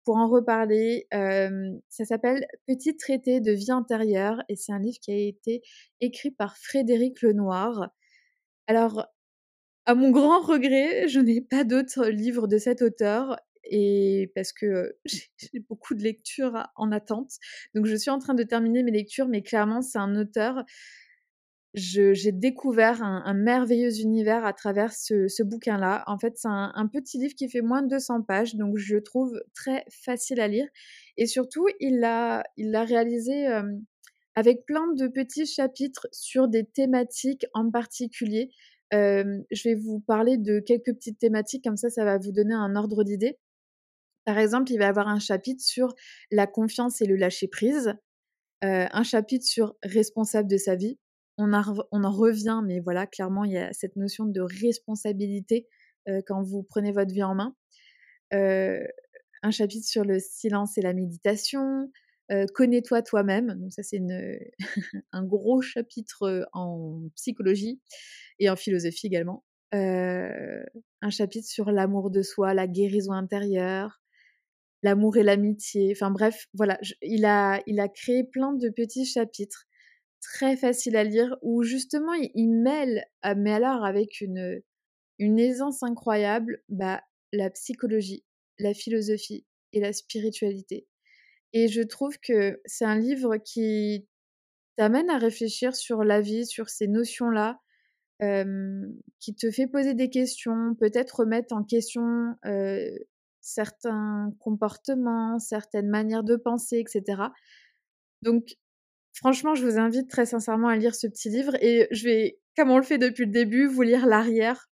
pour 0.04 0.16
en 0.16 0.28
reparler. 0.28 1.06
ça 1.10 2.04
s'appelle 2.04 2.46
Petit 2.66 2.96
traité 2.96 3.40
de 3.40 3.52
vie 3.52 3.70
intérieure 3.70 4.42
et 4.48 4.56
c'est 4.56 4.72
un 4.72 4.78
livre 4.78 4.98
qui 5.00 5.12
a 5.12 5.16
été 5.16 5.62
écrit 6.00 6.30
par 6.30 6.56
Frédéric 6.56 7.22
Lenoir. 7.22 7.90
Alors, 8.66 9.06
à 9.86 9.94
mon 9.94 10.10
grand 10.10 10.40
regret, 10.40 11.08
je 11.08 11.20
n'ai 11.20 11.40
pas 11.40 11.64
d'autres 11.64 12.06
livres 12.06 12.46
de 12.46 12.58
cet 12.58 12.82
auteur 12.82 13.36
et 13.64 14.30
parce 14.34 14.52
que 14.52 14.96
j'ai 15.04 15.60
beaucoup 15.68 15.94
de 15.94 16.02
lectures 16.02 16.66
en 16.76 16.92
attente. 16.92 17.32
Donc 17.74 17.86
je 17.86 17.96
suis 17.96 18.10
en 18.10 18.18
train 18.18 18.34
de 18.34 18.42
terminer 18.42 18.82
mes 18.82 18.90
lectures, 18.90 19.28
mais 19.28 19.42
clairement 19.42 19.82
c'est 19.82 19.98
un 19.98 20.16
auteur. 20.16 20.64
J'ai 21.74 22.32
découvert 22.32 23.00
un, 23.00 23.32
merveilleux 23.32 24.00
univers 24.00 24.44
à 24.44 24.52
travers 24.52 24.92
ce, 24.92 25.42
bouquin-là. 25.42 26.02
En 26.08 26.18
fait, 26.18 26.36
c'est 26.36 26.48
un, 26.48 26.88
petit 26.92 27.18
livre 27.18 27.34
qui 27.34 27.48
fait 27.48 27.60
moins 27.60 27.82
de 27.82 27.88
200 27.88 28.22
pages, 28.22 28.56
donc 28.56 28.76
je 28.76 28.96
trouve 28.96 29.40
très 29.54 29.84
facile 29.88 30.40
à 30.40 30.48
lire. 30.48 30.66
Et 31.16 31.26
surtout, 31.26 31.66
il 31.78 32.00
l'a 32.00 32.42
réalisé 32.58 33.46
avec 34.34 34.64
plein 34.66 34.92
de 34.94 35.06
petits 35.06 35.46
chapitres 35.46 36.08
sur 36.10 36.48
des 36.48 36.64
thématiques 36.64 37.46
en 37.54 37.70
particulier. 37.70 38.50
je 38.92 39.68
vais 39.68 39.76
vous 39.76 40.00
parler 40.00 40.38
de 40.38 40.58
quelques 40.58 40.94
petites 40.94 41.20
thématiques, 41.20 41.62
comme 41.62 41.76
ça, 41.76 41.88
ça 41.88 42.04
va 42.04 42.18
vous 42.18 42.32
donner 42.32 42.54
un 42.54 42.74
ordre 42.74 43.04
d'idée. 43.04 43.38
Par 44.24 44.38
exemple, 44.38 44.72
il 44.72 44.78
va 44.78 44.86
y 44.86 44.88
avoir 44.88 45.06
un 45.06 45.20
chapitre 45.20 45.62
sur 45.62 45.94
la 46.32 46.48
confiance 46.48 47.00
et 47.00 47.06
le 47.06 47.14
lâcher-prise, 47.14 47.94
un 48.62 49.02
chapitre 49.04 49.46
sur 49.46 49.76
responsable 49.84 50.48
de 50.48 50.56
sa 50.56 50.74
vie. 50.74 50.98
On, 51.40 52.04
en 52.04 52.10
revient, 52.12 52.60
mais 52.66 52.80
voilà, 52.80 53.06
clairement, 53.06 53.44
il 53.44 53.52
y 53.52 53.58
a 53.58 53.72
cette 53.72 53.96
notion 53.96 54.26
de 54.26 54.40
responsabilité 54.40 55.66
quand 56.26 56.42
vous 56.42 56.62
prenez 56.62 56.92
votre 56.92 57.12
vie 57.12 57.22
en 57.22 57.34
main. 57.34 57.56
un 58.32 59.50
chapitre 59.50 59.86
sur 59.86 60.04
le 60.04 60.18
silence 60.18 60.76
et 60.76 60.82
la 60.82 60.92
méditation. 60.92 61.90
Connais-toi 62.54 63.02
toi-même. 63.02 63.54
Donc 63.54 63.72
ça, 63.72 63.82
c'est 63.82 64.00
un 65.12 65.24
gros 65.24 65.62
chapitre 65.62 66.46
en 66.52 67.08
psychologie 67.16 67.80
et 68.38 68.50
en 68.50 68.56
philosophie 68.56 69.06
également. 69.06 69.42
un 69.72 71.10
chapitre 71.10 71.48
sur 71.48 71.70
l'amour 71.70 72.10
de 72.10 72.20
soi, 72.20 72.52
la 72.52 72.66
guérison 72.66 73.12
intérieure, 73.12 74.02
l'amour 74.82 75.16
et 75.16 75.22
l'amitié. 75.22 75.92
Enfin 75.96 76.10
bref, 76.10 76.48
voilà, 76.52 76.78
il 77.00 77.24
a 77.24 77.88
créé 77.94 78.24
plein 78.24 78.52
de 78.52 78.68
petits 78.68 79.06
chapitres 79.06 79.66
très 80.20 80.56
faciles 80.56 80.96
à 80.96 81.04
lire 81.04 81.36
où 81.42 81.62
justement 81.62 82.12
il, 82.12 82.50
mêle, 82.50 83.04
ah, 83.22 83.34
mais 83.34 83.52
alors 83.52 83.84
avec 83.84 84.20
une, 84.20 84.62
une 85.18 85.38
aisance 85.38 85.82
incroyable, 85.82 86.62
bah, 86.68 87.02
la 87.32 87.50
psychologie, 87.50 88.24
la 88.58 88.74
philosophie 88.74 89.46
et 89.72 89.80
la 89.80 89.92
spiritualité. 89.92 90.86
Et 91.52 91.68
je 91.68 91.82
trouve 91.82 92.18
que 92.18 92.60
c'est 92.64 92.84
un 92.84 92.98
livre 92.98 93.36
qui 93.36 94.06
t'amène 94.76 95.10
à 95.10 95.18
réfléchir 95.18 95.74
sur 95.74 96.04
la 96.04 96.20
vie, 96.20 96.46
sur 96.46 96.68
ces 96.68 96.86
notions-là, 96.86 97.60
qui 99.18 99.34
te 99.34 99.50
fait 99.50 99.66
poser 99.66 99.94
des 99.94 100.10
questions, 100.10 100.74
peut-être 100.78 101.20
remettre 101.20 101.54
en 101.54 101.64
question 101.64 102.34
certains 103.40 104.32
comportements, 104.38 105.38
certaines 105.38 105.88
manières 105.88 106.24
de 106.24 106.36
penser, 106.36 106.78
etc. 106.78 107.22
Donc, 108.22 108.56
franchement, 109.12 109.54
je 109.54 109.64
vous 109.64 109.78
invite 109.78 110.08
très 110.08 110.26
sincèrement 110.26 110.68
à 110.68 110.76
lire 110.76 110.94
ce 110.94 111.06
petit 111.06 111.28
livre 111.28 111.54
et 111.62 111.88
je 111.90 112.04
vais, 112.04 112.38
comme 112.56 112.70
on 112.70 112.78
le 112.78 112.84
fait 112.84 112.98
depuis 112.98 113.26
le 113.26 113.32
début, 113.32 113.66
vous 113.66 113.82
lire 113.82 114.06
l'arrière 114.06 114.68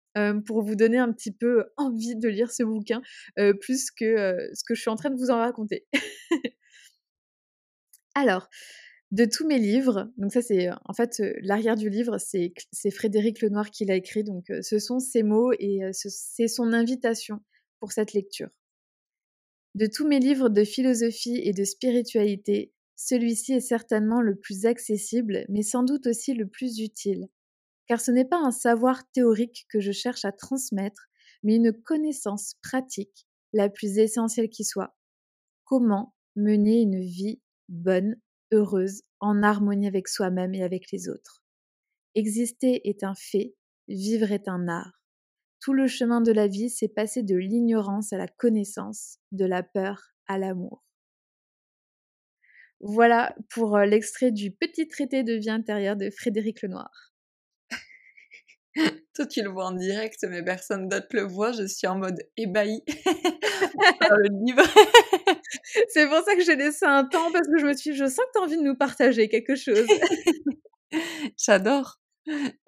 pour 0.47 0.63
vous 0.63 0.77
donner 0.77 0.97
un 0.97 1.13
petit 1.13 1.33
peu 1.33 1.65
envie 1.77 2.17
de 2.17 2.29
lire 2.29 2.51
ce 2.51 2.63
bouquin, 2.63 3.03
plus 3.61 3.91
que 3.91 4.49
ce 4.55 4.65
que 4.65 4.75
je 4.75 4.81
suis 4.81 4.91
en 4.91 4.97
train 4.97 5.11
de 5.11 5.17
vous 5.17 5.31
en 5.31 5.39
raconter. 5.39 5.87
Alors, 8.15 8.49
de 9.13 9.25
tous 9.25 9.47
mes 9.47 9.59
livres, 9.59 10.11
donc 10.17 10.33
ça 10.33 10.43
c'est 10.43 10.69
en 10.85 10.95
fait 10.95 11.23
l'arrière 11.43 11.77
du 11.77 11.91
livre, 11.91 12.17
c'est 12.19 12.91
Frédéric 12.91 13.41
Lenoir 13.41 13.71
qui 13.71 13.85
l'a 13.85 13.95
écrit, 13.95 14.25
donc 14.25 14.47
ce 14.63 14.79
sont 14.79 14.99
ses 14.99 15.23
mots 15.23 15.53
et 15.59 15.81
c'est 15.93 16.49
son 16.49 16.73
invitation 16.73 17.41
pour 17.79 17.93
cette 17.93 18.15
lecture. 18.15 18.49
De 19.75 19.87
tous 19.87 20.09
mes 20.09 20.19
livres 20.19 20.49
de 20.49 20.65
philosophie 20.65 21.39
et 21.45 21.53
de 21.53 21.65
spiritualité, 21.65 22.73
celui-ci 22.97 23.53
est 23.53 23.61
certainement 23.61 24.23
le 24.23 24.37
plus 24.37 24.67
accessible, 24.67 25.45
mais 25.49 25.63
sans 25.63 25.85
doute 25.85 26.07
aussi 26.07 26.35
le 26.35 26.49
plus 26.49 26.81
utile, 26.81 27.29
car 27.87 28.01
ce 28.01 28.11
n'est 28.11 28.25
pas 28.25 28.41
un 28.41 28.51
savoir 28.51 29.09
théorique 29.13 29.67
que 29.69 29.81
je 29.81 29.93
cherche 29.93 30.25
à 30.25 30.33
transmettre, 30.33 31.09
mais 31.43 31.57
une 31.57 31.73
connaissance 31.73 32.55
pratique, 32.63 33.27
la 33.53 33.69
plus 33.69 33.99
essentielle 33.99 34.49
qui 34.49 34.65
soit. 34.65 34.97
Comment 35.65 36.15
mener 36.35 36.81
une 36.81 37.01
vie 37.01 37.41
bonne, 37.69 38.17
heureuse, 38.53 39.03
en 39.21 39.43
harmonie 39.43 39.87
avec 39.87 40.09
soi-même 40.09 40.55
et 40.55 40.63
avec 40.63 40.91
les 40.91 41.09
autres? 41.09 41.43
Exister 42.15 42.89
est 42.89 43.05
un 43.05 43.15
fait, 43.15 43.55
vivre 43.89 44.33
est 44.33 44.49
un 44.49 44.69
art. 44.69 45.03
Tout 45.61 45.75
le 45.75 45.87
chemin 45.87 46.21
de 46.21 46.33
la 46.33 46.47
vie, 46.47 46.71
c'est 46.71 46.89
passer 46.89 47.23
de 47.23 47.37
l'ignorance 47.37 48.13
à 48.13 48.19
la 48.19 48.29
connaissance, 48.29 49.19
de 49.33 49.45
la 49.45 49.63
peur 49.63 50.13
à 50.27 50.39
l'amour. 50.39 50.83
Voilà 52.81 53.35
pour 53.51 53.79
l'extrait 53.79 54.31
du 54.31 54.51
petit 54.51 54.87
traité 54.87 55.23
de 55.23 55.35
vie 55.35 55.51
intérieure 55.51 55.97
de 55.97 56.11
Frédéric 56.11 56.63
Lenoir. 56.63 56.91
Toi, 59.15 59.27
tu 59.27 59.43
le 59.43 59.49
vois 59.49 59.67
en 59.67 59.73
direct, 59.73 60.25
mais 60.29 60.43
personne 60.43 60.89
d'autre 60.89 61.09
le 61.13 61.23
voit. 61.23 61.53
Je 61.53 61.67
suis 61.67 61.87
en 61.87 61.97
mode 61.97 62.19
ébahi 62.37 62.83
le 62.87 64.45
livre. 64.45 64.63
C'est 65.89 66.07
pour 66.07 66.23
ça 66.25 66.37
que 66.37 66.45
j'ai 66.45 66.57
laissé 66.57 66.85
un 66.85 67.05
temps 67.05 67.33
parce 67.33 67.49
que 67.49 67.59
je 67.59 67.67
me 67.67 67.73
suis 67.73 67.95
je 67.95 68.05
sens 68.05 68.19
que 68.27 68.33
tu 68.35 68.39
as 68.39 68.43
envie 68.43 68.57
de 68.57 68.63
nous 68.63 68.77
partager 68.77 69.29
quelque 69.29 69.55
chose. 69.55 69.87
J'adore. 71.39 71.99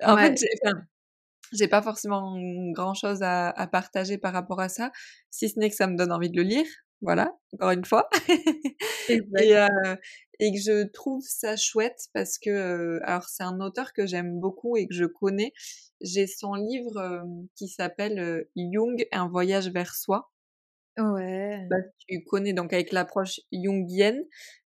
En 0.02 0.16
fait, 0.16 0.40
j'ai 1.52 1.68
pas 1.68 1.82
forcément 1.82 2.36
grand 2.72 2.94
chose 2.94 3.22
à, 3.22 3.50
à, 3.50 3.66
partager 3.66 4.18
par 4.18 4.32
rapport 4.32 4.60
à 4.60 4.68
ça, 4.68 4.92
si 5.30 5.48
ce 5.48 5.58
n'est 5.58 5.70
que 5.70 5.76
ça 5.76 5.86
me 5.86 5.96
donne 5.96 6.12
envie 6.12 6.30
de 6.30 6.36
le 6.36 6.42
lire. 6.42 6.66
Voilà, 7.00 7.32
encore 7.52 7.70
une 7.70 7.84
fois. 7.84 8.08
et, 9.08 9.20
euh, 9.56 9.96
et, 10.40 10.52
que 10.52 10.58
je 10.58 10.86
trouve 10.88 11.22
ça 11.24 11.56
chouette 11.56 12.08
parce 12.12 12.38
que, 12.38 12.50
euh, 12.50 13.00
alors 13.04 13.28
c'est 13.28 13.44
un 13.44 13.60
auteur 13.60 13.92
que 13.92 14.06
j'aime 14.06 14.40
beaucoup 14.40 14.76
et 14.76 14.88
que 14.88 14.94
je 14.94 15.04
connais. 15.04 15.52
J'ai 16.00 16.26
son 16.26 16.54
livre 16.54 17.24
qui 17.56 17.68
s'appelle 17.68 18.46
Jung, 18.56 19.06
un 19.12 19.28
voyage 19.28 19.68
vers 19.70 19.94
soi. 19.94 20.30
Ouais. 20.98 21.66
Bah, 21.70 21.76
tu 22.06 22.24
connais 22.24 22.52
donc 22.52 22.72
avec 22.72 22.92
l'approche 22.92 23.40
jungienne 23.52 24.24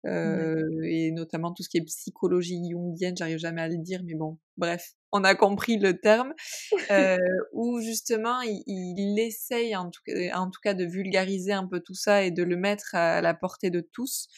euh, 0.06 0.62
et 0.84 1.10
notamment 1.10 1.52
tout 1.52 1.62
ce 1.62 1.68
qui 1.68 1.78
est 1.78 1.84
psychologie 1.84 2.60
jungienne, 2.70 3.16
j'arrive 3.16 3.38
jamais 3.38 3.62
à 3.62 3.68
le 3.68 3.78
dire, 3.78 4.00
mais 4.04 4.14
bon, 4.14 4.38
bref, 4.56 4.94
on 5.12 5.24
a 5.24 5.34
compris 5.34 5.76
le 5.78 6.00
terme, 6.00 6.34
euh, 6.90 7.16
où 7.52 7.80
justement 7.80 8.40
il, 8.42 8.62
il 8.66 9.18
essaye 9.18 9.74
en 9.74 9.90
tout, 9.90 10.02
en 10.34 10.50
tout, 10.50 10.60
cas 10.62 10.74
de 10.74 10.84
vulgariser 10.84 11.52
un 11.52 11.66
peu 11.66 11.80
tout 11.80 11.94
ça 11.94 12.22
et 12.22 12.30
de 12.30 12.42
le 12.42 12.56
mettre 12.56 12.94
à 12.94 13.20
la 13.20 13.34
portée 13.34 13.70
de 13.70 13.80
tous. 13.80 14.28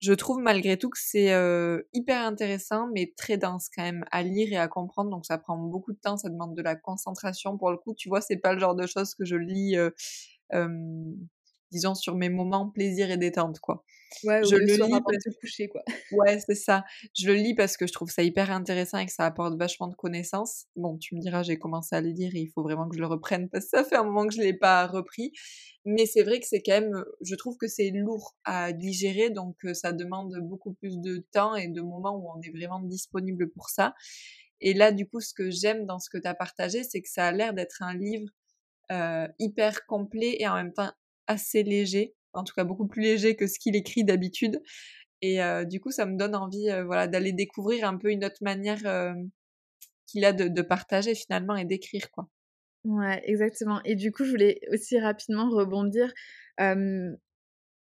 je 0.00 0.12
trouve 0.12 0.40
malgré 0.40 0.76
tout 0.76 0.90
que 0.90 0.98
c'est 1.00 1.32
euh, 1.32 1.82
hyper 1.94 2.22
intéressant, 2.22 2.88
mais 2.94 3.14
très 3.16 3.38
dense 3.38 3.70
quand 3.74 3.82
même 3.82 4.04
à 4.10 4.22
lire 4.22 4.52
et 4.52 4.58
à 4.58 4.68
comprendre. 4.68 5.10
Donc 5.10 5.24
ça 5.24 5.38
prend 5.38 5.56
beaucoup 5.56 5.92
de 5.92 5.98
temps, 5.98 6.18
ça 6.18 6.28
demande 6.28 6.54
de 6.54 6.62
la 6.62 6.76
concentration. 6.76 7.56
Pour 7.56 7.70
le 7.70 7.78
coup, 7.78 7.94
tu 7.94 8.10
vois, 8.10 8.20
c'est 8.20 8.36
pas 8.36 8.52
le 8.52 8.60
genre 8.60 8.74
de 8.74 8.86
choses 8.86 9.14
que 9.14 9.24
je 9.24 9.36
lis, 9.36 9.76
disons, 11.70 11.94
sur 11.94 12.16
mes 12.16 12.28
moments 12.28 12.68
plaisir 12.68 13.10
et 13.10 13.16
détente, 13.16 13.60
quoi. 13.60 13.84
Ouais, 14.24 14.42
je 14.42 14.56
le, 14.56 14.64
lis 14.64 14.78
pour 14.78 15.12
te 15.12 15.38
coucher, 15.40 15.68
quoi. 15.68 15.82
Ouais, 16.12 16.40
c'est 16.40 16.56
ça. 16.56 16.84
Je 17.16 17.28
le 17.28 17.34
lis 17.34 17.54
parce 17.54 17.76
que 17.76 17.86
je 17.86 17.92
trouve 17.92 18.10
ça 18.10 18.22
hyper 18.22 18.50
intéressant 18.50 18.98
et 18.98 19.06
que 19.06 19.12
ça 19.12 19.24
apporte 19.24 19.56
vachement 19.56 19.86
de 19.86 19.94
connaissances. 19.94 20.66
Bon, 20.74 20.98
tu 20.98 21.14
me 21.14 21.20
diras, 21.20 21.44
j'ai 21.44 21.58
commencé 21.58 21.94
à 21.94 22.00
le 22.00 22.10
lire 22.10 22.34
et 22.34 22.40
il 22.40 22.48
faut 22.48 22.62
vraiment 22.62 22.88
que 22.88 22.96
je 22.96 23.00
le 23.00 23.06
reprenne 23.06 23.48
parce 23.48 23.66
que 23.66 23.78
ça 23.78 23.84
fait 23.84 23.96
un 23.96 24.02
moment 24.02 24.26
que 24.26 24.34
je 24.34 24.40
l'ai 24.40 24.54
pas 24.54 24.86
repris. 24.86 25.32
Mais 25.84 26.06
c'est 26.06 26.22
vrai 26.22 26.40
que 26.40 26.46
c'est 26.46 26.60
quand 26.60 26.80
même, 26.80 27.04
je 27.20 27.34
trouve 27.36 27.56
que 27.56 27.68
c'est 27.68 27.90
lourd 27.90 28.36
à 28.44 28.72
digérer, 28.72 29.30
donc 29.30 29.56
ça 29.74 29.92
demande 29.92 30.36
beaucoup 30.42 30.74
plus 30.74 30.98
de 30.98 31.24
temps 31.32 31.54
et 31.54 31.68
de 31.68 31.80
moments 31.80 32.16
où 32.16 32.28
on 32.36 32.40
est 32.42 32.50
vraiment 32.50 32.80
disponible 32.80 33.48
pour 33.50 33.68
ça. 33.70 33.94
Et 34.60 34.74
là, 34.74 34.92
du 34.92 35.06
coup, 35.08 35.20
ce 35.20 35.32
que 35.32 35.50
j'aime 35.50 35.86
dans 35.86 35.98
ce 35.98 36.10
que 36.10 36.18
tu 36.18 36.26
as 36.26 36.34
partagé, 36.34 36.84
c'est 36.84 37.00
que 37.00 37.08
ça 37.08 37.28
a 37.28 37.32
l'air 37.32 37.54
d'être 37.54 37.82
un 37.82 37.94
livre 37.96 38.28
euh, 38.90 39.28
hyper 39.38 39.86
complet 39.86 40.36
et 40.40 40.48
en 40.48 40.54
même 40.54 40.72
temps 40.72 40.90
assez 41.28 41.62
léger, 41.62 42.16
en 42.32 42.42
tout 42.42 42.52
cas 42.54 42.64
beaucoup 42.64 42.88
plus 42.88 43.02
léger 43.02 43.36
que 43.36 43.46
ce 43.46 43.58
qu'il 43.60 43.76
écrit 43.76 44.02
d'habitude. 44.02 44.60
Et 45.22 45.40
euh, 45.42 45.64
du 45.64 45.80
coup, 45.80 45.92
ça 45.92 46.06
me 46.06 46.16
donne 46.16 46.34
envie, 46.34 46.70
euh, 46.70 46.82
voilà, 46.84 47.06
d'aller 47.06 47.32
découvrir 47.32 47.86
un 47.86 47.96
peu 47.96 48.10
une 48.10 48.24
autre 48.24 48.42
manière 48.42 48.80
qu'il 50.06 50.24
a 50.24 50.32
de, 50.32 50.62
partager 50.62 51.14
finalement 51.14 51.54
et 51.54 51.64
d'écrire, 51.64 52.10
quoi. 52.10 52.28
Ouais, 52.84 53.22
exactement. 53.24 53.80
Et 53.84 53.94
du 53.94 54.10
coup, 54.10 54.24
je 54.24 54.30
voulais 54.30 54.60
aussi 54.72 54.98
rapidement 54.98 55.48
rebondir. 55.50 56.12
je 56.58 57.14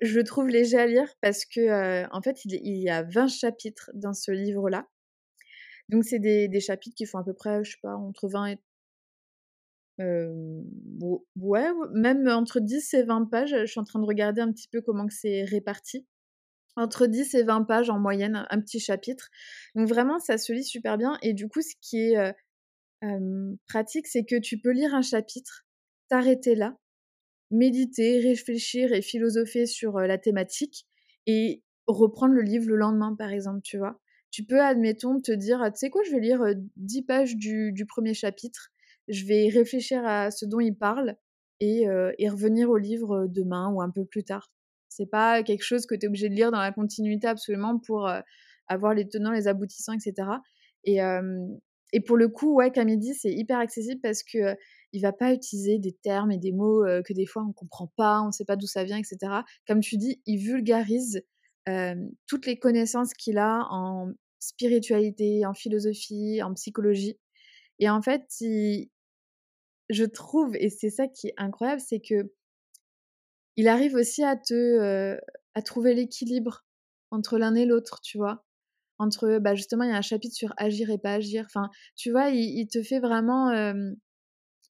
le 0.02 0.24
trouve 0.24 0.50
léger 0.50 0.78
à 0.78 0.88
lire 0.88 1.08
parce 1.22 1.46
que, 1.46 2.14
en 2.14 2.22
fait, 2.22 2.44
il, 2.44 2.82
y 2.82 2.90
a 2.90 3.04
20 3.04 3.28
chapitres 3.28 3.90
dans 3.94 4.14
ce 4.14 4.32
livre-là. 4.32 4.86
Donc, 5.88 6.04
c'est 6.04 6.20
des, 6.20 6.50
des, 6.50 6.60
chapitres 6.60 6.96
qui 6.98 7.06
font 7.06 7.20
à 7.20 7.24
peu 7.24 7.34
près, 7.34 7.64
je 7.64 7.72
sais 7.72 7.78
pas, 7.82 7.96
entre 7.96 8.28
20 8.28 8.48
et. 8.48 8.58
Ouais, 10.00 11.68
même 11.94 12.28
entre 12.28 12.60
10 12.60 12.94
et 12.94 13.04
20 13.04 13.26
pages. 13.26 13.56
Je 13.62 13.66
suis 13.66 13.80
en 13.80 13.84
train 13.84 14.00
de 14.00 14.06
regarder 14.06 14.42
un 14.42 14.52
petit 14.52 14.68
peu 14.68 14.82
comment 14.82 15.08
c'est 15.10 15.44
réparti. 15.44 16.08
Entre 16.76 17.08
10 17.08 17.36
et 17.36 17.44
20 17.44 17.64
pages 17.64 17.90
en 17.90 18.00
moyenne, 18.00 18.46
un 18.50 18.62
petit 18.62 18.80
chapitre. 18.80 19.30
Donc, 19.76 19.88
vraiment, 19.88 20.20
ça 20.20 20.38
se 20.38 20.54
lit 20.54 20.64
super 20.64 20.98
bien. 20.98 21.18
Et 21.22 21.34
du 21.34 21.50
coup, 21.50 21.62
ce 21.62 21.76
qui 21.82 22.00
est 22.00 22.34
pratique, 23.68 24.08
c'est 24.08 24.26
que 24.26 24.40
tu 24.40 24.60
peux 24.60 24.72
lire 24.72 24.94
un 24.94 25.02
chapitre, 25.02 25.66
t'arrêter 26.10 26.56
là, 26.56 26.78
méditer, 27.52 28.20
réfléchir 28.20 28.94
et 28.94 29.02
philosopher 29.02 29.66
sur 29.66 30.00
la 30.00 30.18
thématique 30.18 30.86
et 31.26 31.64
reprendre 31.88 32.34
le 32.34 32.42
livre 32.42 32.68
le 32.68 32.76
lendemain, 32.76 33.16
par 33.16 33.32
exemple, 33.32 33.62
tu 33.64 33.78
vois. 33.78 34.00
Tu 34.32 34.44
peux, 34.44 34.62
admettons, 34.62 35.20
te 35.20 35.32
dire, 35.32 35.60
tu 35.74 35.80
sais 35.80 35.90
quoi, 35.90 36.04
je 36.04 36.12
vais 36.12 36.20
lire 36.20 36.44
10 36.76 37.04
pages 37.04 37.36
du, 37.36 37.86
premier 37.88 38.14
chapitre, 38.14 38.72
je 39.10 39.26
vais 39.26 39.50
réfléchir 39.50 40.06
à 40.06 40.32
ce 40.32 40.46
dont 40.46 40.60
il 40.60 40.76
parle 40.76 41.16
et, 41.60 41.86
et 42.18 42.30
revenir 42.30 42.70
au 42.70 42.78
livre 42.78 43.28
demain 43.28 43.70
ou 43.70 43.82
un 43.82 43.90
peu 43.90 44.06
plus 44.06 44.24
tard. 44.24 44.52
C'est 44.88 45.10
pas 45.10 45.44
quelque 45.44 45.64
chose 45.64 45.86
que 45.86 45.96
tu 45.96 46.06
es 46.06 46.08
obligé 46.08 46.30
de 46.30 46.36
lire 46.36 46.52
dans 46.52 46.60
la 46.60 46.72
continuité 46.72 47.28
absolument 47.28 47.80
pour 47.80 48.10
avoir 48.68 48.94
les 48.94 49.08
tenants, 49.08 49.32
les 49.32 49.48
aboutissants, 49.48 49.94
etc. 49.94 50.30
Et, 50.86 51.00
pour 52.06 52.18
le 52.18 52.30
coup, 52.30 52.54
ouais, 52.56 52.72
dit, 52.72 53.14
c'est 53.14 53.32
hyper 53.32 53.60
accessible 53.60 54.00
parce 54.02 54.24
que 54.24 54.56
il 54.92 55.02
va 55.02 55.12
pas 55.12 55.34
utiliser 55.34 55.78
des 55.78 55.94
termes 55.94 56.32
et 56.32 56.38
des 56.38 56.52
mots 56.52 56.84
que 57.06 57.14
des 57.14 57.26
fois 57.26 57.44
on 57.48 57.54
comprend 57.54 57.92
pas, 57.96 58.22
on 58.22 58.32
sait 58.32 58.46
pas 58.46 58.56
d'où 58.56 58.68
ça 58.68 58.84
vient, 58.84 58.98
etc. 58.98 59.18
Comme 59.68 59.82
tu 59.82 59.98
dis, 59.98 60.22
il 60.26 60.38
vulgarise 60.38 61.24
toutes 62.28 62.46
les 62.46 62.58
connaissances 62.58 63.14
qu'il 63.14 63.38
a 63.38 63.68
en 63.70 64.14
spiritualité, 64.40 65.46
en 65.46 65.54
philosophie, 65.54 66.42
en 66.42 66.54
psychologie. 66.54 67.18
Et 67.80 67.90
en 67.90 68.02
fait, 68.02 68.24
je 69.90 70.06
trouve, 70.06 70.56
et 70.56 70.70
c'est 70.70 70.90
ça 70.90 71.08
qui 71.08 71.28
est 71.28 71.34
incroyable, 71.38 71.82
c'est 71.82 72.00
que 72.00 72.32
il 73.58 73.68
arrive 73.68 73.96
aussi 73.96 74.24
à 74.24 74.36
te 74.38 75.18
à 75.56 75.62
trouver 75.62 75.94
l'équilibre 75.94 76.66
entre 77.12 77.38
l'un 77.38 77.56
et 77.56 77.66
l'autre, 77.66 78.00
tu 78.02 78.18
vois? 78.18 78.46
Entre, 79.00 79.40
bah, 79.40 79.56
justement, 79.56 79.84
il 79.86 79.92
y 79.92 79.94
a 79.94 79.98
un 79.98 80.02
chapitre 80.02 80.36
sur 80.36 80.54
agir 80.58 80.90
et 80.90 80.98
pas 80.98 81.14
agir. 81.14 81.46
Enfin, 81.48 81.70
tu 81.96 82.12
vois, 82.12 82.30
il, 82.30 82.68
te 82.68 82.84
fait 82.84 83.00
vraiment 83.00 83.52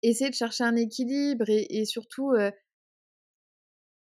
essayer 0.03 0.29
de 0.29 0.35
chercher 0.35 0.63
un 0.63 0.75
équilibre 0.75 1.45
et, 1.49 1.85
surtout, 1.85 2.33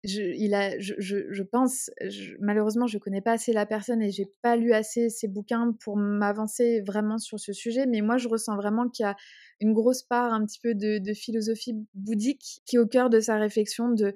je, 0.04 0.20
il 0.22 0.54
a, 0.54 0.78
je, 0.78 0.94
je, 0.98 1.42
pense, 1.42 1.90
malheureusement, 2.38 2.86
je 2.86 2.98
connais 2.98 3.22
pas 3.22 3.32
assez 3.32 3.52
la 3.52 3.64
personne 3.64 4.02
et 4.02 4.10
j'ai 4.10 4.26
pas 4.42 4.54
lu 4.56 4.72
assez 4.74 5.08
ses 5.08 5.28
bouquins 5.28 5.74
pour 5.80 5.96
m'avancer 5.96 6.82
vraiment 6.82 7.18
sur 7.18 7.40
ce 7.40 7.52
sujet, 7.52 7.86
mais 7.86 8.02
moi, 8.02 8.18
je 8.18 8.28
ressens 8.28 8.54
vraiment 8.56 8.88
qu'il 8.88 9.04
y 9.04 9.06
a 9.06 9.16
une 9.60 9.72
grosse 9.72 10.02
part 10.02 10.32
un 10.34 10.44
petit 10.44 10.60
peu 10.60 10.74
de, 10.74 10.98
de 10.98 11.14
philosophie 11.14 11.74
bouddhique 11.94 12.60
qui 12.66 12.76
est 12.76 12.78
au 12.78 12.86
cœur 12.86 13.08
de 13.08 13.18
sa 13.18 13.36
réflexion 13.36 13.88
de, 13.88 14.14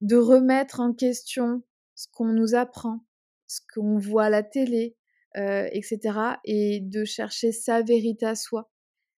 de 0.00 0.16
remettre 0.16 0.80
en 0.80 0.92
question 0.92 1.62
ce 1.94 2.08
qu'on 2.12 2.32
nous 2.32 2.56
apprend, 2.56 3.04
ce 3.46 3.60
qu'on 3.72 3.98
voit 3.98 4.24
à 4.24 4.30
la 4.30 4.42
télé, 4.42 4.96
etc. 5.36 5.98
Et 6.44 6.80
de 6.80 7.04
chercher 7.04 7.52
sa 7.52 7.82
vérité 7.82 8.26
à 8.26 8.34
soi. 8.34 8.70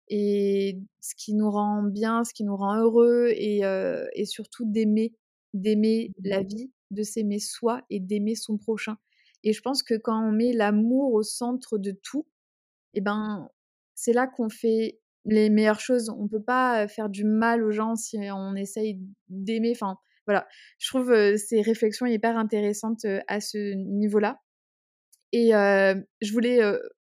Et 0.09 0.81
ce 1.01 1.15
qui 1.17 1.35
nous 1.35 1.51
rend 1.51 1.83
bien, 1.83 2.25
ce 2.25 2.35
qui 2.35 2.45
nous 2.45 2.57
rend 2.57 2.77
heureux, 2.77 3.29
et, 3.31 3.63
et 4.15 4.25
surtout 4.25 4.65
d'aimer, 4.65 5.15
d'aimer 5.55 6.13
la 6.23 6.43
vie, 6.43 6.71
de 6.91 7.03
s'aimer 7.03 7.39
soi 7.39 7.83
et 7.89 8.01
d'aimer 8.01 8.35
son 8.35 8.59
prochain. 8.59 8.97
Et 9.43 9.53
je 9.53 9.63
pense 9.63 9.83
que 9.83 9.95
quand 9.95 10.23
on 10.23 10.33
met 10.33 10.53
l'amour 10.53 11.15
au 11.15 11.23
centre 11.23 11.79
de 11.79 11.93
tout, 11.93 12.27
eh 12.93 13.01
ben, 13.01 13.49
c'est 13.95 14.13
là 14.13 14.27
qu'on 14.27 14.49
fait 14.49 15.01
les 15.25 15.49
meilleures 15.51 15.81
choses. 15.81 16.11
On 16.11 16.29
peut 16.29 16.43
pas 16.43 16.87
faire 16.89 17.09
du 17.09 17.25
mal 17.25 17.65
aux 17.65 17.71
gens 17.71 17.97
si 17.97 18.19
on 18.33 18.55
essaye 18.57 19.01
d'aimer. 19.29 19.73
Enfin, 19.73 19.97
voilà, 20.27 20.47
je 20.79 20.89
trouve 20.89 21.37
ces 21.37 21.61
réflexions 21.63 22.07
hyper 22.07 22.37
intéressantes 22.37 23.07
à 23.29 23.41
ce 23.41 23.75
niveau-là. 23.75 24.41
Et 25.33 25.51
je 25.51 26.33
voulais, 26.33 26.61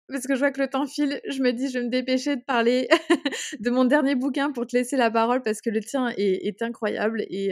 parce 0.09 0.27
que 0.27 0.35
je 0.35 0.39
vois 0.39 0.51
que 0.51 0.61
le 0.61 0.67
temps 0.67 0.85
file, 0.85 1.21
je 1.27 1.41
me 1.41 1.51
dis, 1.51 1.69
je 1.69 1.79
vais 1.79 1.85
me 1.85 1.89
dépêcher 1.89 2.35
de 2.35 2.41
parler 2.41 2.87
de 3.59 3.69
mon 3.69 3.85
dernier 3.85 4.15
bouquin 4.15 4.51
pour 4.51 4.67
te 4.67 4.75
laisser 4.75 4.97
la 4.97 5.11
parole 5.11 5.41
parce 5.41 5.61
que 5.61 5.69
le 5.69 5.81
tien 5.81 6.09
est, 6.17 6.61
incroyable 6.61 7.21
et, 7.29 7.51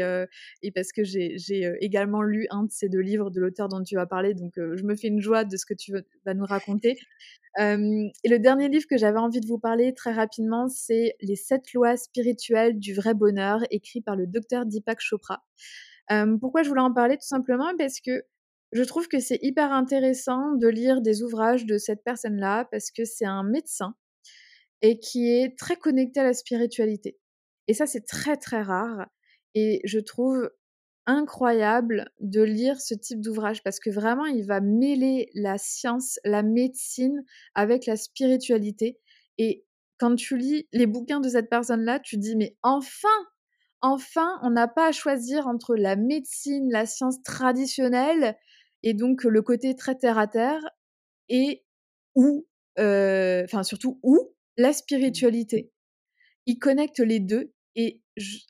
et, 0.61 0.71
parce 0.71 0.91
que 0.91 1.03
j'ai 1.03 1.35
également 1.81 2.21
lu 2.21 2.47
un 2.49 2.63
de 2.63 2.71
ces 2.71 2.89
deux 2.89 2.99
livres 2.99 3.29
de 3.29 3.39
l'auteur 3.39 3.67
dont 3.67 3.83
tu 3.83 3.95
vas 3.95 4.05
parler. 4.05 4.33
Donc, 4.33 4.53
je 4.55 4.83
me 4.83 4.95
fais 4.95 5.07
une 5.07 5.21
joie 5.21 5.43
de 5.43 5.57
ce 5.57 5.65
que 5.65 5.73
tu 5.73 5.91
vas 6.25 6.33
nous 6.33 6.45
raconter 6.45 6.97
et 7.57 8.29
le 8.29 8.37
dernier 8.37 8.67
livre 8.67 8.85
que 8.89 8.97
j'avais 8.97 9.17
envie 9.17 9.39
de 9.39 9.47
vous 9.47 9.59
parler 9.59 9.93
très 9.93 10.11
rapidement, 10.11 10.67
c'est 10.67 11.15
Les 11.21 11.35
sept 11.35 11.73
lois 11.73 11.95
spirituelles 11.95 12.77
du 12.77 12.93
vrai 12.93 13.13
bonheur, 13.13 13.61
écrit 13.71 14.01
par 14.01 14.15
le 14.15 14.27
docteur 14.27 14.65
Deepak 14.65 14.99
Chopra. 14.99 15.43
pourquoi 16.41 16.63
je 16.63 16.69
voulais 16.69 16.81
en 16.81 16.93
parler 16.93 17.15
Tout 17.15 17.27
simplement? 17.27 17.71
Parce 17.77 17.99
que 18.01 18.23
je 18.75 18.83
trouve 18.83 19.07
que 19.07 19.19
c'est 19.19 19.39
hyper 19.41 19.71
intéressant 19.71 20.53
de 20.53 20.67
lire 20.67 21.01
des 21.01 21.23
ouvrages 21.23 21.65
de 21.65 21.77
cette 21.77 22.03
personne-là, 22.03 22.67
parce 22.71 22.91
que 22.91 23.05
c'est 23.05 23.25
un 23.25 23.43
médecin 23.43 23.95
et 24.81 24.99
qui 24.99 25.31
est 25.31 25.57
très 25.57 25.77
connecté 25.77 26.19
à 26.19 26.25
la 26.25 26.33
spiritualité. 26.33 27.17
Et 27.67 27.73
ça, 27.73 27.87
c'est 27.87 28.05
très 28.05 28.37
très 28.37 28.61
rare. 28.61 29.07
Et 29.55 29.81
je 29.85 29.99
trouve 29.99 30.51
incroyable 31.07 32.11
de 32.19 32.41
lire 32.41 32.81
ce 32.81 32.93
type 32.95 33.21
d'ouvrage 33.21 33.63
parce 33.63 33.79
que 33.79 33.89
vraiment 33.89 34.25
il 34.25 34.45
va 34.45 34.59
mêler 34.59 35.29
la 35.35 35.57
science, 35.57 36.19
la 36.25 36.43
médecine 36.43 37.23
avec 37.53 37.85
la 37.85 37.95
spiritualité 37.95 38.99
et 39.37 39.65
quand 39.97 40.15
tu 40.15 40.35
lis 40.37 40.67
les 40.73 40.87
bouquins 40.87 41.21
de 41.21 41.29
cette 41.29 41.49
personne-là, 41.49 41.99
tu 41.99 42.17
dis 42.17 42.35
mais 42.35 42.57
enfin, 42.63 43.07
enfin, 43.81 44.39
on 44.41 44.49
n'a 44.49 44.67
pas 44.67 44.87
à 44.87 44.91
choisir 44.91 45.47
entre 45.47 45.75
la 45.75 45.95
médecine, 45.95 46.71
la 46.71 46.85
science 46.85 47.21
traditionnelle 47.23 48.35
et 48.85 48.93
donc 48.93 49.25
le 49.25 49.41
côté 49.41 49.75
très 49.75 49.95
terre 49.95 50.17
à 50.17 50.27
terre 50.27 50.61
et 51.27 51.65
ou 52.15 52.47
euh, 52.79 53.43
enfin 53.43 53.63
surtout 53.63 53.99
où 54.03 54.33
la 54.57 54.71
spiritualité. 54.71 55.71
Il 56.45 56.59
connecte 56.59 56.99
les 56.99 57.19
deux 57.19 57.53
et 57.75 58.01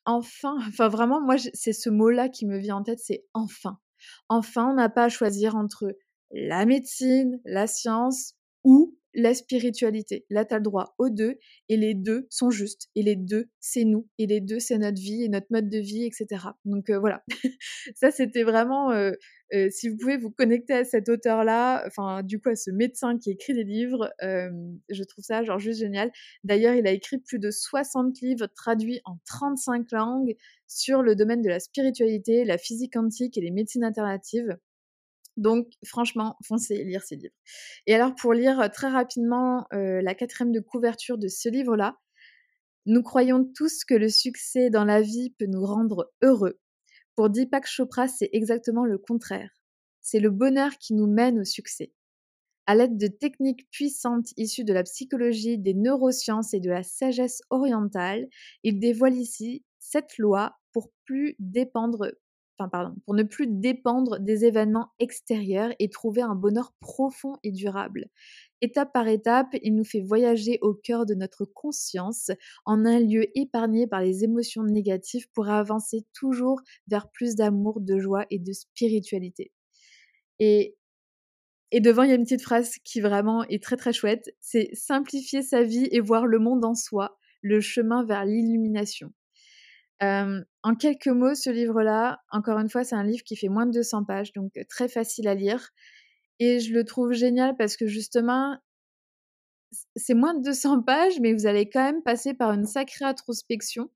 enfin, 0.06 0.56
enfin 0.68 0.88
vraiment, 0.88 1.22
moi, 1.22 1.38
c'est 1.54 1.74
ce 1.74 1.90
mot-là 1.90 2.30
qui 2.30 2.46
me 2.46 2.58
vient 2.58 2.78
en 2.78 2.84
tête, 2.84 3.00
c'est 3.00 3.26
enfin. 3.34 3.80
Enfin, 4.30 4.70
on 4.70 4.76
n'a 4.76 4.90
pas 4.90 5.06
à 5.06 5.10
choisir 5.10 5.56
entre 5.56 5.98
la 6.32 6.66
médecine, 6.66 7.40
la 7.46 7.66
science 7.66 8.34
ou 8.64 8.95
la 9.16 9.34
spiritualité. 9.34 10.26
Là, 10.30 10.46
tu 10.46 10.54
as 10.54 10.58
le 10.58 10.64
droit 10.64 10.94
aux 10.98 11.10
deux, 11.10 11.40
et 11.70 11.78
les 11.78 11.94
deux 11.94 12.28
sont 12.30 12.52
justes, 12.52 12.90
et 12.96 13.02
les 13.02 13.16
deux, 13.16 13.50
c'est 13.60 13.86
nous, 13.86 14.08
et 14.20 14.28
les 14.28 14.42
deux, 14.42 14.60
c'est 14.60 14.78
notre 14.78 15.00
vie, 15.00 15.24
et 15.24 15.30
notre 15.30 15.48
mode 15.50 15.70
de 15.70 15.80
vie, 15.80 16.04
etc. 16.06 16.50
Donc 16.66 16.90
euh, 16.90 17.00
voilà, 17.00 17.24
ça 17.96 18.12
c'était 18.12 18.44
vraiment, 18.44 18.92
euh, 18.92 19.12
euh, 19.54 19.70
si 19.72 19.90
vous 19.90 19.98
pouvez 19.98 20.18
vous 20.18 20.32
connecter 20.32 20.74
à 20.74 20.84
cet 20.84 21.08
auteur-là, 21.08 21.84
enfin 21.88 22.24
du 22.24 22.40
coup 22.40 22.50
à 22.50 22.56
ce 22.56 22.72
médecin 22.72 23.18
qui 23.18 23.32
écrit 23.32 23.54
des 23.54 23.64
livres, 23.64 24.12
je 24.22 25.04
trouve 25.04 25.24
ça 25.24 25.44
genre 25.44 25.60
juste 25.60 25.80
génial. 25.80 26.12
D'ailleurs, 26.44 26.76
il 26.76 26.86
a 26.86 26.92
écrit 26.92 27.18
plus 27.18 27.40
de 27.40 27.52
60 27.52 28.20
livres 28.22 28.48
traduits 28.48 29.02
en 29.06 29.18
35 29.26 29.92
langues 29.92 30.36
sur 30.68 31.02
le 31.02 31.16
domaine 31.16 31.42
de 31.42 31.50
la 31.50 31.60
spiritualité, 31.60 32.44
la 32.44 32.58
physique 32.58 32.94
quantique 32.94 33.38
et 33.38 33.42
les 33.42 33.52
médecines 33.52 33.84
alternatives. 33.84 34.58
Donc, 35.38 35.68
franchement, 35.84 36.38
foncez 36.46 36.84
lire 36.84 37.04
ces 37.04 37.16
livres. 37.16 37.36
Et 37.88 37.94
alors, 37.94 38.16
pour 38.16 38.34
lire 38.34 38.70
très 38.72 38.90
rapidement 38.90 39.68
la 39.72 40.16
quatrième 40.16 40.52
de 40.52 40.60
couverture 40.60 41.18
de 41.18 41.28
ce 41.28 41.50
livre-là, 41.50 41.98
nous 42.86 43.02
croyons 43.02 43.44
tous 43.56 43.84
que 43.84 43.96
le 43.96 44.10
succès 44.10 44.70
dans 44.70 44.86
la 44.86 45.02
vie 45.02 45.32
peut 45.32 45.48
nous 45.48 45.66
rendre 45.66 46.14
heureux. 46.22 46.60
Pour 47.16 47.30
Deepak 47.30 47.66
Chopra, 47.66 48.08
c'est 48.08 48.30
exactement 48.32 48.86
le 48.86 48.98
contraire. 48.98 49.50
C'est 50.02 50.20
le 50.20 50.30
bonheur 50.30 50.78
qui 50.78 50.94
nous 50.94 51.08
mène 51.08 51.40
au 51.40 51.46
succès. 51.46 51.92
À 52.68 52.76
l'aide 52.76 52.98
de 52.98 53.08
techniques 53.08 53.70
puissantes 53.72 54.30
issues 54.38 54.64
de 54.64 54.74
la 54.74 54.84
psychologie, 54.84 55.58
des 55.58 55.74
neurosciences 55.74 56.54
et 56.54 56.60
de 56.60 56.70
la 56.70 56.84
sagesse 56.84 57.42
orientale, 57.50 58.28
il 58.64 58.80
dévoile 58.80 59.16
ici 59.16 59.64
cette 59.80 60.18
loi 60.18 60.56
pour 60.72 60.92
plus 61.06 61.36
dépendre 61.40 62.12
enfin 62.58 62.70
pardon, 62.70 62.96
pour 63.06 63.14
ne 63.14 63.24
plus 63.24 63.48
dépendre 63.48 64.20
des 64.20 64.46
événements 64.46 64.90
extérieurs 65.00 65.74
et 65.80 65.90
trouver 65.90 66.22
un 66.22 66.36
bonheur 66.36 66.74
profond 66.80 67.36
et 67.44 67.52
durable. 67.52 68.06
Étape 68.62 68.94
par 68.94 69.08
étape, 69.08 69.56
il 69.62 69.76
nous 69.76 69.84
fait 69.84 70.02
voyager 70.02 70.60
au 70.62 70.74
cœur 70.74 71.06
de 71.06 71.14
notre 71.14 71.46
conscience, 71.46 72.32
en 72.66 72.86
un 72.86 73.00
lieu 73.00 73.26
épargné 73.38 73.88
par 73.88 74.02
les 74.02 74.24
émotions 74.24 74.64
négatives 74.64 75.28
pour 75.34 75.50
avancer 75.50 76.06
toujours 76.14 76.62
vers 76.88 77.10
plus 77.10 77.36
d'amour, 77.36 77.82
de 77.82 78.00
joie 78.00 78.26
et 78.30 78.40
de 78.40 78.54
spiritualité. 78.54 79.52
Et, 80.40 80.76
et 81.72 81.82
devant, 81.82 82.04
il 82.04 82.10
y 82.10 82.14
a 82.14 82.16
une 82.16 82.24
petite 82.24 82.42
phrase 82.42 82.76
qui 82.84 83.02
vraiment 83.02 83.44
est 83.44 83.62
très 83.62 83.78
très 83.78 83.94
chouette, 83.94 84.34
c'est 84.40 84.70
simplifier 84.74 85.42
sa 85.42 85.64
vie 85.64 85.88
et 85.92 86.00
voir 86.00 86.26
le 86.26 86.40
monde 86.40 86.64
en 86.64 86.76
soi, 86.76 87.18
le 87.42 87.60
chemin 87.60 88.06
vers 88.06 88.26
l'illumination 88.26 89.12
en 90.02 90.76
quelques 90.80 91.08
mots, 91.08 91.36
ce 91.36 91.50
livre-là, 91.50 92.20
encore 92.32 92.60
une 92.60 92.70
fois, 92.70 92.84
c'est 92.84 92.96
un 92.96 93.04
livre 93.04 93.24
qui 93.24 93.36
fait 93.36 93.50
moins 93.50 93.66
de 93.66 93.72
200 93.72 94.04
pages, 94.06 94.34
donc 94.34 94.52
très 94.70 94.88
facile 94.88 95.28
à 95.28 95.36
lire. 95.36 95.70
Et 96.40 96.60
je 96.60 96.74
le 96.74 96.84
trouve 96.84 97.14
génial 97.14 97.56
parce 97.56 97.78
que 97.78 97.88
justement, 97.88 98.58
c'est 99.96 100.14
moins 100.14 100.34
de 100.34 100.44
200 100.44 100.82
pages, 100.84 101.20
mais 101.22 101.34
vous 101.34 101.48
allez 101.48 101.70
quand 101.70 101.84
même 101.84 102.04
passer 102.04 102.34
par 102.34 102.52
une 102.52 102.66
sacrée 102.66 103.06
introspection 103.06 103.90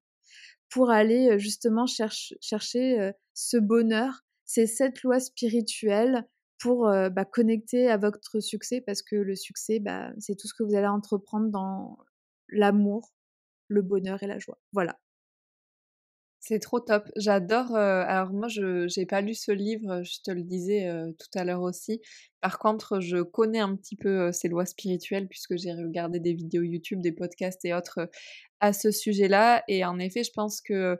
pour 0.69 0.89
aller 0.91 1.37
justement 1.39 1.85
chercher 1.85 3.11
ce 3.33 3.57
bonheur, 3.57 4.23
c'est 4.45 4.67
cette 4.67 5.01
loi 5.03 5.19
spirituelle 5.19 6.27
pour 6.59 6.85
bah, 6.85 7.25
connecter 7.25 7.89
à 7.89 7.97
votre 7.97 8.39
succès 8.39 8.81
parce 8.81 9.01
que 9.01 9.15
le 9.15 9.35
succès, 9.35 9.79
bah, 9.79 10.11
c'est 10.19 10.35
tout 10.35 10.47
ce 10.47 10.53
que 10.53 10.63
vous 10.63 10.75
allez 10.75 10.87
entreprendre 10.87 11.49
dans 11.49 11.97
l'amour, 12.49 13.13
le 13.67 13.81
bonheur 13.81 14.21
et 14.23 14.27
la 14.27 14.39
joie. 14.39 14.59
Voilà. 14.73 14.99
C'est 16.41 16.59
trop 16.59 16.79
top. 16.79 17.09
J'adore. 17.17 17.75
alors 17.75 18.31
moi, 18.31 18.47
je 18.47 18.87
n'ai 18.97 19.05
pas 19.05 19.21
lu 19.21 19.33
ce 19.33 19.51
livre, 19.51 20.01
je 20.03 20.21
te 20.23 20.31
le 20.31 20.41
disais 20.41 20.89
tout 21.19 21.37
à 21.37 21.43
l'heure 21.43 21.61
aussi. 21.61 22.01
Par 22.41 22.59
contre, 22.59 23.01
je 23.01 23.21
connais 23.21 23.59
un 23.59 23.75
petit 23.75 23.97
peu 23.97 24.31
ces 24.31 24.47
lois 24.47 24.65
spirituelles 24.65 25.27
puisque 25.27 25.57
j'ai 25.57 25.73
regardé 25.73 26.19
des 26.19 26.33
vidéos 26.33 26.63
YouTube, 26.63 27.01
des 27.01 27.11
podcasts 27.11 27.63
et 27.65 27.73
autres 27.73 28.09
à 28.61 28.73
ce 28.73 28.91
sujet-là. 28.91 29.63
Et 29.67 29.83
en 29.83 29.99
effet, 29.99 30.23
je 30.23 30.31
pense 30.33 30.61
que 30.61 30.97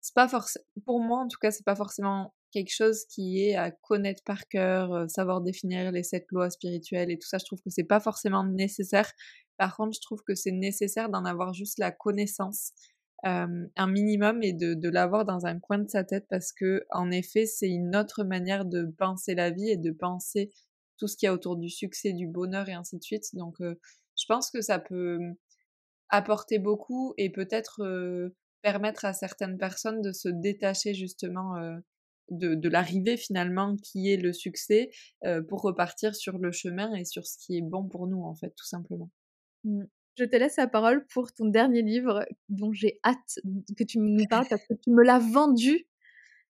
c'est 0.00 0.14
pas 0.14 0.28
forcément, 0.28 0.64
pour 0.84 1.00
moi 1.00 1.18
en 1.18 1.28
tout 1.28 1.38
cas, 1.40 1.50
c'est 1.50 1.64
pas 1.64 1.74
forcément 1.76 2.32
quelque 2.52 2.72
chose 2.72 3.04
qui 3.06 3.42
est 3.42 3.56
à 3.56 3.72
connaître 3.72 4.22
par 4.24 4.46
cœur, 4.48 5.10
savoir 5.10 5.40
définir 5.40 5.90
les 5.90 6.04
sept 6.04 6.26
lois 6.30 6.48
spirituelles 6.48 7.10
et 7.10 7.18
tout 7.18 7.28
ça. 7.28 7.38
Je 7.38 7.44
trouve 7.44 7.60
que 7.60 7.70
c'est 7.70 7.84
pas 7.84 8.00
forcément 8.00 8.44
nécessaire. 8.44 9.10
Par 9.58 9.76
contre, 9.76 9.96
je 9.96 10.00
trouve 10.00 10.22
que 10.22 10.34
c'est 10.34 10.52
nécessaire 10.52 11.08
d'en 11.08 11.24
avoir 11.24 11.54
juste 11.54 11.78
la 11.78 11.90
connaissance 11.90 12.70
un 13.22 13.86
minimum 13.86 14.42
et 14.42 14.52
de, 14.52 14.88
l'avoir 14.88 15.24
dans 15.24 15.46
un 15.46 15.58
coin 15.58 15.78
de 15.78 15.88
sa 15.88 16.04
tête 16.04 16.26
parce 16.28 16.52
que 16.52 16.84
en 16.90 17.10
effet 17.10 17.46
c'est 17.46 17.68
une 17.68 17.96
autre 17.96 18.24
manière 18.24 18.64
de 18.64 18.84
penser 18.98 19.34
la 19.34 19.50
vie 19.50 19.70
et 19.70 19.76
de 19.76 19.90
penser 19.90 20.52
tout 20.98 21.08
ce 21.08 21.16
qu'il 21.16 21.26
y 21.26 21.28
a 21.28 21.34
autour 21.34 21.56
du 21.56 21.68
succès, 21.68 22.12
du 22.12 22.26
bonheur 22.26 22.68
et 22.68 22.74
ainsi 22.74 22.96
de 22.96 23.02
suite. 23.02 23.34
Donc 23.34 23.56
je 23.60 24.24
pense 24.28 24.50
que 24.50 24.60
ça 24.60 24.78
peut 24.78 25.18
apporter 26.08 26.58
beaucoup 26.58 27.14
et 27.18 27.30
peut-être 27.30 28.30
permettre 28.62 29.04
à 29.04 29.12
certaines 29.12 29.58
personnes 29.58 30.02
de 30.02 30.12
se 30.12 30.28
détacher 30.28 30.94
justement 30.94 31.54
de, 32.30 32.54
de 32.54 32.68
l'arrivée 32.68 33.16
finalement 33.16 33.76
qui 33.76 34.12
est 34.12 34.16
le 34.16 34.32
succès 34.32 34.90
pour 35.48 35.62
repartir 35.62 36.14
sur 36.14 36.38
le 36.38 36.52
chemin 36.52 36.94
et 36.94 37.04
sur 37.04 37.26
ce 37.26 37.38
qui 37.38 37.58
est 37.58 37.62
bon 37.62 37.88
pour 37.88 38.06
nous 38.06 38.22
en 38.22 38.34
fait 38.34 38.50
tout 38.50 38.66
simplement. 38.66 39.10
Mmh. 39.64 39.84
Je 40.16 40.24
te 40.24 40.34
laisse 40.36 40.56
la 40.56 40.66
parole 40.66 41.06
pour 41.06 41.32
ton 41.32 41.46
dernier 41.46 41.82
livre 41.82 42.26
dont 42.48 42.72
j'ai 42.72 42.98
hâte 43.04 43.38
que 43.76 43.84
tu 43.84 43.98
nous 43.98 44.24
parles 44.30 44.46
parce 44.48 44.66
que 44.66 44.74
tu 44.74 44.90
me 44.90 45.04
l'as 45.04 45.18
vendu. 45.18 45.86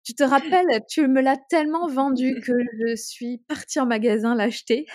Tu 0.04 0.14
te 0.14 0.24
rappelles, 0.24 0.66
tu 0.88 1.06
me 1.06 1.20
l'as 1.20 1.36
tellement 1.48 1.86
vendu 1.86 2.40
que 2.44 2.52
je 2.52 2.96
suis 2.96 3.38
partie 3.46 3.78
en 3.78 3.86
magasin 3.86 4.34
l'acheter. 4.34 4.86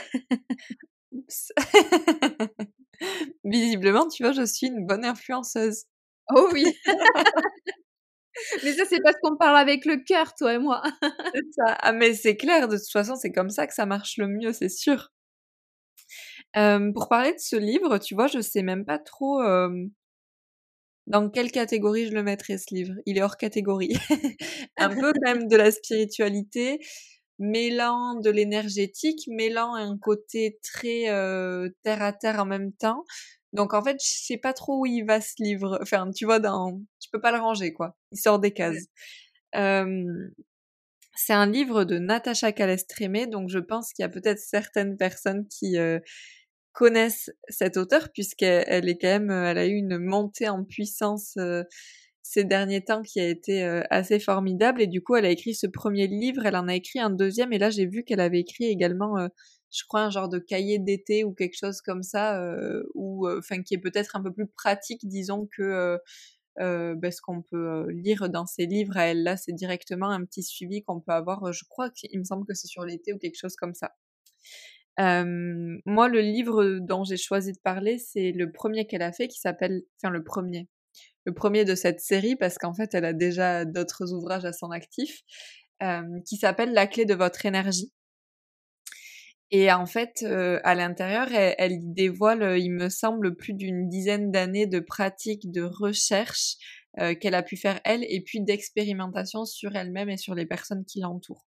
Visiblement, 3.45 4.07
tu 4.09 4.23
vois, 4.23 4.33
je 4.33 4.45
suis 4.45 4.67
une 4.67 4.85
bonne 4.85 5.05
influenceuse. 5.05 5.83
Oh 6.35 6.49
oui. 6.51 6.65
mais 8.63 8.73
ça, 8.73 8.83
c'est 8.85 8.99
parce 9.01 9.15
qu'on 9.21 9.37
parle 9.37 9.55
avec 9.57 9.85
le 9.85 10.03
cœur, 10.03 10.33
toi 10.33 10.55
et 10.55 10.59
moi. 10.59 10.83
ça. 11.55 11.77
Ah, 11.79 11.93
mais 11.93 12.13
c'est 12.13 12.35
clair, 12.35 12.67
de 12.67 12.75
toute 12.75 12.91
façon, 12.91 13.15
c'est 13.15 13.31
comme 13.31 13.49
ça 13.49 13.65
que 13.65 13.73
ça 13.73 13.85
marche 13.85 14.17
le 14.17 14.27
mieux, 14.27 14.51
c'est 14.51 14.67
sûr 14.67 15.09
pour 16.93 17.09
parler 17.09 17.33
de 17.33 17.39
ce 17.39 17.55
livre, 17.55 17.97
tu 17.97 18.15
vois, 18.15 18.27
je 18.27 18.39
sais 18.41 18.63
même 18.63 18.85
pas 18.85 18.99
trop 18.99 19.41
dans 21.07 21.29
quelle 21.29 21.51
catégorie 21.51 22.07
je 22.07 22.11
le 22.11 22.21
mettrais 22.21 22.57
ce 22.57 22.73
livre. 22.73 22.93
Il 23.05 23.17
est 23.17 23.21
hors 23.23 23.37
catégorie. 23.37 23.93
un 24.77 24.89
peu 24.89 25.13
même 25.23 25.47
de 25.47 25.55
la 25.55 25.71
spiritualité, 25.71 26.79
mêlant 27.39 28.15
de 28.15 28.29
l'énergétique, 28.29 29.27
mêlant 29.27 29.73
un 29.75 29.97
côté 29.97 30.59
très 30.61 31.05
terre 31.83 32.01
à 32.01 32.13
terre 32.13 32.39
en 32.39 32.45
même 32.45 32.73
temps. 32.73 33.05
Donc 33.53 33.73
en 33.73 33.81
fait, 33.81 33.97
je 34.01 34.09
sais 34.09 34.37
pas 34.37 34.53
trop 34.53 34.81
où 34.81 34.85
il 34.85 35.03
va 35.03 35.21
ce 35.21 35.41
livre. 35.41 35.79
Enfin, 35.81 36.11
tu 36.13 36.25
vois, 36.25 36.39
dans, 36.39 36.79
tu 36.99 37.09
peux 37.11 37.21
pas 37.21 37.31
le 37.31 37.39
ranger 37.39 37.73
quoi. 37.73 37.95
Il 38.11 38.19
sort 38.19 38.39
des 38.39 38.51
cases. 38.51 38.85
c'est 39.53 41.33
un 41.33 41.45
livre 41.45 41.85
de 41.85 41.97
Natacha 41.99 42.51
Calestrémé, 42.51 43.27
donc 43.27 43.49
je 43.49 43.59
pense 43.59 43.93
qu'il 43.93 44.03
y 44.03 44.05
a 44.05 44.09
peut-être 44.09 44.39
certaines 44.39 44.97
personnes 44.97 45.47
qui 45.47 45.77
connaissent 46.77 47.31
cet 47.49 47.75
auteur 47.75 48.09
puisqu'elle 48.13 48.87
est 48.87 48.99
quand 48.99 49.07
même, 49.07 49.31
euh, 49.31 49.49
elle 49.49 49.57
a 49.57 49.65
eu 49.65 49.73
une 49.73 49.97
montée 49.97 50.47
en 50.47 50.63
puissance 50.63 51.33
euh, 51.37 51.63
ces 52.21 52.43
derniers 52.43 52.83
temps 52.83 53.01
qui 53.01 53.19
a 53.19 53.27
été 53.27 53.63
euh, 53.63 53.81
assez 53.89 54.19
formidable. 54.19 54.79
Et 54.83 54.87
du 54.87 55.01
coup 55.01 55.15
elle 55.15 55.25
a 55.25 55.31
écrit 55.31 55.55
ce 55.55 55.65
premier 55.65 56.05
livre, 56.05 56.45
elle 56.45 56.55
en 56.55 56.67
a 56.67 56.75
écrit 56.75 56.99
un 56.99 57.09
deuxième 57.09 57.51
et 57.51 57.57
là 57.57 57.71
j'ai 57.71 57.87
vu 57.87 58.03
qu'elle 58.03 58.19
avait 58.19 58.41
écrit 58.41 58.65
également 58.65 59.15
je 59.71 59.83
crois 59.87 60.01
un 60.01 60.11
genre 60.11 60.29
de 60.29 60.37
cahier 60.37 60.77
d'été 60.77 61.23
ou 61.23 61.33
quelque 61.33 61.57
chose 61.57 61.81
comme 61.81 62.03
ça 62.03 62.39
ou 62.93 63.27
enfin 63.27 63.63
qui 63.63 63.73
est 63.73 63.79
peut-être 63.79 64.15
un 64.15 64.21
peu 64.21 64.31
plus 64.31 64.47
pratique 64.47 65.01
disons 65.07 65.47
que 65.57 65.97
ben, 66.57 67.11
ce 67.11 67.21
qu'on 67.21 67.41
peut 67.41 67.89
lire 67.89 68.29
dans 68.29 68.45
ses 68.45 68.67
livres 68.67 68.97
à 68.97 69.05
elle. 69.07 69.23
Là 69.23 69.35
c'est 69.37 69.53
directement 69.53 70.09
un 70.09 70.23
petit 70.25 70.43
suivi 70.43 70.83
qu'on 70.83 70.99
peut 71.01 71.13
avoir 71.13 71.51
je 71.53 71.63
crois 71.69 71.89
qu'il 71.89 72.19
me 72.19 72.23
semble 72.23 72.45
que 72.45 72.53
c'est 72.53 72.67
sur 72.67 72.85
l'été 72.85 73.13
ou 73.13 73.17
quelque 73.17 73.39
chose 73.39 73.55
comme 73.55 73.73
ça 73.73 73.93
moi, 74.97 76.09
le 76.09 76.21
livre 76.21 76.79
dont 76.79 77.03
j'ai 77.03 77.17
choisi 77.17 77.51
de 77.53 77.59
parler, 77.63 77.97
c'est 77.97 78.31
le 78.31 78.51
premier 78.51 78.87
qu'elle 78.87 79.03
a 79.03 79.11
fait 79.11 79.27
qui 79.27 79.39
s'appelle, 79.39 79.83
enfin 80.01 80.11
le 80.11 80.23
premier, 80.23 80.67
le 81.25 81.33
premier 81.33 81.65
de 81.65 81.75
cette 81.75 81.99
série 81.99 82.35
parce 82.35 82.57
qu'en 82.57 82.73
fait, 82.73 82.93
elle 82.93 83.05
a 83.05 83.13
déjà 83.13 83.65
d'autres 83.65 84.13
ouvrages 84.13 84.45
à 84.45 84.53
son 84.53 84.71
actif, 84.71 85.21
qui 86.25 86.37
s'appelle 86.37 86.73
La 86.73 86.87
clé 86.87 87.05
de 87.05 87.13
votre 87.13 87.45
énergie. 87.45 87.91
Et 89.51 89.71
en 89.71 89.85
fait, 89.85 90.23
à 90.23 90.75
l'intérieur, 90.75 91.27
elle, 91.31 91.93
dévoile, 91.93 92.59
il 92.59 92.71
me 92.71 92.89
semble, 92.89 93.35
plus 93.35 93.53
d'une 93.53 93.87
dizaine 93.87 94.31
d'années 94.31 94.67
de 94.67 94.79
pratiques, 94.79 95.51
de 95.51 95.63
recherche 95.63 96.55
qu'elle 97.21 97.35
a 97.35 97.43
pu 97.43 97.55
faire 97.55 97.79
elle, 97.85 98.03
et 98.09 98.21
puis 98.21 98.41
d'expérimentation 98.41 99.45
sur 99.45 99.75
elle-même 99.75 100.09
et 100.09 100.17
sur 100.17 100.35
les 100.35 100.45
personnes 100.45 100.83
qui 100.83 100.99
l'entourent. 100.99 101.46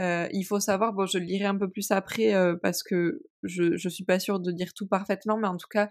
Euh, 0.00 0.28
il 0.32 0.42
faut 0.44 0.60
savoir, 0.60 0.92
bon, 0.92 1.06
je 1.06 1.18
le 1.18 1.24
lirai 1.24 1.44
un 1.44 1.56
peu 1.56 1.70
plus 1.70 1.90
après 1.90 2.34
euh, 2.34 2.56
parce 2.60 2.82
que 2.82 3.22
je, 3.42 3.76
je 3.76 3.88
suis 3.88 4.04
pas 4.04 4.18
sûre 4.18 4.40
de 4.40 4.50
dire 4.50 4.74
tout 4.74 4.88
parfaitement, 4.88 5.38
mais 5.38 5.46
en 5.46 5.56
tout 5.56 5.68
cas, 5.68 5.88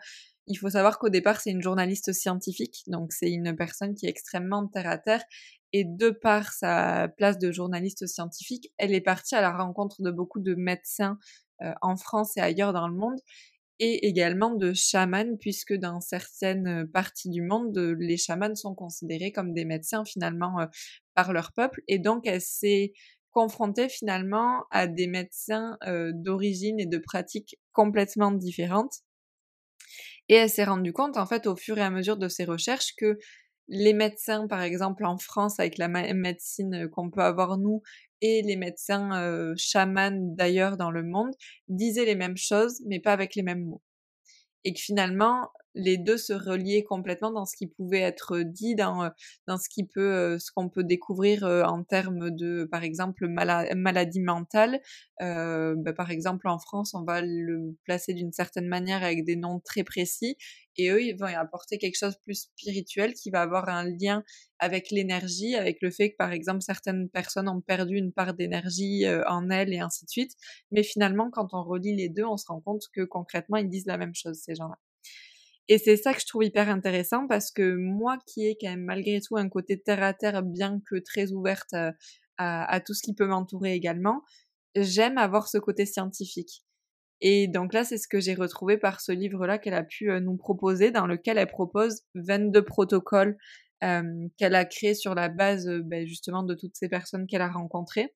il 0.47 0.55
faut 0.55 0.69
savoir 0.69 0.99
qu'au 0.99 1.09
départ, 1.09 1.39
c'est 1.39 1.51
une 1.51 1.61
journaliste 1.61 2.11
scientifique, 2.11 2.83
donc 2.87 3.13
c'est 3.13 3.31
une 3.31 3.55
personne 3.55 3.95
qui 3.95 4.05
est 4.05 4.09
extrêmement 4.09 4.67
terre 4.67 4.89
à 4.89 4.97
terre. 4.97 5.23
Et 5.71 5.85
de 5.85 6.09
par 6.09 6.51
sa 6.51 7.07
place 7.17 7.39
de 7.39 7.51
journaliste 7.51 8.05
scientifique, 8.05 8.71
elle 8.77 8.93
est 8.93 9.01
partie 9.01 9.35
à 9.35 9.41
la 9.41 9.55
rencontre 9.55 10.01
de 10.01 10.11
beaucoup 10.11 10.39
de 10.39 10.53
médecins 10.53 11.17
euh, 11.61 11.71
en 11.81 11.95
France 11.95 12.35
et 12.37 12.41
ailleurs 12.41 12.73
dans 12.73 12.87
le 12.87 12.95
monde, 12.95 13.17
et 13.79 14.07
également 14.07 14.53
de 14.53 14.73
chamans, 14.73 15.37
puisque 15.39 15.73
dans 15.73 15.99
certaines 15.99 16.87
parties 16.93 17.29
du 17.29 17.41
monde, 17.41 17.75
les 17.99 18.17
chamans 18.17 18.55
sont 18.55 18.75
considérés 18.75 19.31
comme 19.31 19.53
des 19.53 19.65
médecins 19.65 20.05
finalement 20.05 20.57
par 21.15 21.33
leur 21.33 21.53
peuple. 21.53 21.81
Et 21.87 21.97
donc, 21.97 22.27
elle 22.27 22.39
s'est 22.39 22.93
confrontée 23.33 23.89
finalement 23.89 24.65
à 24.71 24.87
des 24.87 25.07
médecins 25.07 25.77
d'origine 26.13 26.79
et 26.79 26.85
de 26.85 26.97
pratiques 26.99 27.59
complètement 27.73 28.31
différentes. 28.31 28.99
Et 30.29 30.35
elle 30.35 30.49
s'est 30.49 30.63
rendue 30.63 30.93
compte, 30.93 31.17
en 31.17 31.25
fait, 31.25 31.47
au 31.47 31.55
fur 31.55 31.77
et 31.77 31.81
à 31.81 31.89
mesure 31.89 32.17
de 32.17 32.27
ses 32.27 32.45
recherches, 32.45 32.95
que 32.97 33.17
les 33.67 33.93
médecins, 33.93 34.47
par 34.47 34.61
exemple, 34.61 35.05
en 35.05 35.17
France, 35.17 35.59
avec 35.59 35.77
la 35.77 35.87
médecine 35.87 36.89
qu'on 36.89 37.09
peut 37.09 37.21
avoir 37.21 37.57
nous, 37.57 37.81
et 38.21 38.41
les 38.41 38.55
médecins 38.55 39.53
chamans 39.57 40.11
d'ailleurs 40.35 40.77
dans 40.77 40.91
le 40.91 41.03
monde 41.03 41.33
disaient 41.67 42.05
les 42.05 42.15
mêmes 42.15 42.37
choses, 42.37 42.81
mais 42.85 42.99
pas 42.99 43.13
avec 43.13 43.35
les 43.35 43.43
mêmes 43.43 43.65
mots. 43.65 43.81
Et 44.63 44.73
que 44.73 44.79
finalement, 44.79 45.49
les 45.75 45.97
deux 45.97 46.17
se 46.17 46.33
reliaient 46.33 46.83
complètement 46.83 47.31
dans 47.31 47.45
ce 47.45 47.55
qui 47.55 47.67
pouvait 47.67 48.01
être 48.01 48.39
dit, 48.39 48.75
dans, 48.75 49.09
dans 49.47 49.57
ce 49.57 49.69
qui 49.69 49.85
peut, 49.85 50.37
ce 50.39 50.51
qu'on 50.51 50.69
peut 50.69 50.83
découvrir 50.83 51.43
en 51.43 51.83
termes 51.83 52.29
de, 52.31 52.67
par 52.71 52.83
exemple, 52.83 53.27
maladie 53.27 54.21
mentale. 54.21 54.79
Euh, 55.21 55.75
bah, 55.77 55.93
par 55.93 56.11
exemple, 56.11 56.47
en 56.47 56.59
France, 56.59 56.93
on 56.93 57.03
va 57.03 57.21
le 57.21 57.75
placer 57.83 58.13
d'une 58.13 58.31
certaine 58.31 58.67
manière 58.67 59.03
avec 59.03 59.23
des 59.25 59.35
noms 59.35 59.59
très 59.59 59.83
précis, 59.83 60.37
et 60.75 60.89
eux, 60.89 61.03
ils 61.03 61.15
vont 61.15 61.27
apporter 61.27 61.77
quelque 61.77 61.97
chose 61.97 62.13
de 62.15 62.21
plus 62.23 62.49
spirituel 62.57 63.13
qui 63.13 63.29
va 63.29 63.41
avoir 63.41 63.69
un 63.69 63.85
lien 63.85 64.23
avec 64.59 64.89
l'énergie, 64.89 65.55
avec 65.55 65.77
le 65.81 65.91
fait 65.91 66.11
que, 66.11 66.17
par 66.17 66.31
exemple, 66.31 66.61
certaines 66.61 67.09
personnes 67.09 67.47
ont 67.47 67.61
perdu 67.61 67.95
une 67.95 68.11
part 68.11 68.33
d'énergie 68.33 69.05
en 69.27 69.49
elles 69.49 69.71
et 69.73 69.79
ainsi 69.79 70.05
de 70.05 70.09
suite. 70.09 70.31
Mais 70.71 70.83
finalement, 70.83 71.29
quand 71.31 71.53
on 71.53 71.63
relie 71.63 71.95
les 71.95 72.09
deux, 72.09 72.25
on 72.25 72.37
se 72.37 72.45
rend 72.47 72.61
compte 72.61 72.83
que 72.93 73.01
concrètement, 73.03 73.57
ils 73.57 73.69
disent 73.69 73.85
la 73.85 73.97
même 73.97 74.15
chose, 74.15 74.39
ces 74.43 74.55
gens-là. 74.55 74.77
Et 75.69 75.77
c'est 75.77 75.97
ça 75.97 76.13
que 76.13 76.19
je 76.19 76.25
trouve 76.25 76.43
hyper 76.43 76.69
intéressant 76.69 77.27
parce 77.27 77.51
que 77.51 77.75
moi 77.75 78.17
qui 78.27 78.47
ai 78.47 78.57
quand 78.59 78.69
même 78.69 78.83
malgré 78.83 79.21
tout 79.21 79.37
un 79.37 79.47
côté 79.47 79.81
terre 79.81 80.03
à 80.03 80.13
terre 80.13 80.43
bien 80.43 80.81
que 80.89 80.95
très 80.97 81.31
ouverte 81.31 81.73
à, 81.73 81.93
à, 82.37 82.79
tout 82.81 82.93
ce 82.93 83.01
qui 83.01 83.13
peut 83.13 83.27
m'entourer 83.27 83.73
également, 83.73 84.23
j'aime 84.75 85.17
avoir 85.17 85.47
ce 85.47 85.57
côté 85.57 85.85
scientifique. 85.85 86.63
Et 87.21 87.47
donc 87.47 87.73
là, 87.73 87.85
c'est 87.85 87.97
ce 87.97 88.07
que 88.07 88.19
j'ai 88.19 88.33
retrouvé 88.33 88.77
par 88.77 88.99
ce 88.99 89.13
livre-là 89.13 89.57
qu'elle 89.57 89.75
a 89.75 89.83
pu 89.83 90.09
nous 90.19 90.35
proposer, 90.35 90.91
dans 90.91 91.07
lequel 91.07 91.37
elle 91.37 91.47
propose 91.47 92.01
22 92.15 92.65
protocoles 92.65 93.37
euh, 93.83 94.27
qu'elle 94.37 94.55
a 94.55 94.65
créés 94.65 94.95
sur 94.95 95.15
la 95.15 95.29
base 95.29 95.67
ben, 95.85 96.05
justement 96.05 96.43
de 96.43 96.55
toutes 96.55 96.75
ces 96.75 96.89
personnes 96.89 97.27
qu'elle 97.27 97.41
a 97.41 97.49
rencontrées 97.49 98.13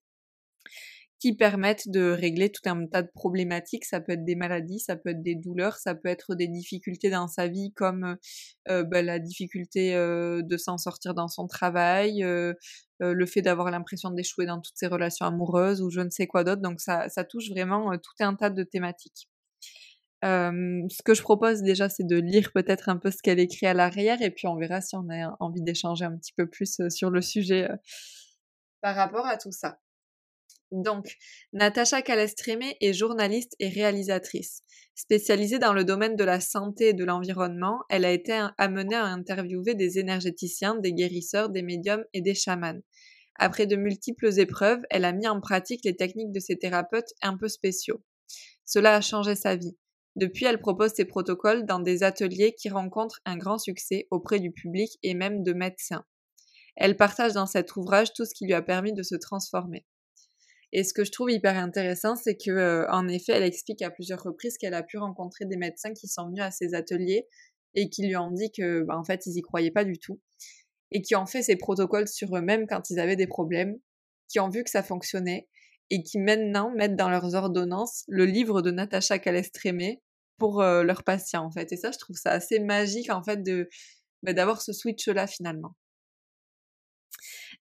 qui 1.19 1.35
permettent 1.35 1.89
de 1.89 2.11
régler 2.11 2.51
tout 2.51 2.67
un 2.69 2.85
tas 2.85 3.01
de 3.01 3.09
problématiques. 3.13 3.85
Ça 3.85 3.99
peut 3.99 4.13
être 4.13 4.25
des 4.25 4.35
maladies, 4.35 4.79
ça 4.79 4.95
peut 4.95 5.09
être 5.09 5.21
des 5.21 5.35
douleurs, 5.35 5.77
ça 5.77 5.95
peut 5.95 6.09
être 6.09 6.35
des 6.35 6.47
difficultés 6.47 7.09
dans 7.09 7.27
sa 7.27 7.47
vie 7.47 7.73
comme 7.73 8.17
euh, 8.69 8.83
bah, 8.83 9.01
la 9.01 9.19
difficulté 9.19 9.95
euh, 9.95 10.41
de 10.43 10.57
s'en 10.57 10.77
sortir 10.77 11.13
dans 11.13 11.27
son 11.27 11.47
travail, 11.47 12.23
euh, 12.23 12.53
le 12.99 13.25
fait 13.25 13.41
d'avoir 13.41 13.71
l'impression 13.71 14.11
d'échouer 14.11 14.45
dans 14.45 14.61
toutes 14.61 14.77
ses 14.77 14.87
relations 14.87 15.25
amoureuses 15.25 15.81
ou 15.81 15.89
je 15.89 16.01
ne 16.01 16.09
sais 16.09 16.27
quoi 16.27 16.43
d'autre. 16.43 16.61
Donc 16.61 16.79
ça 16.79 17.07
touche 17.29 17.49
vraiment 17.49 17.91
tout 17.97 18.23
un 18.23 18.35
tas 18.35 18.49
de 18.49 18.63
thématiques. 18.63 19.29
ce 20.23 21.03
que 21.03 21.13
je 21.13 21.21
propose 21.21 21.61
déjà, 21.61 21.89
c'est 21.89 22.05
de 22.05 22.17
lire 22.17 22.51
peut-être 22.53 22.89
un 22.89 22.97
peu 22.97 23.11
ce 23.11 23.21
qu'elle 23.21 23.39
écrit 23.39 23.67
à 23.67 23.73
l'arrière 23.73 24.21
et 24.21 24.31
puis 24.31 24.47
on 24.47 24.55
verra 24.55 24.81
si 24.81 24.95
on 24.95 25.07
a 25.09 25.35
envie 25.39 25.61
d'échanger 25.61 26.05
un 26.05 26.17
petit 26.17 26.33
peu 26.33 26.47
plus 26.47 26.81
sur 26.89 27.09
le 27.09 27.21
sujet 27.21 27.69
par 28.81 28.95
rapport 28.95 29.25
à 29.25 29.37
tout 29.37 29.51
ça. 29.51 29.79
Donc, 30.71 31.15
Natacha 31.53 32.01
Calestrémé 32.01 32.75
est 32.81 32.93
journaliste 32.93 33.55
et 33.59 33.69
réalisatrice. 33.69 34.63
Spécialisée 34.95 35.59
dans 35.59 35.73
le 35.73 35.85
domaine 35.85 36.15
de 36.15 36.23
la 36.23 36.41
santé 36.41 36.89
et 36.89 36.93
de 36.93 37.05
l'environnement, 37.05 37.83
elle 37.89 38.03
a 38.03 38.11
été 38.11 38.45
amenée 38.57 38.95
à 38.95 39.05
interviewer 39.05 39.75
des 39.75 39.99
énergéticiens, 39.99 40.75
des 40.75 40.93
guérisseurs, 40.93 41.49
des 41.49 41.61
médiums 41.61 42.03
et 42.13 42.21
des 42.21 42.33
chamans. 42.33 42.81
Après 43.35 43.67
de 43.67 43.75
multiples 43.75 44.39
épreuves, 44.39 44.81
elle 44.89 45.05
a 45.05 45.13
mis 45.13 45.27
en 45.27 45.39
pratique 45.39 45.85
les 45.85 45.95
techniques 45.95 46.31
de 46.31 46.39
ces 46.39 46.57
thérapeutes 46.57 47.13
un 47.21 47.37
peu 47.37 47.47
spéciaux. 47.47 48.01
Cela 48.65 48.95
a 48.95 49.01
changé 49.01 49.35
sa 49.35 49.55
vie. 49.55 49.77
Depuis, 50.15 50.45
elle 50.45 50.59
propose 50.59 50.93
ses 50.93 51.05
protocoles 51.05 51.65
dans 51.65 51.79
des 51.79 52.01
ateliers 52.01 52.55
qui 52.55 52.69
rencontrent 52.69 53.21
un 53.23 53.37
grand 53.37 53.59
succès 53.59 54.07
auprès 54.09 54.39
du 54.39 54.51
public 54.51 54.97
et 55.03 55.13
même 55.13 55.43
de 55.43 55.53
médecins. 55.53 56.03
Elle 56.75 56.97
partage 56.97 57.33
dans 57.33 57.45
cet 57.45 57.75
ouvrage 57.75 58.13
tout 58.13 58.25
ce 58.25 58.33
qui 58.33 58.45
lui 58.45 58.53
a 58.53 58.63
permis 58.63 58.93
de 58.93 59.03
se 59.03 59.15
transformer. 59.15 59.85
Et 60.73 60.83
ce 60.83 60.93
que 60.93 61.03
je 61.05 61.11
trouve 61.11 61.31
hyper 61.31 61.57
intéressant, 61.57 62.15
c'est 62.15 62.35
que 62.35 62.51
euh, 62.51 62.89
en 62.91 63.07
effet, 63.07 63.33
elle 63.33 63.43
explique 63.43 63.81
à 63.81 63.89
plusieurs 63.89 64.21
reprises 64.21 64.57
qu'elle 64.57 64.73
a 64.73 64.83
pu 64.83 64.97
rencontrer 64.97 65.45
des 65.45 65.57
médecins 65.57 65.93
qui 65.93 66.07
sont 66.07 66.27
venus 66.27 66.43
à 66.43 66.51
ses 66.51 66.73
ateliers 66.73 67.25
et 67.73 67.89
qui 67.89 68.05
lui 68.05 68.17
ont 68.17 68.31
dit 68.31 68.51
que, 68.51 68.83
bah, 68.83 68.97
en 68.97 69.03
fait, 69.03 69.25
ils 69.25 69.37
y 69.37 69.41
croyaient 69.41 69.71
pas 69.71 69.85
du 69.85 69.97
tout 69.97 70.19
et 70.91 71.01
qui 71.01 71.15
ont 71.15 71.25
fait 71.25 71.41
ces 71.41 71.55
protocoles 71.55 72.07
sur 72.07 72.35
eux-mêmes 72.35 72.65
quand 72.67 72.89
ils 72.89 72.99
avaient 72.99 73.15
des 73.15 73.27
problèmes, 73.27 73.77
qui 74.29 74.39
ont 74.39 74.49
vu 74.49 74.63
que 74.63 74.69
ça 74.69 74.83
fonctionnait 74.83 75.47
et 75.89 76.03
qui 76.03 76.19
maintenant 76.19 76.71
mettent 76.75 76.95
dans 76.95 77.09
leurs 77.09 77.35
ordonnances 77.35 78.03
le 78.07 78.25
livre 78.25 78.61
de 78.61 78.71
Natacha 78.71 79.19
Calestrémé 79.19 80.01
pour 80.37 80.61
euh, 80.61 80.83
leurs 80.83 81.03
patients 81.03 81.45
en 81.45 81.51
fait. 81.51 81.71
Et 81.71 81.77
ça, 81.77 81.91
je 81.91 81.97
trouve 81.97 82.17
ça 82.17 82.31
assez 82.31 82.59
magique 82.59 83.09
en 83.09 83.23
fait 83.23 83.41
de 83.41 83.69
bah, 84.23 84.33
d'avoir 84.33 84.61
ce 84.61 84.73
switch 84.73 85.07
là 85.07 85.27
finalement 85.27 85.75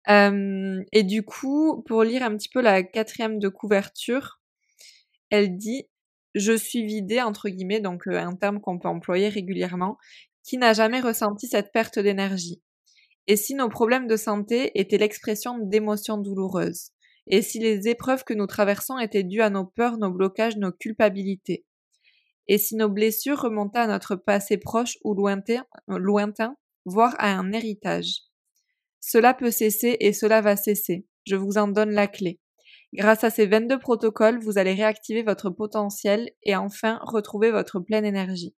et 0.08 1.02
du 1.02 1.22
coup, 1.22 1.82
pour 1.86 2.02
lire 2.02 2.22
un 2.22 2.36
petit 2.36 2.48
peu 2.48 2.60
la 2.62 2.82
quatrième 2.82 3.38
de 3.38 3.48
couverture, 3.48 4.40
elle 5.30 5.56
dit 5.56 5.86
Je 6.34 6.56
suis 6.56 6.84
vidée, 6.84 7.20
entre 7.22 7.48
guillemets, 7.48 7.80
donc 7.80 8.06
un 8.06 8.34
terme 8.36 8.60
qu'on 8.60 8.78
peut 8.78 8.88
employer 8.88 9.28
régulièrement, 9.28 9.98
qui 10.44 10.56
n'a 10.58 10.72
jamais 10.72 11.00
ressenti 11.00 11.46
cette 11.46 11.72
perte 11.72 11.98
d'énergie. 11.98 12.62
Et 13.26 13.36
si 13.36 13.54
nos 13.54 13.68
problèmes 13.68 14.06
de 14.06 14.16
santé 14.16 14.72
étaient 14.80 14.98
l'expression 14.98 15.58
d'émotions 15.58 16.16
douloureuses? 16.18 16.92
Et 17.26 17.42
si 17.42 17.58
les 17.58 17.88
épreuves 17.88 18.24
que 18.24 18.32
nous 18.32 18.46
traversons 18.46 18.98
étaient 18.98 19.24
dues 19.24 19.42
à 19.42 19.50
nos 19.50 19.66
peurs, 19.66 19.98
nos 19.98 20.10
blocages, 20.10 20.56
nos 20.56 20.72
culpabilités? 20.72 21.66
Et 22.46 22.56
si 22.56 22.76
nos 22.76 22.88
blessures 22.88 23.42
remontaient 23.42 23.80
à 23.80 23.86
notre 23.86 24.16
passé 24.16 24.56
proche 24.56 24.96
ou 25.04 25.14
lointain, 25.14 25.66
lointain 25.88 26.56
voire 26.86 27.14
à 27.18 27.32
un 27.32 27.52
héritage 27.52 28.27
cela 29.00 29.34
peut 29.34 29.50
cesser 29.50 29.96
et 30.00 30.12
cela 30.12 30.40
va 30.40 30.56
cesser. 30.56 31.06
Je 31.26 31.36
vous 31.36 31.58
en 31.58 31.68
donne 31.68 31.90
la 31.90 32.06
clé. 32.06 32.40
Grâce 32.94 33.22
à 33.24 33.30
ces 33.30 33.46
22 33.46 33.78
protocoles, 33.78 34.40
vous 34.40 34.58
allez 34.58 34.72
réactiver 34.72 35.22
votre 35.22 35.50
potentiel 35.50 36.30
et 36.42 36.56
enfin 36.56 36.98
retrouver 37.02 37.50
votre 37.50 37.80
pleine 37.80 38.04
énergie. 38.04 38.54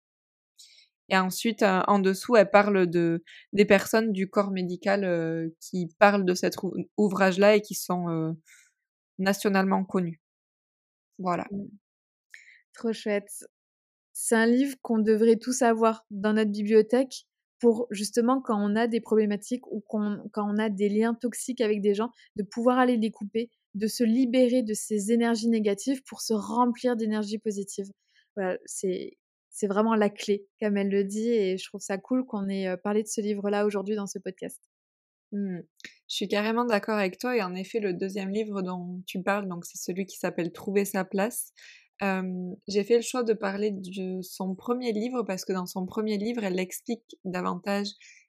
Et 1.09 1.17
ensuite, 1.17 1.63
euh, 1.63 1.81
en 1.87 1.99
dessous, 1.99 2.37
elle 2.37 2.51
parle 2.51 2.87
de 2.87 3.25
des 3.55 3.65
personnes 3.65 4.13
du 4.13 4.29
corps 4.29 4.51
médical 4.51 5.05
euh, 5.05 5.49
qui 5.61 5.89
parlent 5.99 6.27
de 6.27 6.35
cet 6.35 6.57
ouvrage-là 6.99 7.57
et 7.57 7.63
qui 7.63 7.75
sont 7.75 8.11
euh, 8.11 8.33
nationalement 9.19 9.85
connus. 9.85 10.21
Voilà. 11.19 11.47
Mmh. 11.51 11.65
Trop 12.75 12.93
chouette. 12.93 13.47
C'est 14.13 14.37
un 14.37 14.47
livre 14.47 14.77
qu'on 14.83 14.99
devrait 14.99 15.37
tous 15.37 15.63
avoir 15.63 16.05
dans 16.11 16.35
notre 16.35 16.51
bibliothèque 16.51 17.27
pour 17.59 17.87
justement 17.91 18.41
quand 18.41 18.59
on 18.59 18.77
a 18.77 18.87
des 18.87 19.01
problématiques 19.01 19.67
ou 19.67 19.83
quand 19.87 20.21
on 20.37 20.59
a 20.59 20.69
des 20.69 20.89
liens 20.89 21.15
toxiques 21.15 21.61
avec 21.61 21.81
des 21.81 21.95
gens, 21.95 22.11
de 22.37 22.43
pouvoir 22.43 22.79
aller 22.79 22.97
les 22.97 23.11
couper, 23.11 23.51
de 23.75 23.87
se 23.87 24.05
libérer 24.05 24.63
de 24.63 24.75
ces 24.75 25.13
énergies 25.13 25.49
négatives 25.49 26.03
pour 26.05 26.21
se 26.21 26.35
remplir 26.35 26.97
d'énergie 26.97 27.39
positive. 27.39 27.87
Voilà, 28.37 28.59
c'est 28.67 29.17
vraiment 29.67 29.95
la 29.97 30.11
clé, 30.11 30.47
comme 30.61 30.77
elle 30.77 30.91
le 30.91 31.05
dit, 31.05 31.31
et 31.31 31.59
je 31.59 31.65
trouve 31.67 31.81
ça 31.81 31.99
cool 31.99 32.25
qu'on 32.25 32.49
ait 32.49 32.77
parlé 32.77 33.03
de 33.03 33.09
ce 33.09 33.21
livre-là 33.21 33.67
aujourd'hui 33.67 33.97
dans 33.97 34.07
ce 34.07 34.21
podcast. 34.21 34.63
Mmh. 35.33 35.59
Je 36.09 36.15
suis 36.15 36.29
carrément 36.29 36.65
d'accord 36.65 36.97
avec 36.97 37.19
toi, 37.19 37.37
et 37.37 37.43
en 37.43 37.55
effet, 37.55 37.81
le 37.81 37.93
deuxième 37.93 38.31
livre 38.31 38.63
dont 38.63 39.03
tu 39.07 39.23
parles, 39.23 39.49
donc 39.49 39.65
c'est 39.65 39.77
celui 39.77 40.07
qui 40.07 40.17
s'appelle 40.17 40.53
Trouver 40.53 40.85
sa 40.85 41.05
place 41.05 41.53
j'ai 42.01 42.85
fait 42.85 42.97
le 42.97 43.03
choix 43.03 43.23
de 43.23 43.33
parler 43.33 43.71
de 43.73 44.21
son 44.23 44.55
premier 44.55 44.93
livre 44.93 45.23
parce 45.23 45.45
que 45.45 45.53
dans 45.53 45.67
son 45.67 45.87
premier 45.87 46.17
livre, 46.17 46.45
elle 46.45 46.59
explique 46.59 47.17
davantage 47.25 47.89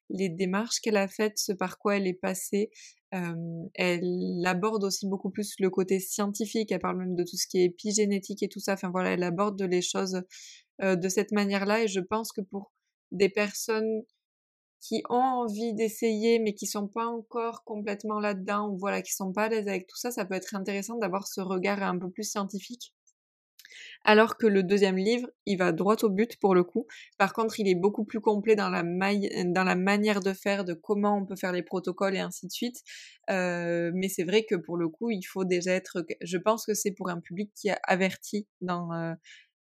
les 0.09 0.30
démarches 0.30 0.80
qu'elle 0.82 0.97
a 0.97 1.07
faites, 1.07 1.38
ce 1.38 1.51
par 1.51 1.78
quoi 1.78 1.97
elle 1.97 2.07
est 2.07 2.13
passée. 2.13 2.72
elle 3.11 4.43
aborde 4.45 4.84
aussi 4.84 5.07
beaucoup 5.07 5.30
plus 5.30 5.53
le 5.59 5.70
côté 5.70 5.99
scientifique, 5.99 6.72
elle 6.72 6.80
parle 6.80 6.97
même 6.97 7.15
de 7.15 7.24
tout 7.24 7.38
ce 7.38 7.47
qui 7.47 7.59
est 7.59 7.65
épigénétique 7.65 8.43
et 8.43 8.49
tout 8.49 8.59
ça. 8.59 8.74
Enfin 8.74 8.89
voilà, 8.89 9.11
elle 9.11 9.24
aborde 9.24 9.61
les 9.61 9.82
choses 9.82 10.22
de 10.82 11.09
cette 11.09 11.32
manière-là 11.32 11.84
et 11.84 11.88
je 11.88 11.99
pense 11.99 12.32
que 12.32 12.41
pour 12.41 12.72
des 13.11 13.30
personnes 13.30 14.03
qui 14.82 15.03
ont 15.09 15.15
envie 15.15 15.74
d'essayer 15.74 16.39
mais 16.39 16.53
qui 16.53 16.65
sont 16.65 16.88
pas 16.88 17.05
encore 17.05 17.63
complètement 17.65 18.20
là-dedans 18.20 18.70
ou 18.70 18.78
voilà 18.78 19.01
qui 19.01 19.13
sont 19.13 19.34
pas 19.34 19.43
à 19.43 19.49
l'aise 19.49 19.67
avec 19.67 19.88
tout 19.88 19.97
ça, 19.97 20.09
ça 20.09 20.26
peut 20.26 20.36
être 20.36 20.55
intéressant 20.55 20.97
d'avoir 20.97 21.28
ce 21.28 21.41
regard 21.41 21.84
un 21.84 21.99
peu 21.99 22.09
plus 22.09 22.24
scientifique 22.24 22.93
alors 24.03 24.38
que 24.38 24.47
le 24.47 24.63
deuxième 24.63 24.97
livre, 24.97 25.28
il 25.45 25.57
va 25.57 25.72
droit 25.72 25.95
au 26.03 26.09
but 26.09 26.38
pour 26.38 26.55
le 26.55 26.63
coup. 26.63 26.88
Par 27.17 27.34
contre, 27.34 27.59
il 27.59 27.67
est 27.67 27.76
beaucoup 27.76 28.05
plus 28.05 28.22
complet 28.22 28.55
dans 28.55 28.70
la, 28.70 28.84
manière 28.84 30.20
de 30.22 30.34
faire, 30.34 30.65
de 30.65 30.74
comment 30.74 31.17
on 31.17 31.26
peut 31.26 31.36
faire 31.36 31.51
les 31.51 31.63
protocoles 31.63 32.15
et 32.15 32.20
ainsi 32.20 32.47
de 32.47 32.51
suite. 32.51 32.78
Euh, 33.30 33.91
mais 33.93 34.09
c'est 34.09 34.24
vrai 34.24 34.45
que 34.49 34.55
pour 34.55 34.78
le 34.78 34.89
coup, 34.89 35.09
il 35.09 35.24
faut 35.24 35.45
déjà 35.45 35.74
être... 35.74 36.05
Je 36.22 36.38
pense 36.38 36.65
que 36.65 36.74
c'est 36.74 36.91
pour 36.91 37.09
un 37.09 37.20
public 37.20 37.51
qui 37.55 37.70
est 37.70 37.78
averti 37.84 38.47
dans... 38.61 38.93
Euh, 38.93 39.13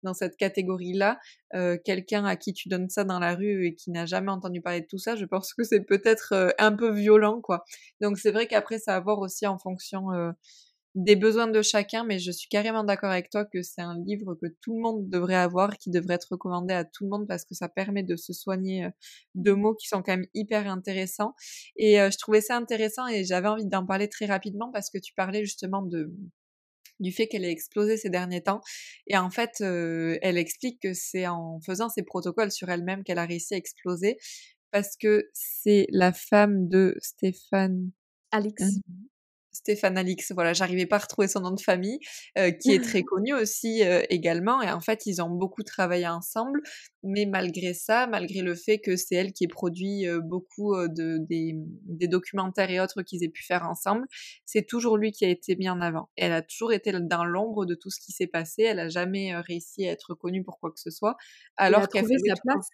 dans 0.02 0.14
cette 0.14 0.36
catégorie-là, 0.36 1.18
euh, 1.54 1.78
quelqu'un 1.84 2.24
à 2.26 2.36
qui 2.36 2.52
tu 2.52 2.68
donnes 2.68 2.88
ça 2.88 3.02
dans 3.02 3.18
la 3.18 3.34
rue 3.34 3.66
et 3.66 3.74
qui 3.74 3.90
n'a 3.90 4.07
jamais 4.07 4.30
entendu 4.30 4.61
parler 4.61 4.82
de 4.82 4.86
tout 4.86 4.98
ça, 4.98 5.16
je 5.16 5.24
pense 5.24 5.52
que 5.52 5.64
c'est 5.64 5.80
peut-être 5.80 6.54
un 6.59 6.70
peu 6.70 6.92
violent, 6.92 7.40
quoi. 7.40 7.64
Donc 8.00 8.16
c'est 8.16 8.30
vrai 8.30 8.46
qu'après, 8.46 8.78
ça 8.78 8.92
va 8.92 9.00
voir 9.00 9.18
aussi 9.18 9.48
en 9.48 9.59
fonction 9.59 10.11
des 10.97 11.14
besoins 11.14 11.47
de 11.47 11.61
chacun, 11.61 12.05
mais 12.05 12.18
je 12.18 12.32
suis 12.32 12.49
carrément 12.49 12.82
d'accord 12.82 13.11
avec 13.11 13.28
toi 13.28 13.44
que 13.44 13.62
c'est 13.62 13.82
un 13.82 14.03
livre 14.05 14.34
que 14.34 14.47
tout 14.62 14.74
le 14.74 14.82
monde 14.82 15.09
devrait 15.09 15.34
avoir, 15.34 15.76
qui 15.76 15.90
devrait 15.90 16.14
être 16.14 16.28
recommandé 16.30 16.72
à 16.72 16.84
tout 16.84 17.05
le 17.05 17.11
monde 17.11 17.28
parce 17.28 17.44
que 17.44 17.55
ça 17.55 17.68
permet 17.68 18.03
de 18.03 18.16
se 18.16 18.32
soigner 18.32 18.88
de 19.34 19.53
mots 19.53 19.74
qui 19.74 19.88
sont 19.88 20.03
quand 20.03 20.16
même 20.16 20.26
hyper 20.32 20.66
intéressants. 20.66 21.34
Et 21.76 21.97
je 21.97 22.18
trouvais 22.18 22.40
ça 22.40 22.57
intéressant 22.57 23.07
et 23.07 23.24
j'avais 23.24 23.49
envie 23.49 23.66
d'en 23.66 23.84
parler 23.84 24.09
très 24.09 24.24
rapidement 24.24 24.72
parce 24.72 24.88
que 24.88 24.97
tu 24.97 25.12
parlais 25.14 25.44
justement 25.44 25.82
de 25.82 26.12
du 26.99 27.12
fait 27.12 27.26
qu'elle 27.28 27.44
ait 27.44 27.53
explosé 27.53 27.99
ces 27.99 28.09
derniers 28.09 28.42
temps. 28.42 28.62
Et 29.07 29.18
en 29.18 29.28
fait, 29.28 29.61
elle 29.61 30.38
explique 30.38 30.80
que 30.80 30.94
c'est 30.94 31.26
en 31.26 31.61
faisant 31.61 31.90
ces 31.90 32.05
protocoles 32.05 32.51
sur 32.51 32.70
elle-même 32.70 33.05
qu'elle 33.05 33.18
a 33.18 33.26
réussi 33.26 33.53
à 33.53 33.59
exploser 33.59 34.16
parce 34.70 34.97
que 34.97 35.28
c'est 35.34 35.86
la 35.90 36.14
femme 36.14 36.68
de 36.68 36.97
Stéphane. 37.03 37.90
Alix. 38.30 38.62
Stéphane 39.57 39.96
Alix, 39.96 40.32
voilà, 40.32 40.52
j'arrivais 40.52 40.84
pas 40.84 40.96
à 40.96 40.98
retrouver 41.00 41.28
son 41.28 41.40
nom 41.40 41.50
de 41.50 41.61
famille, 41.61 41.98
euh, 42.36 42.50
qui 42.50 42.72
est 42.72 42.82
très 42.82 43.02
connu 43.04 43.32
aussi 43.32 43.82
euh, 43.82 44.02
également. 44.11 44.61
Et 44.61 44.70
en 44.70 44.80
fait, 44.80 45.07
ils 45.07 45.22
ont 45.22 45.30
beaucoup 45.30 45.62
travaillé 45.62 46.07
ensemble, 46.07 46.61
mais 47.02 47.24
malgré 47.24 47.72
ça, 47.72 48.07
malgré 48.07 48.42
le 48.42 48.54
fait 48.54 48.78
que 48.78 48.96
c'est 48.96 49.14
elle 49.14 49.32
qui 49.32 49.44
ait 49.44 49.48
produit 49.48 50.07
euh, 50.07 50.20
beaucoup 50.20 50.76
de, 50.76 51.18
des, 51.18 51.57
documentaires 52.07 52.70
et 52.70 52.80
autres 52.80 53.02
qu'ils 53.02 53.24
aient 53.24 53.30
pu 53.30 53.42
faire 53.42 53.66
ensemble, 53.66 54.07
c'est 54.44 54.66
toujours 54.66 54.98
lui 54.98 55.11
qui 55.11 55.24
a 55.24 55.28
été 55.28 55.57
mis 55.57 55.68
en 55.70 55.80
avant. 55.80 56.11
elle 56.16 56.32
a 56.32 56.42
toujours 56.42 56.72
été 56.72 56.92
dans 56.92 57.24
l'ombre 57.24 57.64
de 57.64 57.74
tout 57.74 57.90
ce 57.90 57.98
qui 57.98 58.12
s'est 58.12 58.26
passé. 58.26 58.62
Elle 58.62 58.78
a 58.78 58.88
jamais 58.88 59.34
réussi 59.36 59.86
à 59.88 59.92
être 59.92 60.14
connue 60.14 60.44
pour 60.44 60.61
quoi 60.61 60.70
que 60.70 60.80
ce 60.80 60.90
soit, 60.90 61.16
alors 61.57 61.88
qu'elle 61.88 62.07
fait 62.07 62.18
sa 62.28 62.34
place? 62.42 62.68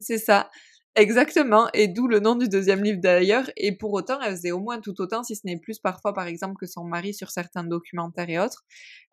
C'est 0.00 0.18
ça. 0.18 0.50
Exactement, 0.94 1.68
et 1.72 1.88
d'où 1.88 2.06
le 2.06 2.20
nom 2.20 2.34
du 2.34 2.48
deuxième 2.50 2.82
livre 2.84 3.00
d'ailleurs. 3.00 3.48
Et 3.56 3.72
pour 3.74 3.92
autant, 3.94 4.20
elle 4.20 4.32
faisait 4.36 4.50
au 4.52 4.60
moins 4.60 4.78
tout 4.80 5.00
autant, 5.00 5.22
si 5.22 5.34
ce 5.36 5.40
n'est 5.46 5.56
plus 5.58 5.78
parfois, 5.78 6.12
par 6.12 6.26
exemple, 6.26 6.56
que 6.58 6.66
son 6.66 6.84
mari 6.84 7.14
sur 7.14 7.30
certains 7.30 7.64
documentaires 7.64 8.28
et 8.28 8.38
autres. 8.38 8.64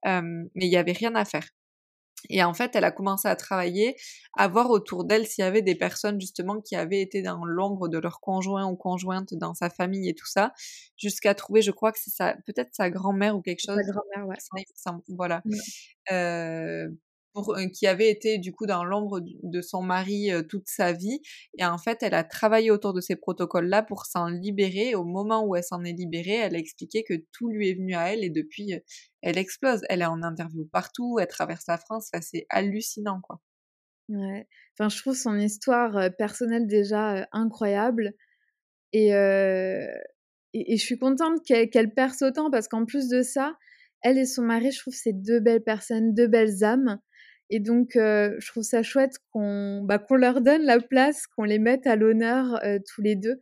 mais 0.06 0.66
il 0.66 0.70
n'y 0.70 0.78
avait 0.78 0.92
rien 0.94 1.16
à 1.16 1.26
faire. 1.26 1.48
Et 2.30 2.44
en 2.44 2.54
fait, 2.54 2.76
elle 2.76 2.86
a 2.86 2.92
commencé 2.92 3.28
à 3.30 3.36
travailler, 3.38 3.96
à 4.38 4.48
voir 4.50 4.72
autour 4.72 5.06
d'elle 5.06 5.28
s'il 5.28 5.44
y 5.44 5.48
avait 5.48 5.62
des 5.64 5.76
personnes 5.76 6.20
justement 6.22 6.62
qui 6.62 6.76
avaient 6.76 7.02
été 7.02 7.22
dans 7.24 7.46
l'ombre 7.46 7.88
de 7.90 7.98
leur 8.00 8.22
conjoint 8.22 8.68
ou 8.68 8.76
conjointe 8.78 9.34
dans 9.36 9.54
sa 9.56 9.70
famille 9.70 10.10
et 10.10 10.16
tout 10.16 10.28
ça, 10.28 10.54
jusqu'à 10.98 11.36
trouver, 11.36 11.62
je 11.62 11.72
crois 11.72 11.92
que 11.94 12.00
c'est 12.02 12.12
sa, 12.12 12.36
peut-être 12.48 12.76
sa 12.76 12.90
grand-mère 12.92 13.36
ou 13.38 13.42
quelque 13.42 13.62
chose. 13.66 13.76
Sa 13.78 13.84
grand-mère, 13.92 14.28
ouais. 14.28 14.38
Voilà. 15.10 15.44
Euh, 16.12 16.90
qui 17.74 17.88
avait 17.88 18.10
été 18.10 18.38
du 18.38 18.52
coup 18.52 18.66
dans 18.66 18.84
l'ombre 18.84 19.22
de 19.22 19.62
son 19.62 19.82
mari 19.82 20.30
toute 20.50 20.68
sa 20.68 20.94
vie. 20.94 21.22
Et 21.58 21.66
en 21.66 21.78
fait, 21.78 22.02
elle 22.02 22.14
a 22.14 22.24
travaillé 22.24 22.72
autour 22.72 22.94
de 22.94 23.02
ces 23.02 23.16
protocoles-là 23.16 23.84
pour 23.84 24.06
s'en 24.06 24.28
libérer. 24.28 24.96
Au 24.96 25.04
moment 25.04 25.46
où 25.46 25.56
elle 25.56 25.64
s'en 25.64 25.84
est 25.84 25.94
libérée, 25.94 26.36
elle 26.36 26.56
a 26.56 26.60
expliqué 26.60 27.04
que 27.04 27.14
tout 27.32 27.50
lui 27.50 27.70
est 27.70 27.76
venu 27.76 27.96
à 27.96 28.14
elle 28.14 28.24
et 28.24 28.30
depuis, 28.30 28.74
elle 29.22 29.38
explose. 29.38 29.82
Elle 29.90 30.02
est 30.02 30.06
en 30.06 30.24
interview 30.24 30.66
partout, 30.66 31.18
elle 31.20 31.28
traverse 31.28 31.66
la 31.68 31.78
France. 31.78 32.10
c'est 32.22 32.46
hallucinant, 32.50 33.22
quoi. 33.22 33.40
Ouais. 34.10 34.48
Enfin, 34.74 34.90
je 34.90 34.98
trouve 34.98 35.16
son 35.16 35.38
histoire 35.38 36.10
personnelle 36.18 36.68
déjà 36.68 37.28
incroyable. 37.32 38.14
Et, 38.92 39.10
et, 40.54 40.78
je 40.78 40.84
suis 40.84 40.98
contente 40.98 41.44
qu'elle 41.46 41.94
perce 41.94 42.22
autant 42.24 42.50
parce 42.50 42.68
qu'en 42.68 42.86
plus 42.86 43.08
de 43.08 43.22
ça, 43.22 43.56
elle 44.02 44.18
et 44.18 44.26
son 44.26 44.44
mari, 44.44 44.72
je 44.72 44.80
trouve, 44.80 44.94
c'est 44.94 45.14
deux 45.14 45.40
belles 45.40 45.64
personnes, 45.64 46.14
deux 46.14 46.28
belles 46.28 46.64
âmes. 46.64 47.00
Et 47.50 47.60
donc, 47.60 47.92
je 47.96 48.48
trouve 48.48 48.64
ça 48.64 48.84
chouette 48.84 49.18
qu'on 49.32 49.82
bah, 49.84 49.98
qu'on 49.98 50.16
leur 50.16 50.42
donne 50.42 50.64
la 50.64 50.80
place, 50.80 51.28
qu'on 51.28 51.44
les 51.44 51.60
mette 51.60 51.88
à 51.88 51.96
l'honneur 51.96 52.60
tous 52.88 53.02
les 53.02 53.16
deux, 53.16 53.40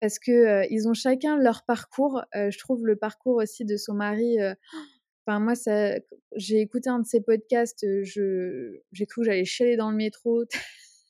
parce 0.00 0.18
que 0.18 0.66
ils 0.70 0.88
ont 0.88 0.94
chacun 0.94 1.38
leur 1.38 1.64
parcours. 1.64 2.22
je 2.34 2.58
trouve 2.58 2.86
le 2.86 2.96
parcours 2.96 3.36
aussi 3.36 3.64
de 3.64 3.76
son 3.76 3.94
mari. 3.94 4.38
Enfin, 5.26 5.40
moi, 5.40 5.54
j'ai 6.36 6.60
écouté 6.60 6.90
un 6.90 6.98
de 6.98 7.06
ses 7.06 7.22
podcasts. 7.22 7.86
Je, 8.02 8.80
j'ai 8.92 9.06
cru 9.06 9.22
que 9.22 9.26
j'allais 9.26 9.44
chialer 9.44 9.76
dans 9.76 9.90
le 9.90 9.96
métro 9.96 10.44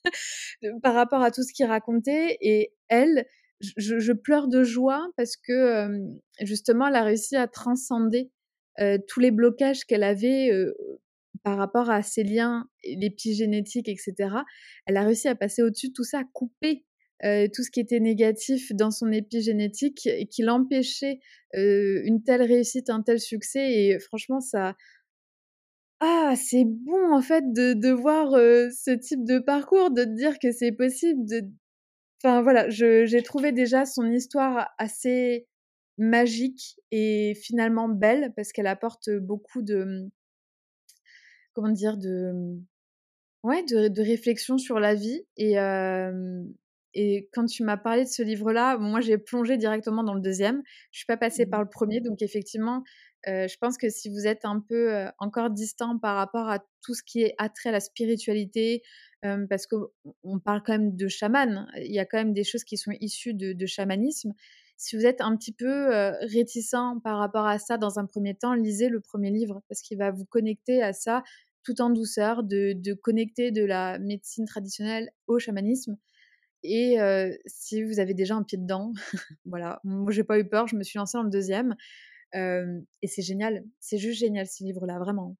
par 0.83 0.93
rapport 0.93 1.21
à 1.21 1.31
tout 1.31 1.43
ce 1.43 1.51
qu'il 1.51 1.65
racontait. 1.65 2.37
Et 2.41 2.73
elle, 2.87 3.25
je, 3.59 3.99
je, 3.99 4.13
pleure 4.13 4.47
de 4.47 4.63
joie 4.63 5.05
parce 5.17 5.35
que 5.35 5.89
justement, 6.41 6.87
elle 6.87 6.95
a 6.95 7.03
réussi 7.03 7.35
à 7.35 7.47
transcender 7.47 8.31
tous 9.07 9.19
les 9.19 9.31
blocages 9.31 9.85
qu'elle 9.85 10.03
avait 10.03 10.49
par 11.45 11.57
rapport 11.57 11.91
à 11.91 12.01
ses 12.01 12.23
liens, 12.23 12.67
l'épigénétique, 12.83 13.87
etc., 13.87 14.15
elle 14.87 14.97
a 14.97 15.03
réussi 15.03 15.27
à 15.27 15.35
passer 15.35 15.61
au-dessus 15.61 15.89
de 15.89 15.93
tout 15.93 16.03
ça, 16.03 16.21
à 16.21 16.23
couper 16.33 16.83
tout 17.21 17.63
ce 17.63 17.71
qui 17.71 17.79
était 17.79 17.99
négatif 17.99 18.71
dans 18.73 18.91
son 18.91 19.11
épigénétique 19.11 20.07
et 20.07 20.25
qui 20.25 20.41
l'empêchait 20.41 21.19
une 21.53 22.23
telle 22.25 22.41
réussite, 22.41 22.89
un 22.89 23.03
tel 23.03 23.19
succès. 23.19 23.71
Et 23.71 23.99
franchement, 23.99 24.41
ça... 24.41 24.75
Ah, 25.99 26.33
c'est 26.35 26.65
bon 26.65 27.13
en 27.13 27.21
fait 27.21 27.43
de, 27.53 27.91
voir 27.91 28.31
ce 28.31 28.91
type 28.91 29.23
de 29.23 29.37
parcours, 29.39 29.91
de 29.91 30.03
te 30.03 30.15
dire 30.15 30.39
que 30.39 30.51
c'est 30.51 30.71
possible. 30.71 31.25
De... 31.25 31.43
Enfin 32.23 32.41
voilà, 32.41 32.69
j'ai 32.69 33.21
trouvé 33.23 33.51
déjà 33.51 33.85
son 33.85 34.11
histoire 34.11 34.73
assez 34.79 35.47
magique 35.97 36.79
et 36.91 37.33
finalement 37.35 37.87
belle 37.87 38.33
parce 38.35 38.51
qu'elle 38.51 38.67
apporte 38.67 39.09
beaucoup 39.21 39.61
de 39.61 40.09
comment 41.55 41.71
dire, 41.71 41.97
de, 41.97 42.31
mmh, 42.33 42.65
ouais, 43.43 43.63
de, 43.63 43.87
de 43.87 44.01
réflexion 44.01 44.59
sur 44.59 44.79
la 44.79 44.93
vie. 44.93 45.25
Et, 45.37 45.55
et 46.93 47.29
quand 47.33 47.45
tu 47.45 47.63
m'as 47.63 47.77
parlé 47.77 48.03
de 48.03 48.09
ce 48.09 48.21
livre-là, 48.21 48.77
moi 48.77 49.01
j'ai 49.01 49.17
plongé 49.17 49.57
directement 49.57 50.03
dans 50.03 50.13
le 50.13 50.21
deuxième. 50.21 50.61
Je 50.91 50.99
suis 50.99 51.07
pas 51.07 51.17
passée 51.17 51.47
par 51.47 51.61
mmh. 51.61 51.63
le 51.63 51.69
premier, 51.69 52.01
donc 52.01 52.21
effectivement, 52.21 52.83
je 53.25 53.57
pense 53.57 53.77
que 53.77 53.89
si 53.89 54.09
vous 54.09 54.27
êtes 54.27 54.45
un 54.45 54.59
peu 54.59 55.07
encore 55.17 55.49
distant 55.49 55.97
par 55.97 56.15
rapport 56.15 56.47
à 56.47 56.59
tout 56.83 56.93
ce 56.93 57.01
qui 57.03 57.23
est 57.23 57.33
attrait 57.39 57.69
à 57.69 57.71
la 57.71 57.79
spiritualité, 57.79 58.83
parce 59.21 59.65
qu'on 59.65 60.39
parle 60.39 60.61
quand 60.63 60.73
même 60.73 60.95
de 60.95 61.07
chaman, 61.07 61.67
il 61.77 61.91
y 61.91 61.99
a 61.99 62.05
quand 62.05 62.17
même 62.17 62.33
des 62.33 62.43
choses 62.43 62.63
qui 62.63 62.77
sont 62.77 62.91
issues 63.01 63.33
de, 63.33 63.53
de 63.53 63.65
chamanisme. 63.65 64.33
Si 64.77 64.97
vous 64.97 65.05
êtes 65.05 65.21
un 65.21 65.35
petit 65.37 65.53
peu 65.53 65.87
réticent 66.21 66.99
par 67.03 67.17
rapport 67.17 67.47
à 67.47 67.59
ça 67.59 67.77
dans 67.77 67.97
un 67.97 68.05
premier 68.05 68.35
temps, 68.35 68.53
lisez 68.53 68.89
le 68.89 68.99
premier 68.99 69.31
livre 69.31 69.61
parce 69.69 69.81
qu'il 69.81 69.97
va 69.97 70.11
vous 70.11 70.25
connecter 70.25 70.83
à 70.83 70.93
ça 70.93 71.23
tout 71.65 71.81
en 71.81 71.89
douceur, 71.89 72.43
de, 72.43 72.93
connecter 72.93 73.51
de 73.51 73.65
la 73.65 73.99
médecine 73.99 74.45
traditionnelle 74.45 75.11
au 75.27 75.39
chamanisme. 75.39 75.97
Et 76.63 76.97
si 77.45 77.83
vous 77.83 77.99
avez 77.99 78.13
déjà 78.13 78.35
un 78.35 78.43
pied 78.43 78.57
dedans, 78.57 78.93
voilà, 79.45 79.79
moi 79.83 80.11
j'ai 80.11 80.23
pas 80.23 80.39
eu 80.39 80.47
peur, 80.47 80.67
je 80.67 80.75
me 80.75 80.83
suis 80.83 80.97
lancée 80.97 81.17
dans 81.17 81.23
le 81.23 81.29
deuxième. 81.29 81.75
et 82.33 83.07
c'est 83.07 83.21
génial, 83.21 83.63
c'est 83.79 83.97
juste 83.97 84.19
génial 84.19 84.47
ce 84.47 84.63
livre-là, 84.63 84.99
vraiment. 84.99 85.35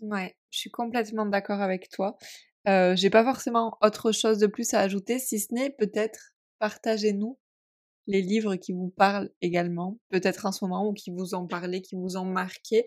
Ouais, 0.00 0.34
je 0.50 0.58
suis 0.58 0.70
complètement 0.70 1.26
d'accord 1.26 1.60
avec 1.60 1.90
toi. 1.90 2.16
Euh, 2.68 2.94
j'ai 2.96 3.10
pas 3.10 3.24
forcément 3.24 3.76
autre 3.82 4.12
chose 4.12 4.38
de 4.38 4.46
plus 4.46 4.74
à 4.74 4.80
ajouter, 4.80 5.18
si 5.18 5.38
ce 5.38 5.52
n'est 5.52 5.70
peut-être 5.70 6.34
partagez-nous 6.58 7.38
les 8.06 8.22
livres 8.22 8.56
qui 8.56 8.72
vous 8.72 8.90
parlent 8.90 9.30
également, 9.40 9.98
peut-être 10.08 10.46
en 10.46 10.52
ce 10.52 10.64
moment, 10.64 10.88
ou 10.88 10.92
qui 10.92 11.10
vous 11.10 11.34
ont 11.34 11.46
parlé, 11.46 11.80
qui 11.80 11.94
vous 11.94 12.16
ont 12.16 12.24
marqué. 12.24 12.86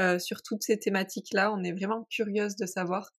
Euh, 0.00 0.18
sur 0.18 0.42
toutes 0.42 0.64
ces 0.64 0.76
thématiques-là. 0.76 1.52
On 1.52 1.62
est 1.62 1.70
vraiment 1.70 2.04
curieuse 2.10 2.56
de 2.56 2.66
savoir. 2.66 3.10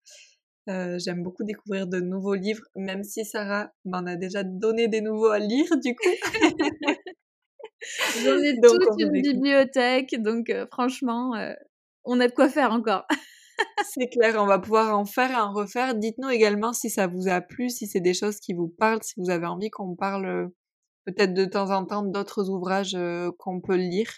Euh, 0.69 0.99
j'aime 0.99 1.23
beaucoup 1.23 1.45
découvrir 1.45 1.87
de 1.87 2.01
nouveaux 2.01 2.35
livres, 2.35 2.65
même 2.75 3.05
si 3.05 3.25
Sarah 3.25 3.71
m'en 3.85 4.05
a 4.07 4.17
déjà 4.17 4.43
donné 4.43 4.89
des 4.89 5.01
nouveaux 5.01 5.29
à 5.29 5.39
lire, 5.39 5.69
du 5.85 5.95
coup. 5.95 6.09
J'en 8.25 8.39
ai 8.39 8.59
toute 8.61 8.99
une 8.99 9.13
bibliothèque, 9.13 10.21
donc 10.21 10.51
euh, 10.51 10.67
franchement, 10.73 11.35
on 12.05 12.19
a 12.19 12.27
de 12.27 12.33
quoi 12.33 12.49
faire 12.49 12.73
encore. 12.73 13.07
c'est 13.85 14.09
clair, 14.09 14.35
on 14.39 14.47
va 14.47 14.59
pouvoir 14.59 14.99
en 14.99 15.05
faire 15.05 15.31
et 15.31 15.37
en 15.37 15.53
refaire. 15.53 15.95
Dites-nous 15.95 16.31
également 16.31 16.73
si 16.73 16.91
ça 16.91 17.07
vous 17.07 17.29
a 17.29 17.41
plu, 17.41 17.71
si 17.71 17.87
c'est 17.87 18.01
des 18.01 18.15
choses 18.15 18.41
qui 18.41 18.53
vous 18.53 18.69
parlent, 18.69 19.03
si 19.03 19.15
vous 19.19 19.31
avez 19.31 19.47
envie 19.47 19.71
qu'on 19.71 19.95
parle 19.95 20.51
peut-être 21.05 21.35
de 21.35 21.45
temps 21.45 21.71
en 21.71 21.85
temps 21.85 22.03
d'autres 22.03 22.51
ouvrages 22.51 22.99
qu'on 23.39 23.61
peut 23.61 23.77
lire. 23.77 24.11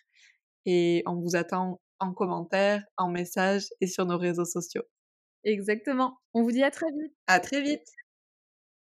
Et 0.64 1.02
on 1.06 1.16
vous 1.16 1.36
attend 1.36 1.80
en 2.00 2.12
commentaire, 2.12 2.84
en 2.96 3.08
message 3.10 3.66
et 3.80 3.86
sur 3.86 4.06
nos 4.06 4.18
réseaux 4.18 4.44
sociaux. 4.44 4.84
Exactement. 5.44 6.18
On 6.34 6.42
vous 6.42 6.52
dit 6.52 6.62
à 6.62 6.70
très 6.70 6.90
vite. 6.90 7.14
À 7.26 7.40
très 7.40 7.62
vite. 7.62 7.88